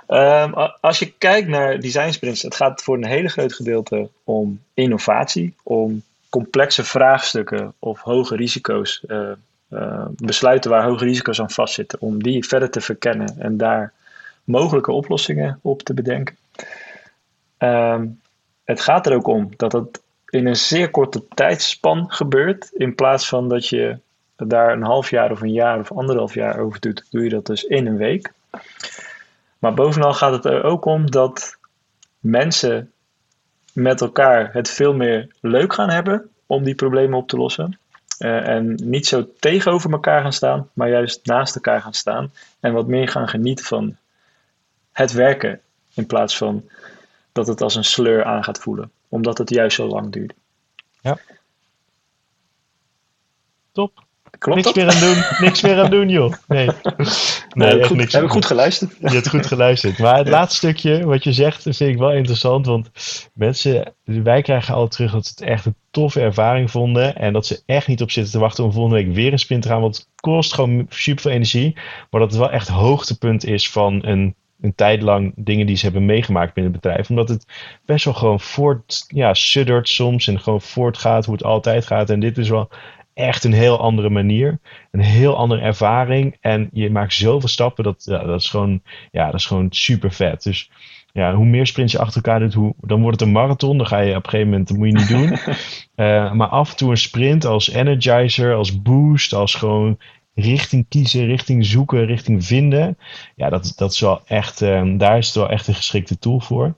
Um, 0.07 0.53
als 0.81 0.99
je 0.99 1.11
kijkt 1.17 1.47
naar 1.47 1.79
design 1.79 2.11
sprints, 2.11 2.41
het 2.41 2.55
gaat 2.55 2.83
voor 2.83 2.95
een 2.95 3.05
hele 3.05 3.29
groot 3.29 3.53
gedeelte 3.53 4.09
om 4.23 4.61
innovatie, 4.73 5.53
om 5.63 6.03
complexe 6.29 6.83
vraagstukken 6.83 7.73
of 7.79 8.01
hoge 8.01 8.35
risico's, 8.35 9.03
uh, 9.07 9.29
uh, 9.69 10.05
besluiten 10.09 10.71
waar 10.71 10.83
hoge 10.83 11.05
risico's 11.05 11.41
aan 11.41 11.51
vastzitten, 11.51 12.01
om 12.01 12.23
die 12.23 12.45
verder 12.45 12.69
te 12.69 12.81
verkennen 12.81 13.35
en 13.39 13.57
daar 13.57 13.93
mogelijke 14.49 14.91
oplossingen 14.91 15.59
op 15.61 15.81
te 15.81 15.93
bedenken. 15.93 16.37
Um, 17.57 18.21
het 18.63 18.81
gaat 18.81 19.07
er 19.07 19.15
ook 19.15 19.27
om 19.27 19.49
dat 19.57 19.71
het 19.71 20.01
in 20.29 20.45
een 20.45 20.55
zeer 20.55 20.89
korte 20.89 21.27
tijdspan 21.27 22.11
gebeurt, 22.11 22.69
in 22.73 22.95
plaats 22.95 23.27
van 23.27 23.49
dat 23.49 23.67
je 23.67 23.99
daar 24.35 24.71
een 24.71 24.83
half 24.83 25.09
jaar 25.09 25.31
of 25.31 25.41
een 25.41 25.53
jaar 25.53 25.79
of 25.79 25.91
anderhalf 25.91 26.33
jaar 26.33 26.59
over 26.59 26.79
doet, 26.79 27.05
doe 27.09 27.23
je 27.23 27.29
dat 27.29 27.45
dus 27.45 27.63
in 27.63 27.85
een 27.85 27.97
week. 27.97 28.31
Maar 29.59 29.73
bovenal 29.73 30.13
gaat 30.13 30.33
het 30.33 30.45
er 30.45 30.63
ook 30.63 30.85
om 30.85 31.11
dat 31.11 31.57
mensen 32.19 32.91
met 33.73 34.01
elkaar 34.01 34.53
het 34.53 34.69
veel 34.69 34.93
meer 34.93 35.35
leuk 35.41 35.73
gaan 35.73 35.89
hebben 35.89 36.29
om 36.45 36.63
die 36.63 36.75
problemen 36.75 37.17
op 37.17 37.27
te 37.27 37.37
lossen. 37.37 37.79
Uh, 38.19 38.47
en 38.47 38.79
niet 38.83 39.07
zo 39.07 39.27
tegenover 39.39 39.91
elkaar 39.91 40.21
gaan 40.21 40.33
staan, 40.33 40.69
maar 40.73 40.89
juist 40.89 41.25
naast 41.25 41.55
elkaar 41.55 41.81
gaan 41.81 41.93
staan. 41.93 42.31
En 42.59 42.73
wat 42.73 42.87
meer 42.87 43.07
gaan 43.07 43.27
genieten 43.27 43.65
van 43.65 43.97
het 44.99 45.11
werken. 45.11 45.61
In 45.93 46.05
plaats 46.05 46.37
van 46.37 46.69
dat 47.31 47.47
het 47.47 47.61
als 47.61 47.75
een 47.75 47.83
sleur 47.83 48.23
aan 48.23 48.43
gaat 48.43 48.59
voelen. 48.59 48.91
Omdat 49.07 49.37
het 49.37 49.49
juist 49.49 49.75
zo 49.75 49.87
lang 49.87 50.11
duurt. 50.11 50.33
Ja. 51.01 51.17
Top. 53.71 54.03
Klopt 54.37 54.55
niks 54.55 54.73
dat? 54.73 54.75
meer 54.75 54.93
aan 54.93 54.99
doen. 54.99 55.23
Niks 55.47 55.61
meer 55.61 55.79
aan 55.79 55.89
doen, 55.89 56.09
joh. 56.09 56.33
Nee. 56.47 56.69
Nee, 57.53 57.67
nee 57.69 57.79
echt 57.79 57.87
goed, 57.87 57.97
niks 57.97 58.13
heb 58.13 58.23
ik 58.23 58.29
goed 58.29 58.45
geluisterd? 58.45 58.95
Je 58.99 59.09
hebt 59.09 59.29
goed 59.29 59.45
geluisterd. 59.45 59.97
Maar 59.97 60.17
het 60.17 60.25
ja. 60.25 60.31
laatste 60.31 60.55
stukje, 60.55 61.05
wat 61.05 61.23
je 61.23 61.33
zegt, 61.33 61.63
vind 61.63 61.79
ik 61.79 61.97
wel 61.97 62.11
interessant. 62.11 62.65
Want 62.65 62.89
mensen, 63.33 63.93
wij 64.03 64.41
krijgen 64.41 64.73
altijd 64.73 64.91
terug 64.91 65.11
dat 65.11 65.25
ze 65.25 65.31
het 65.35 65.41
echt 65.41 65.65
een 65.65 65.75
toffe 65.91 66.21
ervaring 66.21 66.71
vonden. 66.71 67.15
En 67.15 67.33
dat 67.33 67.45
ze 67.45 67.61
echt 67.65 67.87
niet 67.87 68.01
op 68.01 68.11
zitten 68.11 68.33
te 68.33 68.39
wachten 68.39 68.63
om 68.63 68.71
volgende 68.71 69.03
week 69.03 69.13
weer 69.13 69.31
een 69.31 69.39
sprint 69.39 69.61
te 69.61 69.69
gaan. 69.69 69.81
Want 69.81 69.97
het 69.97 70.07
kost 70.15 70.53
gewoon 70.53 70.85
super 70.89 71.21
veel 71.21 71.31
energie. 71.31 71.73
Maar 72.09 72.21
dat 72.21 72.29
het 72.29 72.39
wel 72.39 72.51
echt 72.51 72.67
hoogtepunt 72.67 73.45
is 73.45 73.69
van 73.69 74.05
een 74.05 74.35
een 74.61 74.75
tijd 74.75 75.01
lang 75.01 75.33
dingen 75.35 75.65
die 75.65 75.75
ze 75.75 75.83
hebben 75.83 76.05
meegemaakt 76.05 76.53
binnen 76.53 76.73
het 76.73 76.81
bedrijf. 76.81 77.09
Omdat 77.09 77.29
het 77.29 77.45
best 77.85 78.05
wel 78.05 78.13
gewoon 78.13 78.39
voort, 78.39 79.05
ja, 79.07 79.33
suddert 79.33 79.89
soms 79.89 80.27
en 80.27 80.39
gewoon 80.39 80.61
voortgaat 80.61 81.25
hoe 81.25 81.33
het 81.33 81.43
altijd 81.43 81.85
gaat. 81.85 82.09
En 82.09 82.19
dit 82.19 82.37
is 82.37 82.49
wel 82.49 82.69
echt 83.13 83.43
een 83.43 83.53
heel 83.53 83.79
andere 83.79 84.09
manier. 84.09 84.59
Een 84.91 84.99
heel 84.99 85.37
andere 85.37 85.61
ervaring. 85.61 86.37
En 86.41 86.69
je 86.73 86.91
maakt 86.91 87.13
zoveel 87.13 87.49
stappen. 87.49 87.83
Dat, 87.83 88.03
ja, 88.05 88.23
dat, 88.23 88.41
is, 88.41 88.49
gewoon, 88.49 88.81
ja, 89.11 89.25
dat 89.25 89.39
is 89.39 89.45
gewoon 89.45 89.67
super 89.69 90.11
vet. 90.11 90.43
Dus 90.43 90.71
ja, 91.11 91.35
hoe 91.35 91.45
meer 91.45 91.67
sprints 91.67 91.91
je 91.91 91.99
achter 91.99 92.15
elkaar 92.23 92.39
doet, 92.39 92.53
hoe, 92.53 92.73
dan 92.81 93.01
wordt 93.01 93.19
het 93.19 93.27
een 93.27 93.33
marathon. 93.33 93.77
Dan 93.77 93.87
ga 93.87 93.99
je 93.99 94.15
op 94.15 94.23
een 94.23 94.29
gegeven 94.29 94.49
moment, 94.49 94.67
dat 94.67 94.77
moet 94.77 94.87
je 94.87 94.93
niet 94.93 95.07
doen. 95.07 95.55
uh, 95.95 96.33
maar 96.37 96.47
af 96.47 96.69
en 96.69 96.77
toe 96.77 96.89
een 96.89 96.97
sprint 96.97 97.45
als 97.45 97.69
energizer, 97.69 98.55
als 98.55 98.81
boost, 98.81 99.33
als 99.33 99.55
gewoon 99.55 99.97
richting 100.41 100.85
kiezen, 100.89 101.25
richting 101.25 101.65
zoeken, 101.65 102.05
richting 102.05 102.45
vinden. 102.45 102.97
Ja, 103.35 103.49
dat, 103.49 103.73
dat 103.75 103.91
is 103.91 103.99
wel 103.99 104.21
echt, 104.25 104.61
um, 104.61 104.97
daar 104.97 105.17
is 105.17 105.25
het 105.25 105.35
wel 105.35 105.49
echt 105.49 105.67
een 105.67 105.75
geschikte 105.75 106.19
tool 106.19 106.39
voor. 106.39 106.73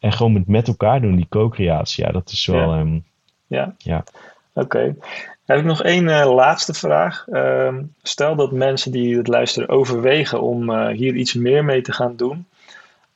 En 0.00 0.12
gewoon 0.12 0.32
met, 0.32 0.46
met 0.46 0.68
elkaar 0.68 1.00
doen, 1.00 1.16
die 1.16 1.26
co-creatie, 1.28 2.04
ja, 2.04 2.12
dat 2.12 2.30
is 2.30 2.46
wel. 2.46 2.74
Ja, 2.74 2.80
um, 2.80 3.04
ja. 3.46 3.74
ja. 3.78 4.04
oké. 4.52 4.64
Okay. 4.64 4.96
Heb 5.44 5.58
ik 5.58 5.64
nog 5.64 5.82
één 5.82 6.08
uh, 6.08 6.34
laatste 6.34 6.74
vraag. 6.74 7.26
Um, 7.32 7.94
stel 8.02 8.36
dat 8.36 8.52
mensen 8.52 8.92
die 8.92 9.16
het 9.16 9.28
luisteren 9.28 9.68
overwegen 9.68 10.42
om 10.42 10.70
uh, 10.70 10.88
hier 10.88 11.14
iets 11.14 11.34
meer 11.34 11.64
mee 11.64 11.80
te 11.80 11.92
gaan 11.92 12.16
doen. 12.16 12.46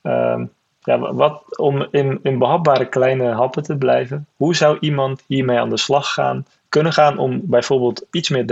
Um, 0.01 0.51
ja, 0.83 1.13
wat, 1.13 1.57
om 1.57 1.87
in, 1.91 2.19
in 2.23 2.37
behapbare 2.37 2.85
kleine 2.85 3.31
happen 3.31 3.63
te 3.63 3.77
blijven, 3.77 4.27
hoe 4.35 4.55
zou 4.55 4.77
iemand 4.79 5.23
hiermee 5.27 5.59
aan 5.59 5.69
de 5.69 5.77
slag 5.77 6.13
gaan, 6.13 6.45
kunnen 6.69 6.93
gaan 6.93 7.17
om 7.17 7.41
bijvoorbeeld 7.43 8.05
iets 8.11 8.29
meer 8.29 8.45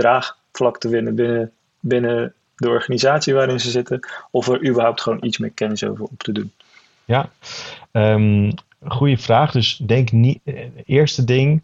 draagvlak 0.50 0.78
te 0.78 0.88
winnen 0.88 1.14
binnen, 1.14 1.52
binnen 1.80 2.34
de 2.56 2.68
organisatie 2.68 3.34
waarin 3.34 3.60
ze 3.60 3.70
zitten, 3.70 4.00
of 4.30 4.48
er 4.48 4.68
überhaupt 4.68 5.00
gewoon 5.00 5.24
iets 5.24 5.38
meer 5.38 5.50
kennis 5.50 5.84
over 5.84 6.04
op 6.04 6.22
te 6.22 6.32
doen? 6.32 6.52
Ja, 7.04 7.30
um, 7.92 8.52
goede 8.88 9.16
vraag. 9.16 9.52
Dus 9.52 9.76
denk 9.76 10.12
niet, 10.12 10.40
eh, 10.44 10.64
eerste 10.84 11.24
ding, 11.24 11.62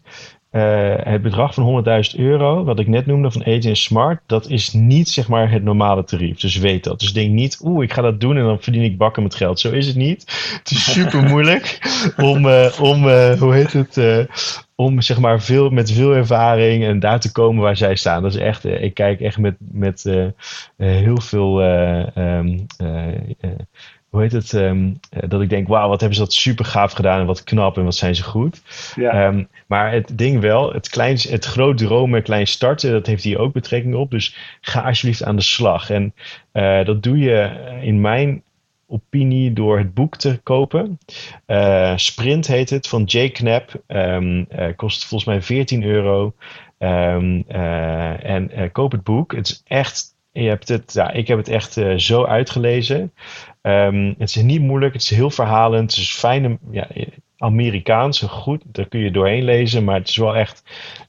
uh, 0.51 0.93
het 0.97 1.21
bedrag 1.21 1.53
van 1.53 1.83
100.000 2.13 2.19
euro, 2.19 2.63
wat 2.63 2.79
ik 2.79 2.87
net 2.87 3.05
noemde 3.05 3.31
van 3.31 3.45
Agent 3.45 3.77
Smart, 3.77 4.19
dat 4.25 4.49
is 4.49 4.73
niet 4.73 5.09
zeg 5.09 5.27
maar 5.27 5.51
het 5.51 5.63
normale 5.63 6.03
tarief. 6.03 6.39
Dus 6.39 6.57
weet 6.57 6.83
dat. 6.83 6.99
Dus 6.99 7.13
denk 7.13 7.31
niet, 7.31 7.59
oeh, 7.63 7.83
ik 7.83 7.93
ga 7.93 8.01
dat 8.01 8.19
doen 8.19 8.37
en 8.37 8.43
dan 8.43 8.61
verdien 8.61 8.83
ik 8.83 8.97
bakken 8.97 9.23
met 9.23 9.35
geld. 9.35 9.59
Zo 9.59 9.71
is 9.71 9.87
het 9.87 9.95
niet. 9.95 10.21
Het 10.59 10.71
is 10.71 10.91
super 10.91 11.23
moeilijk 11.31 11.79
om, 12.17 12.45
uh, 12.45 12.79
om 12.81 13.07
uh, 13.07 13.31
hoe 13.39 13.53
heet 13.53 13.73
het, 13.73 14.27
om 14.75 15.01
zeg 15.01 15.19
maar 15.19 15.41
veel, 15.41 15.69
met 15.69 15.91
veel 15.91 16.15
ervaring 16.15 16.83
en 16.83 16.99
daar 16.99 17.19
te 17.19 17.31
komen 17.31 17.63
waar 17.63 17.77
zij 17.77 17.95
staan. 17.95 18.21
Dat 18.21 18.33
is 18.33 18.41
echt, 18.41 18.65
ik 18.65 18.93
kijk 18.93 19.21
echt 19.21 19.37
met, 19.37 19.55
met 19.59 20.03
heel 20.77 21.21
veel 21.21 21.63
um, 22.15 22.65
hoe 24.17 24.25
heet 24.25 24.43
het, 24.43 24.53
ehm, 24.53 24.91
eh, 25.09 25.29
dat 25.29 25.41
ik 25.41 25.49
denk, 25.49 25.67
wauw, 25.67 25.89
wat 25.89 25.99
hebben 25.99 26.17
ze 26.17 26.23
dat 26.23 26.33
super 26.33 26.65
gaaf 26.65 26.91
gedaan 26.91 27.19
en 27.19 27.25
wat 27.25 27.43
knap 27.43 27.77
en 27.77 27.83
wat 27.83 27.95
zijn 27.95 28.15
ze 28.15 28.23
goed. 28.23 28.61
Ja. 28.95 29.11
Ehm, 29.11 29.43
maar 29.67 29.91
het 29.91 30.17
ding 30.17 30.41
wel, 30.41 30.73
het, 30.73 30.89
klein, 30.89 31.17
het 31.29 31.45
groot 31.45 31.77
dromen, 31.77 32.23
klein 32.23 32.47
starten, 32.47 32.91
dat 32.91 33.05
heeft 33.05 33.23
hier 33.23 33.39
ook 33.39 33.53
betrekking 33.53 33.95
op. 33.95 34.11
Dus 34.11 34.57
ga 34.61 34.81
alsjeblieft 34.81 35.23
aan 35.23 35.35
de 35.35 35.41
slag. 35.41 35.89
En 35.89 36.13
uh, 36.53 36.85
dat 36.85 37.03
doe 37.03 37.17
je 37.17 37.51
in 37.81 38.01
mijn 38.01 38.43
opinie 38.87 39.53
door 39.53 39.77
het 39.77 39.93
boek 39.93 40.15
te 40.15 40.39
kopen. 40.43 40.97
Uh, 41.47 41.93
Sprint 41.95 42.47
heet 42.47 42.69
het, 42.69 42.87
van 42.87 43.03
Jay 43.03 43.29
Knapp. 43.29 43.81
Um, 43.87 44.47
kost 44.75 45.05
volgens 45.05 45.29
mij 45.29 45.41
14 45.41 45.83
euro. 45.83 46.33
en 46.77 48.69
koop 48.71 48.91
het 48.91 49.03
boek. 49.03 49.35
Het 49.35 49.47
is 49.47 49.63
echt 49.67 50.15
je 50.41 50.47
hebt 50.47 50.67
het, 50.67 50.93
ja, 50.93 51.11
ik 51.11 51.27
heb 51.27 51.37
het 51.37 51.47
echt 51.47 51.77
zo 51.97 52.25
uitgelezen. 52.25 53.11
Um, 53.67 54.15
het 54.17 54.29
is 54.29 54.35
niet 54.35 54.61
moeilijk, 54.61 54.93
het 54.93 55.01
is 55.01 55.09
heel 55.09 55.29
verhalend, 55.29 55.91
het 55.91 55.99
is 55.99 56.13
fijn, 56.13 56.59
ja, 56.71 56.87
Amerikaans, 57.37 58.21
goed, 58.21 58.63
daar 58.65 58.87
kun 58.87 58.99
je 58.99 59.11
doorheen 59.11 59.43
lezen, 59.43 59.83
maar 59.83 59.95
het 59.95 60.09
is 60.09 60.17
wel 60.17 60.35
echt 60.35 60.63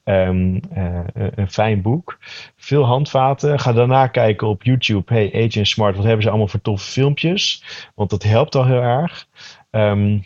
um, 0.05 0.59
uh, 0.77 0.99
een 1.13 1.49
fijn 1.49 1.81
boek. 1.81 2.17
Veel 2.57 2.85
handvaten. 2.85 3.59
Ga 3.59 3.73
daarna 3.73 4.07
kijken 4.07 4.47
op 4.47 4.63
YouTube. 4.63 5.13
Hey, 5.13 5.45
Agent 5.45 5.67
Smart, 5.67 5.95
wat 5.95 6.05
hebben 6.05 6.23
ze 6.23 6.29
allemaal 6.29 6.47
voor 6.47 6.61
toffe 6.61 6.91
filmpjes? 6.91 7.63
Want 7.95 8.09
dat 8.09 8.23
helpt 8.23 8.55
al 8.55 8.65
heel 8.65 8.81
erg. 8.81 9.27
Um, 9.71 10.25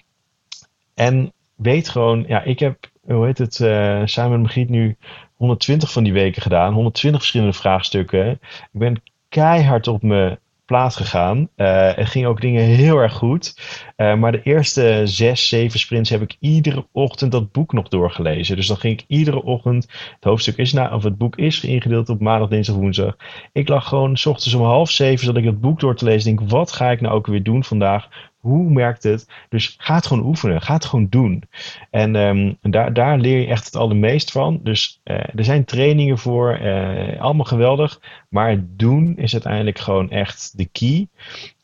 en 0.94 1.34
weet 1.56 1.90
gewoon, 1.90 2.26
ja, 2.28 2.42
ik 2.42 2.60
heb, 2.60 2.90
hoe 3.06 3.26
heet 3.26 3.38
het, 3.38 3.60
uh, 3.60 4.02
samen 4.06 4.42
met 4.42 4.70
nu 4.70 4.98
120 5.36 5.92
van 5.92 6.04
die 6.04 6.14
weken 6.14 6.42
gedaan. 6.42 6.74
120 6.74 7.20
verschillende 7.20 7.58
vraagstukken. 7.58 8.32
Ik 8.32 8.40
ben 8.72 9.02
keihard 9.30 9.88
op 9.88 10.02
mijn 10.02 10.38
plaat 10.66 10.95
gegaan. 10.95 11.49
Uh, 11.55 11.97
er 11.97 12.07
gingen 12.07 12.30
ook 12.30 12.41
dingen 12.41 12.64
heel 12.64 12.97
erg 12.97 13.14
goed. 13.14 13.57
Uh, 13.97 14.16
maar 14.16 14.32
de 14.32 14.41
eerste 14.43 15.01
zes, 15.03 15.47
zeven 15.47 15.80
sprints 15.80 16.09
heb 16.09 16.22
ik 16.22 16.36
iedere 16.39 16.88
ochtend 16.91 17.32
dat 17.32 17.51
boek 17.51 17.74
nog 17.74 17.88
doorgelezen. 17.88 18.55
Dus 18.55 18.68
dan 18.68 18.78
ging 18.78 18.99
ik 18.99 19.05
iedere 19.07 19.43
ochtend. 19.43 19.88
Het 20.16 20.24
hoofdstuk 20.24 20.57
is 20.57 20.74
na, 20.74 20.95
of 20.95 21.03
het 21.03 21.18
boek 21.18 21.36
is 21.36 21.64
ingedeeld 21.64 22.09
op 22.09 22.20
maandag, 22.20 22.49
dinsdag, 22.49 22.76
woensdag. 22.76 23.16
Ik 23.51 23.68
lag 23.68 23.88
gewoon 23.88 24.18
s 24.18 24.26
ochtends 24.26 24.53
om 24.53 24.64
half 24.64 24.91
zeven, 24.91 25.26
zodat 25.26 25.41
ik 25.41 25.47
het 25.47 25.61
boek 25.61 25.80
door 25.80 25.95
te 25.95 26.05
lezen. 26.05 26.36
Denk, 26.36 26.49
wat 26.49 26.72
ga 26.72 26.91
ik 26.91 27.01
nou 27.01 27.16
ook 27.16 27.28
weer 27.28 27.43
doen 27.43 27.64
vandaag? 27.64 28.32
Hoe 28.44 28.70
merkt 28.70 29.04
het? 29.04 29.28
Dus 29.50 29.76
ga 29.78 29.96
het 29.96 30.06
gewoon 30.06 30.26
oefenen. 30.26 30.62
Ga 30.62 30.74
het 30.74 30.86
gewoon 30.86 31.08
doen. 31.10 31.44
En 31.89 32.16
um, 32.16 32.58
daar, 32.62 32.94
daar 32.94 33.18
leer 33.18 33.39
je 33.39 33.48
echt 33.48 33.66
het 33.66 33.76
allermeest 33.76 34.32
van. 34.32 34.60
Dus 34.64 35.02
uh, 35.04 35.16
er 35.16 35.44
zijn 35.44 35.66
trainingen 35.66 36.18
voor. 36.18 36.60
Uh, 36.60 37.22
allemaal 37.22 37.46
geweldig. 37.46 38.00
Maar 38.30 38.64
doen 38.68 39.18
is 39.18 39.34
uiteindelijk 39.34 39.80
gewoon 39.80 40.10
echt 40.10 40.58
de 40.58 40.66
key. 40.66 41.08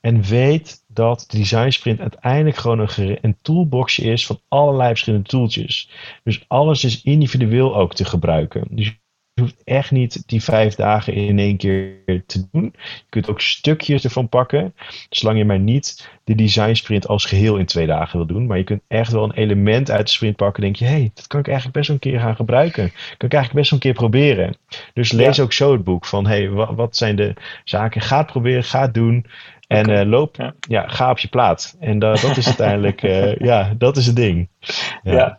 En 0.02 0.22
weet 0.22 0.84
dat 0.88 1.26
de 1.28 1.38
design 1.38 1.70
sprint 1.70 2.00
uiteindelijk 2.00 2.58
gewoon 2.58 2.80
een, 2.80 3.18
een 3.22 3.38
toolboxje 3.42 4.04
is 4.04 4.26
van 4.26 4.40
allerlei 4.48 4.90
verschillende 4.90 5.30
tooltjes. 5.30 5.90
Dus 6.24 6.46
alles 6.48 6.84
is 6.84 7.02
individueel 7.02 7.76
ook 7.76 7.94
te 7.94 8.06
gebruiken. 8.06 8.68
Dus 8.70 8.99
hoeft 9.40 9.62
echt 9.64 9.92
niet 9.92 10.24
die 10.26 10.44
vijf 10.44 10.76
dagen 10.76 11.14
in 11.14 11.40
één 11.40 11.58
keer 11.58 12.24
te 12.26 12.48
doen. 12.52 12.74
Je 12.74 13.04
kunt 13.10 13.30
ook 13.30 13.42
stukjes 13.42 14.04
ervan 14.04 14.30
pakken. 14.30 14.74
Zolang 15.10 15.38
je 15.38 15.46
maar 15.46 15.60
niet 15.60 16.10
de 16.24 16.36
design 16.36 16.74
sprint 16.74 17.08
als 17.08 17.26
geheel 17.26 17.58
in 17.58 17.66
twee 17.66 17.88
dagen 17.88 18.18
wil 18.18 18.28
doen. 18.28 18.46
Maar 18.46 18.58
je 18.58 18.64
kunt 18.64 18.82
echt 18.88 19.12
wel 19.12 19.24
een 19.24 19.34
element 19.34 19.92
uit 19.92 20.06
de 20.06 20.14
sprint 20.14 20.36
pakken. 20.36 20.64
Denk 20.64 20.76
je, 20.76 20.86
hé, 20.86 20.92
hey, 20.92 21.12
dat 21.14 21.28
kan 21.28 21.40
ik 21.40 21.48
eigenlijk 21.48 21.78
best 21.78 21.88
wel 21.88 21.98
een 22.02 22.12
keer 22.12 22.20
gaan 22.20 22.36
gebruiken. 22.36 22.92
kan 23.18 23.30
ik 23.30 23.34
eigenlijk 23.34 23.54
best 23.54 23.70
wel 23.70 23.80
een 23.80 23.86
keer 23.86 23.94
proberen. 23.94 24.56
Dus 24.94 25.12
lees 25.12 25.40
ook 25.40 25.54
zo 25.54 25.72
het 25.72 25.84
boek 25.84 26.06
van, 26.06 26.28
hé, 26.28 26.38
hey, 26.38 26.50
wat, 26.50 26.76
wat 26.76 26.98
zijn 26.98 27.16
de 27.16 27.34
zaken? 27.64 28.02
Ga 28.02 28.18
het 28.18 28.28
proberen, 28.28 28.64
ga 28.64 28.82
het 28.82 28.94
doen. 28.94 29.26
En 29.70 29.90
uh, 29.90 30.02
loop, 30.06 30.54
ja. 30.60 30.88
ga 30.88 31.10
op 31.10 31.18
je 31.18 31.28
plaat. 31.28 31.76
En 31.80 32.00
dat 32.00 32.38
is 32.38 32.46
uiteindelijk, 32.46 33.04
uh, 33.04 33.36
ja, 33.52 33.74
dat 33.78 33.98
is 33.98 34.06
het 34.06 34.16
ding. 34.16 34.50
Ja, 35.04 35.14
ja. 35.14 35.38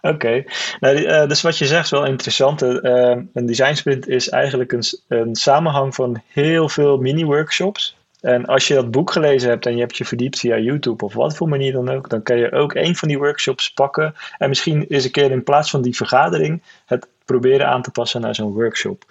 oké. 0.00 0.14
Okay. 0.14 0.46
Nou, 0.80 0.96
uh, 0.96 1.26
dus 1.26 1.42
wat 1.42 1.58
je 1.58 1.66
zegt 1.66 1.84
is 1.84 1.90
wel 1.90 2.04
interessant. 2.04 2.60
een 2.62 3.28
design 3.32 3.74
sprint 3.74 4.08
is 4.08 4.28
eigenlijk 4.28 4.72
een, 4.72 4.82
een 5.08 5.36
samenhang 5.36 5.94
van 5.94 6.22
heel 6.26 6.68
veel 6.68 6.96
mini-workshops. 6.96 7.96
En 8.20 8.46
als 8.46 8.68
je 8.68 8.74
dat 8.74 8.90
boek 8.90 9.10
gelezen 9.10 9.48
hebt 9.48 9.66
en 9.66 9.74
je 9.74 9.80
hebt 9.80 9.96
je 9.96 10.04
verdiept 10.04 10.38
via 10.38 10.58
YouTube 10.58 11.04
of 11.04 11.14
wat 11.14 11.36
voor 11.36 11.48
manier 11.48 11.72
dan 11.72 11.88
ook, 11.88 12.08
dan 12.08 12.22
kan 12.22 12.36
je 12.36 12.52
ook 12.52 12.74
een 12.74 12.96
van 12.96 13.08
die 13.08 13.18
workshops 13.18 13.72
pakken. 13.72 14.14
En 14.38 14.48
misschien 14.48 14.84
eens 14.88 15.04
een 15.04 15.10
keer 15.10 15.30
in 15.30 15.42
plaats 15.42 15.70
van 15.70 15.82
die 15.82 15.96
vergadering 15.96 16.62
het 16.86 17.06
proberen 17.24 17.68
aan 17.68 17.82
te 17.82 17.90
passen 17.90 18.20
naar 18.20 18.34
zo'n 18.34 18.52
workshop. 18.52 19.04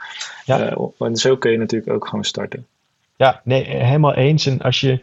Ja. 0.45 0.77
en 0.97 1.15
zo 1.15 1.37
kun 1.37 1.51
je 1.51 1.57
natuurlijk 1.57 1.91
ook 1.91 2.07
gewoon 2.07 2.23
starten. 2.23 2.67
Ja, 3.21 3.41
nee, 3.43 3.63
helemaal 3.63 4.13
eens. 4.13 4.45
En 4.45 4.61
als 4.61 4.79
je 4.79 4.91
eh, 4.91 4.99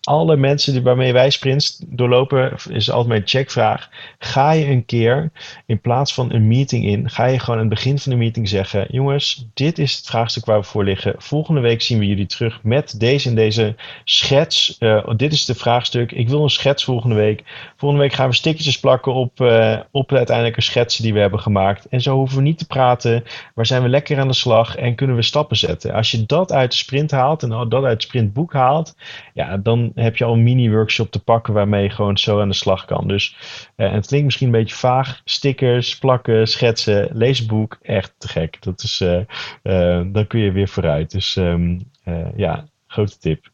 alle 0.00 0.36
mensen 0.36 0.72
die 0.72 0.82
waarmee 0.82 1.12
wij 1.12 1.30
sprints 1.30 1.80
doorlopen, 1.86 2.52
is 2.68 2.90
altijd 2.90 3.08
mijn 3.08 3.22
checkvraag. 3.24 3.88
Ga 4.18 4.52
je 4.52 4.66
een 4.66 4.84
keer 4.84 5.30
in 5.66 5.80
plaats 5.80 6.14
van 6.14 6.32
een 6.32 6.48
meeting 6.48 6.84
in, 6.84 7.10
ga 7.10 7.24
je 7.26 7.38
gewoon 7.38 7.60
aan 7.60 7.66
het 7.66 7.74
begin 7.74 7.98
van 7.98 8.12
de 8.12 8.18
meeting 8.18 8.48
zeggen: 8.48 8.86
Jongens, 8.90 9.46
dit 9.54 9.78
is 9.78 9.96
het 9.96 10.06
vraagstuk 10.06 10.44
waar 10.44 10.58
we 10.58 10.64
voor 10.64 10.84
liggen. 10.84 11.14
Volgende 11.18 11.60
week 11.60 11.82
zien 11.82 11.98
we 11.98 12.06
jullie 12.06 12.26
terug 12.26 12.60
met 12.62 13.00
deze 13.00 13.28
en 13.28 13.34
deze 13.34 13.74
schets. 14.04 14.76
Uh, 14.80 15.08
dit 15.16 15.32
is 15.32 15.46
het 15.46 15.58
vraagstuk. 15.58 16.12
Ik 16.12 16.28
wil 16.28 16.42
een 16.42 16.50
schets 16.50 16.84
volgende 16.84 17.14
week. 17.14 17.42
Volgende 17.76 18.04
week 18.04 18.14
gaan 18.14 18.28
we 18.28 18.34
stickertjes 18.34 18.80
plakken 18.80 19.14
op, 19.14 19.40
uh, 19.40 19.78
op 19.90 20.08
de 20.08 20.16
uiteindelijke 20.16 20.60
schetsen 20.60 21.02
die 21.02 21.12
we 21.12 21.20
hebben 21.20 21.40
gemaakt. 21.40 21.86
En 21.88 22.00
zo 22.00 22.16
hoeven 22.16 22.36
we 22.36 22.42
niet 22.42 22.58
te 22.58 22.66
praten. 22.66 23.24
Maar 23.54 23.66
zijn 23.66 23.82
we 23.82 23.88
lekker 23.88 24.18
aan 24.18 24.28
de 24.28 24.34
slag 24.34 24.76
en 24.76 24.94
kunnen 24.94 25.16
we 25.16 25.22
stappen 25.22 25.56
zetten. 25.56 25.92
Als 25.92 26.10
je 26.10 26.26
dat 26.26 26.52
uit 26.52 26.70
de 26.70 26.76
sprint 26.76 27.10
haalt 27.10 27.42
en 27.42 27.48
dat 27.48 27.72
uit 27.72 27.92
het 27.92 28.02
sprintboek 28.02 28.52
haalt 28.52 28.94
ja, 29.32 29.56
dan 29.56 29.92
heb 29.94 30.16
je 30.16 30.24
al 30.24 30.32
een 30.32 30.42
mini-workshop 30.42 31.10
te 31.10 31.22
pakken 31.22 31.54
waarmee 31.54 31.82
je 31.82 31.90
gewoon 31.90 32.18
zo 32.18 32.40
aan 32.40 32.48
de 32.48 32.54
slag 32.54 32.84
kan. 32.84 33.08
Dus 33.08 33.36
uh, 33.76 33.92
het 33.92 34.06
klinkt 34.06 34.24
misschien 34.24 34.46
een 34.46 34.52
beetje 34.52 34.76
vaag. 34.76 35.20
Stickers, 35.24 35.98
plakken, 35.98 36.46
schetsen, 36.46 37.08
leesboek, 37.12 37.78
echt 37.82 38.14
te 38.18 38.28
gek. 38.28 38.62
Dat 38.62 38.82
is, 38.82 39.00
uh, 39.00 39.20
uh, 39.62 40.02
dan 40.06 40.26
kun 40.26 40.40
je 40.40 40.52
weer 40.52 40.68
vooruit. 40.68 41.10
Dus 41.10 41.36
um, 41.36 41.90
ja, 42.36 42.64
grote 42.86 43.18
tip. 43.18 43.50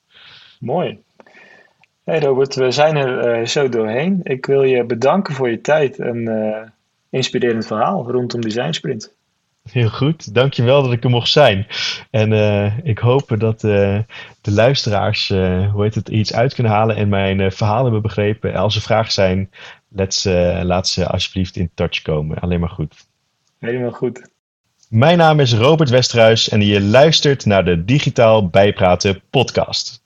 Mooi. 0.60 0.98
Hey 2.04 2.20
Robert, 2.20 2.54
we 2.54 2.70
zijn 2.70 2.96
er 2.96 3.46
zo 3.46 3.68
doorheen. 3.68 4.20
Ik 4.22 4.46
wil 4.46 4.62
je 4.62 4.84
bedanken 4.84 5.34
voor 5.34 5.50
je 5.50 5.60
tijd 5.60 5.98
en 5.98 6.72
inspirerend 7.10 7.66
verhaal 7.66 8.10
rondom 8.10 8.40
Design 8.40 8.72
Sprint. 8.72 9.14
Heel 9.72 9.88
goed, 9.88 10.34
dankjewel 10.34 10.82
dat 10.82 10.92
ik 10.92 11.04
er 11.04 11.10
mocht 11.10 11.30
zijn. 11.30 11.66
En 12.10 12.32
uh, 12.32 12.78
ik 12.78 12.98
hoop 12.98 13.34
dat 13.38 13.62
uh, 13.62 13.98
de 14.40 14.50
luisteraars, 14.50 15.30
uh, 15.30 15.72
hoe 15.72 15.82
heet 15.82 15.94
het, 15.94 16.08
iets 16.08 16.34
uit 16.34 16.54
kunnen 16.54 16.72
halen 16.72 16.96
en 16.96 17.08
mijn 17.08 17.52
verhaal 17.52 17.82
hebben 17.82 18.02
begrepen. 18.02 18.54
als 18.54 18.74
er 18.74 18.82
vragen 18.82 19.12
zijn, 19.12 19.50
let's, 19.88 20.24
laat 20.62 20.88
ze 20.88 21.06
alsjeblieft 21.06 21.56
in 21.56 21.70
touch 21.74 22.02
komen. 22.02 22.38
Alleen 22.38 22.60
maar 22.60 22.68
goed. 22.68 22.94
Helemaal 23.58 23.90
goed. 23.90 24.28
Mijn 24.88 25.18
naam 25.18 25.40
is 25.40 25.54
Robert 25.54 25.90
Westerhuis 25.90 26.48
en 26.48 26.62
je 26.62 26.80
luistert 26.80 27.44
naar 27.44 27.64
de 27.64 27.84
Digitaal 27.84 28.48
Bijpraten 28.48 29.22
podcast. 29.30 29.99